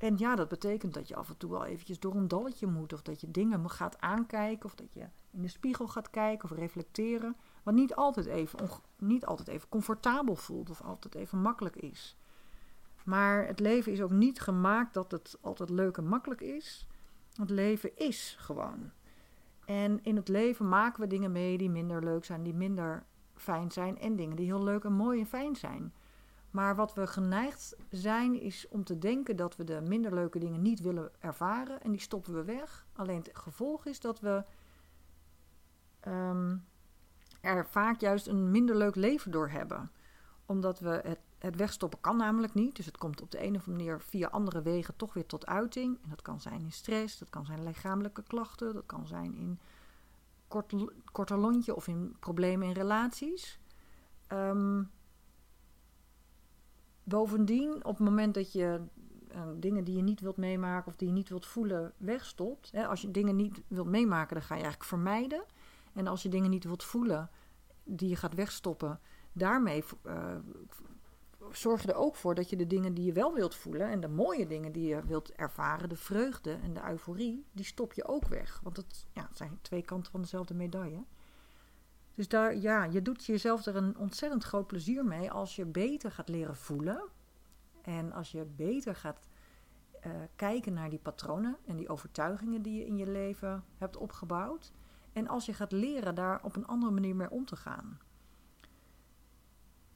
En 0.00 0.18
ja, 0.18 0.34
dat 0.34 0.48
betekent 0.48 0.94
dat 0.94 1.08
je 1.08 1.16
af 1.16 1.28
en 1.28 1.36
toe 1.36 1.50
wel 1.50 1.64
eventjes 1.64 2.00
door 2.00 2.14
een 2.14 2.28
dalletje 2.28 2.66
moet. 2.66 2.92
Of 2.92 3.02
dat 3.02 3.20
je 3.20 3.30
dingen 3.30 3.70
gaat 3.70 4.00
aankijken. 4.00 4.64
Of 4.64 4.74
dat 4.74 4.92
je 4.92 5.06
in 5.30 5.42
de 5.42 5.48
spiegel 5.48 5.88
gaat 5.88 6.10
kijken 6.10 6.50
of 6.50 6.56
reflecteren. 6.56 7.36
Wat 7.62 7.74
niet 7.74 7.94
altijd 7.94 8.26
even, 8.26 8.68
niet 8.98 9.26
altijd 9.26 9.48
even 9.48 9.68
comfortabel 9.68 10.36
voelt. 10.36 10.70
Of 10.70 10.82
altijd 10.82 11.14
even 11.14 11.38
makkelijk 11.38 11.76
is. 11.76 12.16
Maar 13.04 13.46
het 13.46 13.60
leven 13.60 13.92
is 13.92 14.02
ook 14.02 14.10
niet 14.10 14.40
gemaakt 14.40 14.94
dat 14.94 15.10
het 15.10 15.38
altijd 15.40 15.70
leuk 15.70 15.96
en 15.96 16.06
makkelijk 16.06 16.40
is. 16.40 16.86
Het 17.34 17.50
leven 17.50 17.96
is 17.96 18.36
gewoon. 18.38 18.90
En 19.64 20.02
in 20.02 20.16
het 20.16 20.28
leven 20.28 20.68
maken 20.68 21.00
we 21.00 21.06
dingen 21.06 21.32
mee 21.32 21.58
die 21.58 21.70
minder 21.70 22.04
leuk 22.04 22.24
zijn, 22.24 22.42
die 22.42 22.54
minder 22.54 23.04
fijn 23.34 23.70
zijn. 23.70 23.98
En 23.98 24.16
dingen 24.16 24.36
die 24.36 24.46
heel 24.46 24.64
leuk 24.64 24.84
en 24.84 24.92
mooi 24.92 25.20
en 25.20 25.26
fijn 25.26 25.56
zijn. 25.56 25.92
Maar 26.50 26.76
wat 26.76 26.94
we 26.94 27.06
geneigd 27.06 27.76
zijn, 27.90 28.40
is 28.40 28.68
om 28.68 28.84
te 28.84 28.98
denken 28.98 29.36
dat 29.36 29.56
we 29.56 29.64
de 29.64 29.80
minder 29.80 30.14
leuke 30.14 30.38
dingen 30.38 30.62
niet 30.62 30.80
willen 30.80 31.10
ervaren. 31.18 31.82
En 31.82 31.90
die 31.90 32.00
stoppen 32.00 32.34
we 32.34 32.44
weg. 32.44 32.86
Alleen 32.92 33.18
het 33.18 33.30
gevolg 33.32 33.86
is 33.86 34.00
dat 34.00 34.20
we 34.20 34.44
um, 36.08 36.64
er 37.40 37.66
vaak 37.66 38.00
juist 38.00 38.26
een 38.26 38.50
minder 38.50 38.76
leuk 38.76 38.94
leven 38.94 39.30
door 39.30 39.48
hebben. 39.48 39.90
Omdat 40.46 40.80
we 40.80 41.00
het, 41.04 41.20
het 41.38 41.56
wegstoppen 41.56 42.00
kan 42.00 42.16
namelijk 42.16 42.54
niet. 42.54 42.76
Dus 42.76 42.86
het 42.86 42.98
komt 42.98 43.20
op 43.20 43.30
de 43.30 43.44
een 43.44 43.56
of 43.56 43.66
andere 43.66 43.84
manier 43.84 44.00
via 44.00 44.28
andere 44.28 44.62
wegen 44.62 44.96
toch 44.96 45.14
weer 45.14 45.26
tot 45.26 45.46
uiting. 45.46 45.98
En 46.02 46.08
dat 46.08 46.22
kan 46.22 46.40
zijn 46.40 46.60
in 46.60 46.72
stress, 46.72 47.18
dat 47.18 47.30
kan 47.30 47.46
zijn 47.46 47.64
lichamelijke 47.64 48.22
klachten, 48.22 48.74
dat 48.74 48.86
kan 48.86 49.06
zijn 49.06 49.34
in 49.34 49.60
kort, 50.48 50.74
korter 51.12 51.38
lontje 51.38 51.74
of 51.74 51.88
in 51.88 52.16
problemen 52.20 52.68
in 52.68 52.74
relaties. 52.74 53.58
Um, 54.28 54.90
Bovendien, 57.10 57.84
op 57.84 57.96
het 57.96 58.08
moment 58.08 58.34
dat 58.34 58.52
je 58.52 58.80
uh, 59.34 59.42
dingen 59.56 59.84
die 59.84 59.96
je 59.96 60.02
niet 60.02 60.20
wilt 60.20 60.36
meemaken 60.36 60.86
of 60.86 60.96
die 60.96 61.08
je 61.08 61.14
niet 61.14 61.28
wilt 61.28 61.46
voelen 61.46 61.92
wegstopt. 61.96 62.70
Hè, 62.72 62.86
als 62.86 63.00
je 63.00 63.10
dingen 63.10 63.36
niet 63.36 63.60
wilt 63.68 63.86
meemaken, 63.86 64.34
dan 64.34 64.42
ga 64.42 64.54
je 64.54 64.60
eigenlijk 64.60 64.90
vermijden. 64.90 65.44
En 65.92 66.06
als 66.06 66.22
je 66.22 66.28
dingen 66.28 66.50
niet 66.50 66.64
wilt 66.64 66.84
voelen 66.84 67.30
die 67.84 68.08
je 68.08 68.16
gaat 68.16 68.34
wegstoppen, 68.34 69.00
daarmee 69.32 69.84
uh, 70.06 70.36
zorg 71.50 71.82
je 71.82 71.88
er 71.88 71.98
ook 71.98 72.16
voor 72.16 72.34
dat 72.34 72.50
je 72.50 72.56
de 72.56 72.66
dingen 72.66 72.94
die 72.94 73.04
je 73.04 73.12
wel 73.12 73.34
wilt 73.34 73.54
voelen 73.54 73.90
en 73.90 74.00
de 74.00 74.08
mooie 74.08 74.46
dingen 74.46 74.72
die 74.72 74.88
je 74.88 75.04
wilt 75.04 75.32
ervaren, 75.32 75.88
de 75.88 75.96
vreugde 75.96 76.52
en 76.52 76.74
de 76.74 76.80
euforie, 76.88 77.46
die 77.52 77.64
stop 77.64 77.92
je 77.92 78.08
ook 78.08 78.26
weg. 78.26 78.60
Want 78.62 78.76
het, 78.76 79.06
ja, 79.12 79.28
zijn 79.32 79.58
twee 79.62 79.82
kanten 79.82 80.12
van 80.12 80.20
dezelfde 80.20 80.54
medaille. 80.54 81.04
Dus 82.14 82.28
daar, 82.28 82.56
ja, 82.56 82.84
je 82.84 83.02
doet 83.02 83.24
jezelf 83.24 83.66
er 83.66 83.76
een 83.76 83.96
ontzettend 83.96 84.44
groot 84.44 84.66
plezier 84.66 85.04
mee 85.04 85.30
als 85.30 85.56
je 85.56 85.64
beter 85.64 86.10
gaat 86.10 86.28
leren 86.28 86.56
voelen. 86.56 87.02
En 87.82 88.12
als 88.12 88.30
je 88.32 88.44
beter 88.44 88.94
gaat 88.94 89.28
uh, 90.06 90.12
kijken 90.36 90.72
naar 90.72 90.90
die 90.90 90.98
patronen 90.98 91.56
en 91.66 91.76
die 91.76 91.88
overtuigingen 91.88 92.62
die 92.62 92.78
je 92.78 92.86
in 92.86 92.96
je 92.96 93.06
leven 93.06 93.64
hebt 93.78 93.96
opgebouwd. 93.96 94.72
En 95.12 95.28
als 95.28 95.46
je 95.46 95.54
gaat 95.54 95.72
leren 95.72 96.14
daar 96.14 96.40
op 96.42 96.56
een 96.56 96.66
andere 96.66 96.92
manier 96.92 97.16
mee 97.16 97.30
om 97.30 97.44
te 97.44 97.56
gaan. 97.56 97.98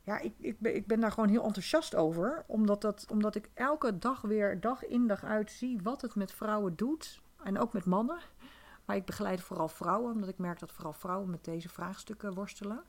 Ja, 0.02 0.18
ik, 0.18 0.34
ik, 0.38 0.60
ben, 0.60 0.74
ik 0.74 0.86
ben 0.86 1.00
daar 1.00 1.12
gewoon 1.12 1.28
heel 1.28 1.44
enthousiast 1.44 1.94
over. 1.94 2.44
Omdat, 2.46 2.80
dat, 2.80 3.06
omdat 3.10 3.34
ik 3.34 3.50
elke 3.54 3.98
dag 3.98 4.20
weer, 4.20 4.60
dag 4.60 4.84
in 4.84 5.06
dag 5.06 5.24
uit 5.24 5.50
zie 5.50 5.80
wat 5.82 6.02
het 6.02 6.14
met 6.14 6.32
vrouwen 6.32 6.76
doet. 6.76 7.22
En 7.42 7.58
ook 7.58 7.72
met 7.72 7.84
mannen. 7.84 8.18
Maar 8.84 8.96
ik 8.96 9.04
begeleid 9.04 9.40
vooral 9.40 9.68
vrouwen, 9.68 10.12
omdat 10.12 10.28
ik 10.28 10.38
merk 10.38 10.58
dat 10.58 10.72
vooral 10.72 10.92
vrouwen 10.92 11.30
met 11.30 11.44
deze 11.44 11.68
vraagstukken 11.68 12.34
worstelen. 12.34 12.82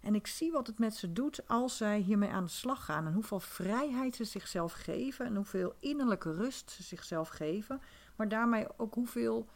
En 0.00 0.14
ik 0.14 0.26
zie 0.26 0.52
wat 0.52 0.66
het 0.66 0.78
met 0.78 0.94
ze 0.94 1.12
doet 1.12 1.48
als 1.48 1.76
zij 1.76 1.98
hiermee 1.98 2.30
aan 2.30 2.44
de 2.44 2.50
slag 2.50 2.84
gaan. 2.84 3.06
En 3.06 3.12
hoeveel 3.12 3.40
vrijheid 3.40 4.16
ze 4.16 4.24
zichzelf 4.24 4.72
geven. 4.72 5.26
En 5.26 5.36
hoeveel 5.36 5.74
innerlijke 5.80 6.32
rust 6.34 6.70
ze 6.70 6.82
zichzelf 6.82 7.28
geven. 7.28 7.80
Maar 8.16 8.28
daarmee 8.28 8.66
ook 8.76 8.94
hoeveel. 8.94 9.48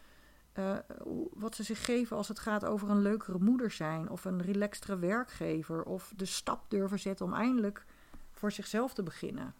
Uh, 0.58 0.76
wat 1.32 1.54
ze 1.54 1.62
zich 1.62 1.84
geven 1.84 2.16
als 2.16 2.28
het 2.28 2.38
gaat 2.38 2.64
over 2.64 2.90
een 2.90 3.02
leukere 3.02 3.38
moeder 3.38 3.70
zijn. 3.70 4.10
Of 4.10 4.24
een 4.24 4.42
relaxtere 4.42 4.98
werkgever. 4.98 5.82
Of 5.82 6.12
de 6.16 6.24
stap 6.24 6.70
durven 6.70 6.98
zetten 6.98 7.26
om 7.26 7.34
eindelijk 7.34 7.84
voor 8.32 8.52
zichzelf 8.52 8.94
te 8.94 9.02
beginnen. 9.02 9.54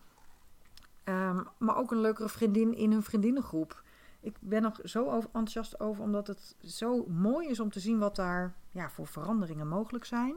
Um, 1.05 1.47
maar 1.59 1.76
ook 1.76 1.91
een 1.91 2.01
leukere 2.01 2.29
vriendin 2.29 2.74
in 2.74 2.93
hun 2.93 3.03
vriendinnengroep 3.03 3.83
ik 4.21 4.37
ben 4.41 4.64
er 4.64 4.81
zo 4.85 5.21
enthousiast 5.21 5.81
over, 5.81 6.03
omdat 6.03 6.27
het 6.27 6.57
zo 6.61 7.07
mooi 7.07 7.49
is 7.49 7.61
om 7.61 7.71
te 7.71 7.81
zien 7.81 7.99
wat 7.99 8.16
daar 8.16 8.55
ja, 8.71 8.91
voor 8.91 9.07
veranderingen 9.07 9.69
mogelijk 9.69 10.05
zijn. 10.05 10.35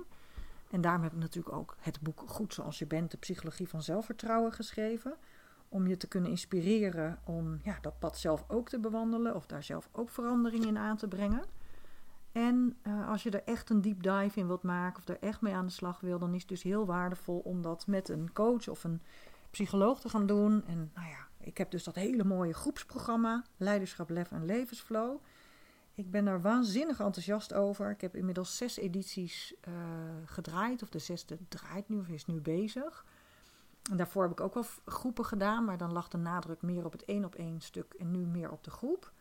En 0.70 0.82
daarom 0.82 1.04
heb 1.04 1.12
ik 1.12 1.20
natuurlijk 1.20 1.56
ook 1.56 1.76
het 1.80 2.02
boek 2.02 2.24
Goed 2.26 2.54
zoals 2.54 2.80
je 2.80 2.86
bent, 2.86 3.12
de 3.12 3.18
psychologie 3.18 3.68
van 3.68 3.82
zelfvertrouwen 3.82 4.52
geschreven. 4.52 5.16
Om 5.70 5.88
je 5.88 5.98
te 5.98 6.08
kunnen 6.08 6.30
inspireren 6.30 7.20
om 7.24 7.60
ja, 7.64 7.78
dat 7.82 8.00
pad 8.00 8.18
zelf 8.18 8.46
ook 8.48 8.70
te 8.70 8.80
bewandelen 8.80 9.36
of 9.36 9.46
daar 9.46 9.64
zelf 9.64 9.90
ook 9.92 10.10
verandering 10.10 10.66
in 10.66 10.78
aan 10.78 10.98
te 10.98 11.08
brengen. 11.08 11.44
En 12.32 12.78
uh, 12.84 13.10
als 13.10 13.24
je 13.24 13.30
er 13.30 13.44
echt 13.44 13.70
een 13.70 13.82
deep 13.82 14.04
dive 14.04 14.40
in 14.40 14.48
wilt 14.48 14.64
maken 14.64 14.98
of 14.98 15.08
er 15.08 15.20
echt 15.20 15.42
mee 15.42 15.54
aan 15.54 15.66
de 15.66 15.72
slag 15.72 16.00
wil, 16.00 16.20
dan 16.20 16.34
is 16.34 16.40
het 16.40 16.50
dus 16.50 16.64
heel 16.64 16.86
waardevol 16.86 17.40
om 17.40 17.62
dat 17.62 17.88
met 17.88 18.10
een 18.10 18.34
coach 18.34 18.68
of 18.68 18.84
een 18.84 19.02
psycholoog 19.50 20.00
te 20.00 20.10
gaan 20.10 20.26
doen. 20.26 20.64
En 20.66 20.92
nou 20.94 21.08
ja, 21.08 21.28
ik 21.44 21.58
heb 21.58 21.72
dus 21.72 21.84
dat 21.84 21.96
hele 21.96 22.24
mooie 22.24 22.54
groepsprogramma 22.54 23.44
Leiderschap, 23.58 24.10
Lef 24.10 24.32
en 24.32 24.46
Levensflow. 24.46 25.22
Ik 25.94 26.12
ben 26.12 26.26
daar 26.26 26.42
waanzinnig 26.42 27.00
enthousiast 27.00 27.54
over. 27.54 27.90
Ik 27.90 28.02
heb 28.02 28.16
inmiddels 28.16 28.58
zes 28.58 28.78
edities 28.78 29.54
uh, 29.68 29.74
gedraaid, 30.26 30.82
of 30.82 30.90
de 30.90 31.00
zesde 31.00 31.38
draait 31.48 31.90
nu 31.90 32.00
of 32.00 32.08
is 32.08 32.26
nu 32.26 32.42
bezig. 32.42 33.06
En 33.92 33.98
daarvoor 33.98 34.22
heb 34.22 34.32
ik 34.32 34.42
ook 34.42 34.54
wel 34.54 34.66
groepen 34.86 35.26
gedaan, 35.26 35.66
maar 35.66 35.78
dan 35.78 35.92
lag 35.92 36.08
de 36.08 36.18
nadruk 36.18 36.62
meer 36.62 36.86
op 36.86 36.92
het 36.92 37.06
één 37.06 37.26
op 37.26 37.36
één 37.36 37.62
stuk 37.62 37.94
en 37.94 38.12
nu 38.12 38.26
meer 38.26 38.52
op 38.52 38.64
de 38.64 38.72
groep. 38.72 39.12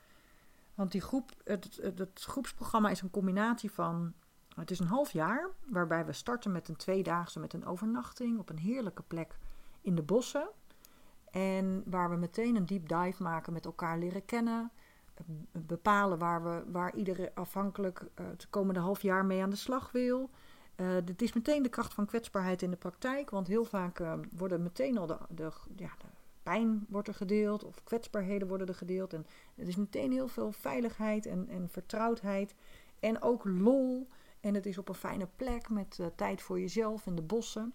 Want 0.75 0.93
die 0.93 1.01
groep, 1.01 1.33
het, 1.45 1.79
het, 1.83 1.99
het, 1.99 2.25
groepsprogramma 2.25 2.91
is 2.91 3.01
een 3.01 3.11
combinatie 3.11 3.71
van. 3.71 4.13
Het 4.55 4.71
is 4.71 4.79
een 4.79 4.87
half 4.87 5.13
jaar, 5.13 5.51
waarbij 5.67 6.07
we 6.07 6.13
starten 6.13 6.53
met 6.53 6.69
een 6.69 6.77
tweedaagse 6.77 7.41
met 7.41 7.53
een 7.53 7.67
overnachting 7.67 8.39
op 8.39 8.49
een 8.51 8.59
heerlijke 8.59 9.03
plek 9.03 9.39
in 9.81 9.95
de 9.95 10.03
bossen. 10.03 10.49
En 11.31 11.83
waar 11.87 12.11
we 12.11 12.17
meteen 12.17 12.57
een 12.57 12.67
deep 12.67 12.89
dive 12.89 13.23
maken 13.23 13.53
met 13.53 13.65
elkaar 13.65 13.99
leren 13.99 14.25
kennen. 14.25 14.71
Bepalen 15.53 16.19
waar, 16.19 16.43
we, 16.43 16.63
waar 16.71 16.95
iedereen 16.95 17.31
afhankelijk 17.35 18.01
uh, 18.01 18.27
het 18.27 18.51
komende 18.51 18.81
half 18.81 19.03
jaar 19.03 19.25
mee 19.25 19.43
aan 19.43 19.51
de 19.51 19.57
slag 19.57 19.93
wil. 19.93 20.31
Uh, 20.77 20.97
dit 21.05 21.23
is 21.23 21.33
meteen 21.33 21.63
de 21.63 21.69
kracht 21.69 21.95
van 21.95 22.07
kwetsbaarheid 22.07 22.63
in 22.63 22.71
de 22.71 22.77
praktijk. 22.77 23.31
Want 23.31 23.47
heel 23.47 23.65
vaak 23.65 23.99
uh, 23.99 24.13
worden 24.37 24.63
meteen 24.63 24.99
al 24.99 25.07
de, 25.07 25.19
ja, 25.77 25.91
de 25.99 26.07
pijn 26.43 26.87
wordt 26.89 27.09
er 27.09 27.15
gedeeld. 27.15 27.65
Of 27.65 27.85
kwetsbaarheden 27.85 28.49
worden 28.49 28.67
er 28.67 28.75
gedeeld. 28.75 29.13
En 29.13 29.27
het 29.55 29.69
is 29.69 29.77
meteen 29.77 30.13
heel 30.13 30.29
veel 30.29 30.53
veiligheid 30.53 31.27
en, 31.27 31.49
en 31.49 31.69
vertrouwdheid. 31.69 32.55
En 33.01 33.23
ook 33.23 33.45
lol. 33.45 34.09
En 34.41 34.55
het 34.55 34.67
is 34.67 34.79
op 34.79 34.89
een 34.89 34.95
fijne 34.95 35.29
plek 35.37 35.69
met 35.69 36.01
tijd 36.15 36.43
voor 36.43 36.61
jezelf 36.61 37.07
in 37.07 37.17
de 37.17 37.23
bossen. 37.23 37.73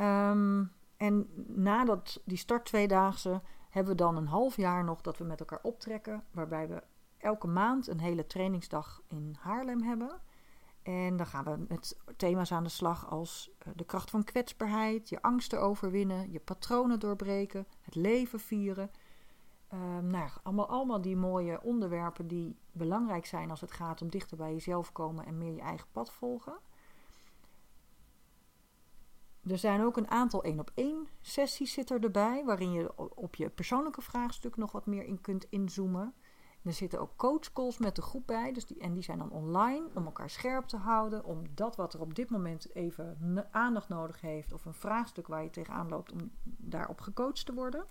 Um, 0.00 0.72
en 0.96 1.28
nadat 1.46 2.22
die 2.24 2.36
start 2.36 2.64
tweedaagse 2.64 3.42
hebben 3.70 3.92
we 3.92 4.02
dan 4.02 4.16
een 4.16 4.26
half 4.26 4.56
jaar 4.56 4.84
nog 4.84 5.00
dat 5.00 5.18
we 5.18 5.24
met 5.24 5.40
elkaar 5.40 5.60
optrekken. 5.62 6.24
Waarbij 6.30 6.68
we 6.68 6.82
elke 7.18 7.46
maand 7.46 7.86
een 7.86 8.00
hele 8.00 8.26
trainingsdag 8.26 9.02
in 9.06 9.36
Haarlem 9.40 9.82
hebben. 9.82 10.20
En 10.82 11.16
dan 11.16 11.26
gaan 11.26 11.44
we 11.44 11.64
met 11.68 11.96
thema's 12.16 12.52
aan 12.52 12.64
de 12.64 12.68
slag 12.68 13.10
als 13.10 13.50
eh, 13.58 13.72
de 13.76 13.84
kracht 13.84 14.10
van 14.10 14.24
kwetsbaarheid, 14.24 15.08
je 15.08 15.22
angsten 15.22 15.60
overwinnen, 15.60 16.32
je 16.32 16.40
patronen 16.40 17.00
doorbreken, 17.00 17.66
het 17.80 17.94
leven 17.94 18.40
vieren. 18.40 18.90
Um, 19.72 20.06
nou, 20.06 20.30
allemaal, 20.42 20.68
allemaal 20.68 21.00
die 21.00 21.16
mooie 21.16 21.62
onderwerpen 21.62 22.26
die 22.26 22.56
belangrijk 22.72 23.26
zijn 23.26 23.50
als 23.50 23.60
het 23.60 23.72
gaat 23.72 24.02
om 24.02 24.10
dichter 24.10 24.36
bij 24.36 24.52
jezelf 24.52 24.92
komen 24.92 25.26
en 25.26 25.38
meer 25.38 25.54
je 25.54 25.60
eigen 25.60 25.88
pad 25.92 26.12
volgen. 26.12 26.58
Er 29.46 29.58
zijn 29.58 29.82
ook 29.82 29.96
een 29.96 30.10
aantal 30.10 30.42
één 30.42 30.60
op 30.60 30.70
één 30.74 31.08
sessies 31.20 31.72
zit 31.72 31.90
er 31.90 32.02
erbij, 32.02 32.44
waarin 32.44 32.72
je 32.72 32.96
op 33.14 33.34
je 33.34 33.48
persoonlijke 33.48 34.00
vraagstuk 34.02 34.56
nog 34.56 34.72
wat 34.72 34.86
meer 34.86 35.04
in 35.04 35.20
kunt 35.20 35.46
inzoomen. 35.48 36.14
er 36.62 36.72
zitten 36.72 37.00
ook 37.00 37.16
coachcalls 37.16 37.78
met 37.78 37.96
de 37.96 38.02
groep 38.02 38.26
bij, 38.26 38.52
dus 38.52 38.66
die, 38.66 38.78
en 38.78 38.92
die 38.92 39.02
zijn 39.02 39.18
dan 39.18 39.30
online 39.30 39.86
om 39.94 40.04
elkaar 40.04 40.30
scherp 40.30 40.66
te 40.66 40.76
houden, 40.76 41.24
om 41.24 41.42
dat 41.54 41.76
wat 41.76 41.94
er 41.94 42.00
op 42.00 42.14
dit 42.14 42.30
moment 42.30 42.74
even 42.74 43.18
aandacht 43.50 43.88
nodig 43.88 44.20
heeft 44.20 44.52
of 44.52 44.64
een 44.64 44.74
vraagstuk 44.74 45.26
waar 45.26 45.42
je 45.42 45.50
tegenaan 45.50 45.88
loopt, 45.88 46.12
om 46.12 46.30
daarop 46.42 47.00
gecoacht 47.00 47.46
te 47.46 47.54
worden. 47.54 47.86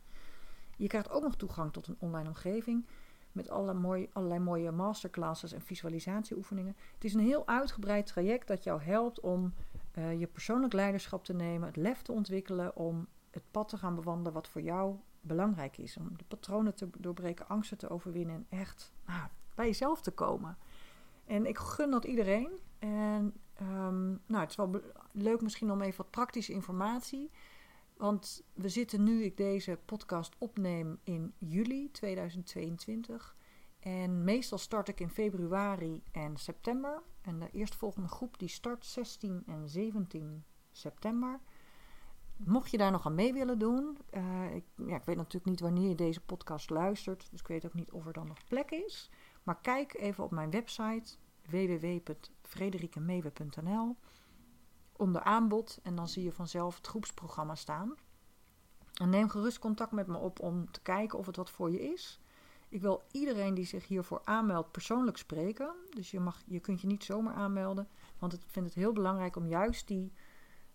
Je 0.77 0.87
krijgt 0.87 1.09
ook 1.11 1.23
nog 1.23 1.35
toegang 1.35 1.73
tot 1.73 1.87
een 1.87 1.97
online 1.99 2.27
omgeving 2.27 2.85
met 3.31 3.49
allerlei 3.49 4.09
allerlei 4.13 4.39
mooie 4.39 4.71
masterclasses 4.71 5.51
en 5.51 5.61
visualisatieoefeningen. 5.61 6.75
Het 6.93 7.03
is 7.03 7.13
een 7.13 7.19
heel 7.19 7.47
uitgebreid 7.47 8.05
traject 8.05 8.47
dat 8.47 8.63
jou 8.63 8.81
helpt 8.81 9.19
om 9.19 9.53
uh, 9.97 10.19
je 10.19 10.27
persoonlijk 10.27 10.73
leiderschap 10.73 11.23
te 11.23 11.33
nemen, 11.33 11.67
het 11.67 11.75
lef 11.75 12.01
te 12.01 12.11
ontwikkelen 12.11 12.75
om 12.75 13.07
het 13.31 13.43
pad 13.51 13.67
te 13.69 13.77
gaan 13.77 13.95
bewandelen 13.95 14.33
wat 14.33 14.47
voor 14.47 14.61
jou 14.61 14.95
belangrijk 15.21 15.77
is. 15.77 15.97
Om 15.97 16.17
de 16.17 16.23
patronen 16.27 16.75
te 16.75 16.89
doorbreken, 16.97 17.47
angsten 17.47 17.77
te 17.77 17.89
overwinnen 17.89 18.35
en 18.35 18.59
echt 18.59 18.93
nou, 19.05 19.27
bij 19.55 19.65
jezelf 19.65 20.01
te 20.01 20.11
komen. 20.11 20.57
En 21.25 21.45
ik 21.45 21.57
gun 21.57 21.91
dat 21.91 22.05
iedereen. 22.05 22.59
En 22.79 23.33
um, 23.61 24.21
nou, 24.25 24.41
het 24.41 24.49
is 24.49 24.55
wel 24.55 24.81
leuk 25.11 25.41
misschien 25.41 25.71
om 25.71 25.81
even 25.81 25.97
wat 25.97 26.11
praktische 26.11 26.53
informatie. 26.53 27.31
Want 27.97 28.43
we 28.53 28.69
zitten 28.69 29.03
nu, 29.03 29.23
ik 29.23 29.37
deze 29.37 29.79
podcast 29.85 30.35
opneem 30.37 30.99
in 31.03 31.33
juli 31.37 31.91
2022. 31.91 33.35
En 33.79 34.23
meestal 34.23 34.57
start 34.57 34.87
ik 34.87 34.99
in 34.99 35.09
februari 35.09 36.03
en 36.11 36.37
september. 36.37 37.01
En 37.25 37.39
de 37.39 37.49
eerstvolgende 37.51 38.07
groep 38.07 38.39
die 38.39 38.49
start 38.49 38.85
16 38.85 39.43
en 39.45 39.69
17 39.69 40.43
september. 40.71 41.39
Mocht 42.37 42.71
je 42.71 42.77
daar 42.77 42.91
nog 42.91 43.05
aan 43.05 43.15
mee 43.15 43.33
willen 43.33 43.59
doen, 43.59 43.97
uh, 44.13 44.55
ik, 44.55 44.63
ja, 44.75 44.95
ik 44.95 45.05
weet 45.05 45.15
natuurlijk 45.15 45.45
niet 45.45 45.59
wanneer 45.59 45.89
je 45.89 45.95
deze 45.95 46.21
podcast 46.21 46.69
luistert, 46.69 47.27
dus 47.31 47.39
ik 47.39 47.47
weet 47.47 47.65
ook 47.65 47.73
niet 47.73 47.91
of 47.91 48.05
er 48.05 48.13
dan 48.13 48.27
nog 48.27 48.37
plek 48.47 48.71
is. 48.71 49.09
Maar 49.43 49.61
kijk 49.61 49.93
even 49.93 50.23
op 50.23 50.31
mijn 50.31 50.49
website 50.49 51.15
www.frederikemewe.nl 51.49 53.95
onder 54.91 55.21
aanbod 55.21 55.79
en 55.83 55.95
dan 55.95 56.07
zie 56.07 56.23
je 56.23 56.31
vanzelf 56.31 56.75
het 56.75 56.87
groepsprogramma 56.87 57.55
staan. 57.55 57.95
En 58.93 59.09
neem 59.09 59.29
gerust 59.29 59.59
contact 59.59 59.91
met 59.91 60.07
me 60.07 60.17
op 60.17 60.39
om 60.39 60.71
te 60.71 60.81
kijken 60.81 61.19
of 61.19 61.25
het 61.25 61.35
wat 61.35 61.49
voor 61.49 61.71
je 61.71 61.81
is. 61.81 62.19
Ik 62.75 62.81
wil 62.81 63.03
iedereen 63.11 63.53
die 63.53 63.65
zich 63.65 63.87
hiervoor 63.87 64.21
aanmeldt 64.23 64.71
persoonlijk 64.71 65.17
spreken. 65.17 65.75
Dus 65.89 66.11
je, 66.11 66.19
mag, 66.19 66.41
je 66.45 66.59
kunt 66.59 66.81
je 66.81 66.87
niet 66.87 67.03
zomaar 67.03 67.33
aanmelden. 67.33 67.87
Want 68.19 68.33
ik 68.33 68.41
vind 68.47 68.65
het 68.65 68.75
heel 68.75 68.93
belangrijk 68.93 69.35
om 69.35 69.47
juist 69.47 69.87
die 69.87 70.13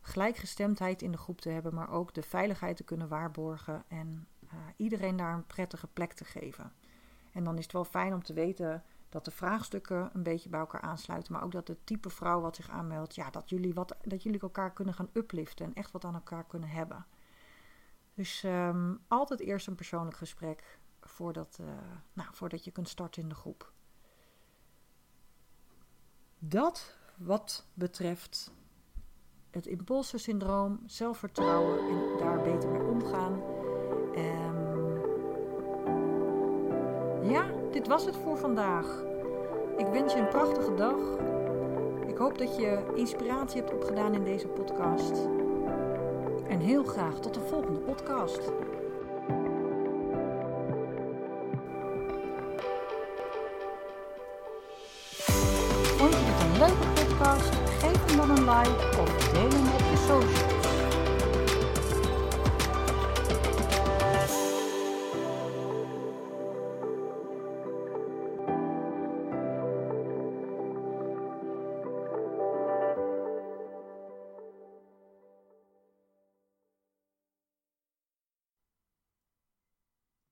gelijkgestemdheid 0.00 1.02
in 1.02 1.10
de 1.10 1.18
groep 1.18 1.40
te 1.40 1.48
hebben. 1.48 1.74
Maar 1.74 1.90
ook 1.90 2.14
de 2.14 2.22
veiligheid 2.22 2.76
te 2.76 2.84
kunnen 2.84 3.08
waarborgen. 3.08 3.84
En 3.88 4.26
uh, 4.44 4.50
iedereen 4.76 5.16
daar 5.16 5.34
een 5.34 5.46
prettige 5.46 5.86
plek 5.86 6.12
te 6.12 6.24
geven. 6.24 6.72
En 7.32 7.44
dan 7.44 7.56
is 7.56 7.62
het 7.62 7.72
wel 7.72 7.84
fijn 7.84 8.14
om 8.14 8.22
te 8.22 8.32
weten 8.32 8.84
dat 9.08 9.24
de 9.24 9.30
vraagstukken 9.30 10.10
een 10.12 10.22
beetje 10.22 10.48
bij 10.48 10.60
elkaar 10.60 10.80
aansluiten. 10.80 11.32
Maar 11.32 11.42
ook 11.42 11.52
dat 11.52 11.68
het 11.68 11.86
type 11.86 12.10
vrouw 12.10 12.40
wat 12.40 12.56
zich 12.56 12.70
aanmeldt. 12.70 13.14
Ja, 13.14 13.30
dat 13.30 13.50
jullie, 13.50 13.74
wat, 13.74 13.96
dat 14.02 14.22
jullie 14.22 14.40
elkaar 14.40 14.72
kunnen 14.72 14.94
gaan 14.94 15.10
upliften. 15.12 15.66
En 15.66 15.74
echt 15.74 15.90
wat 15.90 16.04
aan 16.04 16.14
elkaar 16.14 16.44
kunnen 16.44 16.68
hebben. 16.68 17.06
Dus 18.14 18.42
um, 18.42 19.00
altijd 19.08 19.40
eerst 19.40 19.66
een 19.66 19.74
persoonlijk 19.74 20.16
gesprek 20.16 20.78
voordat, 21.08 21.58
uh, 21.60 21.66
nou, 22.12 22.28
voordat 22.32 22.64
je 22.64 22.70
kunt 22.70 22.88
starten 22.88 23.22
in 23.22 23.28
de 23.28 23.34
groep. 23.34 23.72
Dat 26.38 26.96
wat 27.16 27.66
betreft 27.74 28.52
het 29.50 29.66
impulsensyndroom, 29.66 30.80
zelfvertrouwen 30.86 31.78
en 31.78 32.18
daar 32.18 32.42
beter 32.42 32.70
mee 32.70 32.82
omgaan. 32.82 33.32
Um, 34.16 34.60
ja, 37.30 37.50
dit 37.70 37.86
was 37.86 38.04
het 38.04 38.16
voor 38.16 38.38
vandaag. 38.38 39.02
Ik 39.76 39.86
wens 39.86 40.12
je 40.12 40.18
een 40.18 40.28
prachtige 40.28 40.74
dag. 40.74 40.96
Ik 42.06 42.16
hoop 42.16 42.38
dat 42.38 42.56
je 42.56 42.92
inspiratie 42.94 43.60
hebt 43.60 43.74
opgedaan 43.74 44.14
in 44.14 44.24
deze 44.24 44.48
podcast. 44.48 45.28
En 46.48 46.60
heel 46.60 46.84
graag 46.84 47.20
tot 47.20 47.34
de 47.34 47.40
volgende 47.40 47.80
podcast. 47.80 48.52